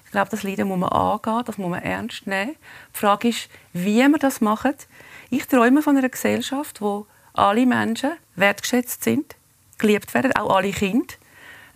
Ich 0.05 0.11
glaube, 0.11 0.31
das 0.31 0.43
Leiden 0.43 0.69
muss 0.69 0.79
man 0.79 0.91
angehen, 0.91 1.43
das 1.47 1.57
muss 1.57 1.71
man 1.71 1.83
ernst 1.83 2.27
nehmen. 2.27 2.57
Die 2.95 2.99
Frage 2.99 3.29
ist, 3.29 3.49
wie 3.73 4.03
man 4.07 4.21
das 4.21 4.41
macht. 4.41 4.89
Ich 5.31 5.47
träume 5.47 5.83
von 5.83 5.97
einer 5.97 6.09
Gesellschaft, 6.09 6.83
wo 6.83 7.07
alle 7.41 7.67
Menschen 7.67 8.13
wertgeschätzt 8.37 9.05
sind, 9.05 9.37
geliebt 9.79 10.13
werden, 10.15 10.35
auch 10.37 10.55
alle 10.57 10.71
Kinder. 10.71 11.15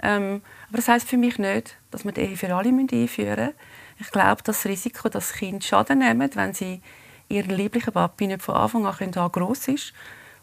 Ähm, 0.02 0.42
aber 0.68 0.76
das 0.76 0.88
heißt 0.88 1.08
für 1.08 1.16
mich 1.16 1.38
nicht, 1.38 1.76
dass 1.90 2.04
wir 2.04 2.12
die 2.12 2.22
Ehe 2.22 2.36
für 2.36 2.54
alle 2.54 2.68
einführen 2.68 3.46
müssen. 3.46 3.54
Ich 3.98 4.10
glaube, 4.10 4.42
das 4.42 4.64
Risiko, 4.64 5.08
dass 5.08 5.32
Kinder 5.32 5.64
Schaden 5.64 6.00
nehmen, 6.00 6.30
wenn 6.34 6.52
sie 6.52 6.82
ihren 7.28 7.50
lieblichen 7.50 7.92
Papi 7.92 8.26
nicht 8.26 8.42
von 8.42 8.56
Anfang 8.56 8.86
an 8.86 8.96
können, 8.96 9.12
groß 9.12 9.68
ist. 9.68 9.92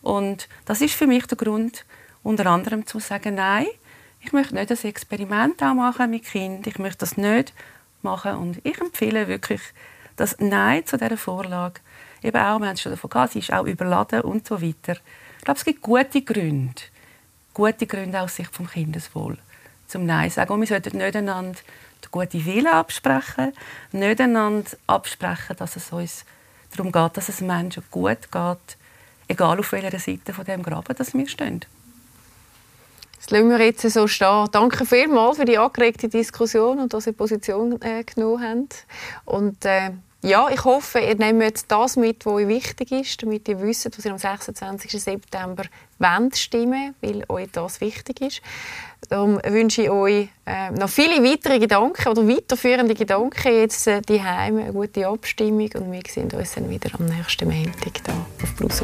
Und 0.01 0.47
das 0.65 0.82
ist 0.82 0.95
für 0.95 1.07
mich 1.07 1.28
der 1.28 1.38
Grund, 1.38 1.86
unter 2.24 2.45
anderem 2.47 2.86
zu 2.86 2.99
sagen, 2.99 3.36
nein, 3.36 3.67
ich 4.22 4.34
möchte 4.34 4.55
nicht 4.55 4.72
das 4.72 4.84
Experiment 4.84 5.61
auch 5.63 5.74
machen 5.74 6.09
mit 6.09 6.26
Kind. 6.26 6.65
Ich 6.67 6.80
möchte 6.80 6.99
das 6.99 7.17
nicht 7.17 7.53
machen. 8.01 8.36
Und 8.36 8.59
ich 8.63 8.80
empfehle 8.80 9.28
wirklich 9.28 9.61
das 10.15 10.38
Nein 10.39 10.86
zu 10.86 10.97
dieser 10.97 11.17
Vorlage 11.17 11.82
eben 12.22 12.38
auch, 12.38 12.59
wir 12.59 12.67
haben 12.67 12.74
es 12.74 12.82
schon 12.82 12.91
davon 12.91 13.09
gehabt, 13.09 13.34
sie 13.34 13.39
ist 13.39 13.53
auch 13.53 13.65
überladen 13.65 14.22
und 14.22 14.47
so 14.47 14.61
weiter. 14.61 14.97
Ich 15.38 15.45
glaube, 15.45 15.57
es 15.57 15.65
gibt 15.65 15.82
gute 15.82 16.22
Gründe, 16.22 16.82
gute 17.53 17.88
Gründe 17.88 18.22
aus 18.22 18.36
Sicht 18.36 18.57
des 18.57 18.72
Kindeswohl 18.72 19.38
zum 19.88 20.05
Nein 20.05 20.30
sagen. 20.30 20.53
Und 20.53 20.61
wir 20.61 20.67
sollten 20.67 20.97
nicht 20.97 21.15
einander 21.15 21.59
den 22.03 22.11
guten 22.11 22.45
Willen 22.45 22.67
absprechen, 22.67 23.53
nicht 23.91 24.22
einander 24.22 24.69
absprechen, 24.88 25.55
dass 25.57 25.76
es 25.76 25.91
uns 25.91 26.26
darum 26.76 26.91
geht, 26.91 27.17
dass 27.17 27.30
es 27.30 27.41
Menschen 27.41 27.84
gut 27.91 28.32
geht, 28.32 28.78
egal 29.28 29.59
auf 29.59 29.72
welcher 29.72 29.99
Seite 29.99 30.34
von 30.34 30.45
dem 30.45 30.63
Graben 30.63 30.95
dass 30.95 31.13
wir 31.13 31.28
stehen. 31.28 31.65
Das 33.17 33.30
lassen 33.30 33.49
wir 33.49 33.61
jetzt 33.61 33.88
so 33.88 34.07
stehen. 34.07 34.47
Danke 34.51 34.84
vielmals 34.84 35.38
für 35.38 35.45
die 35.45 35.57
angeregte 35.57 36.09
Diskussion 36.09 36.80
und 36.80 36.91
dass 36.91 37.03
Sie 37.03 37.11
Position 37.11 37.80
äh, 37.82 38.03
genommen 38.03 38.43
haben. 38.43 38.69
Und, 39.26 39.63
äh, 39.63 39.91
ja, 40.24 40.49
ich 40.49 40.63
hoffe, 40.63 40.99
ihr 40.99 41.15
nehmt 41.15 41.72
das 41.72 41.95
mit, 41.95 42.26
was 42.26 42.34
euch 42.34 42.47
wichtig 42.47 42.91
ist, 42.91 43.24
damit 43.24 43.47
ihr 43.47 43.59
wisst, 43.59 43.97
was 43.97 44.05
ihr 44.05 44.11
am 44.11 44.19
26. 44.19 44.91
September 45.01 45.63
wollt 45.97 46.38
stimmen, 46.38 46.93
weil 47.01 47.24
euch 47.28 47.49
das 47.51 47.82
wichtig 47.82 48.22
ist. 48.22 48.41
Darum 49.09 49.39
wünsche 49.43 49.82
ich 49.84 49.89
euch 49.89 50.30
äh, 50.45 50.69
noch 50.72 50.89
viele 50.89 51.24
weitere 51.24 51.57
Gedanken 51.57 52.07
oder 52.07 52.28
weiterführende 52.28 52.93
Gedanken 52.93 53.51
jetzt 53.51 53.88
äh, 53.88 54.01
eine 54.07 54.72
gute 54.72 55.07
Abstimmung 55.07 55.69
und 55.74 55.91
wir 55.91 56.01
sehen 56.07 56.32
uns 56.32 56.53
dann 56.53 56.69
wieder 56.69 56.91
am 56.99 57.07
nächsten 57.07 57.49
Montag 57.49 58.01
hier 58.05 58.15
auf 58.43 58.55
Plus 58.55 58.84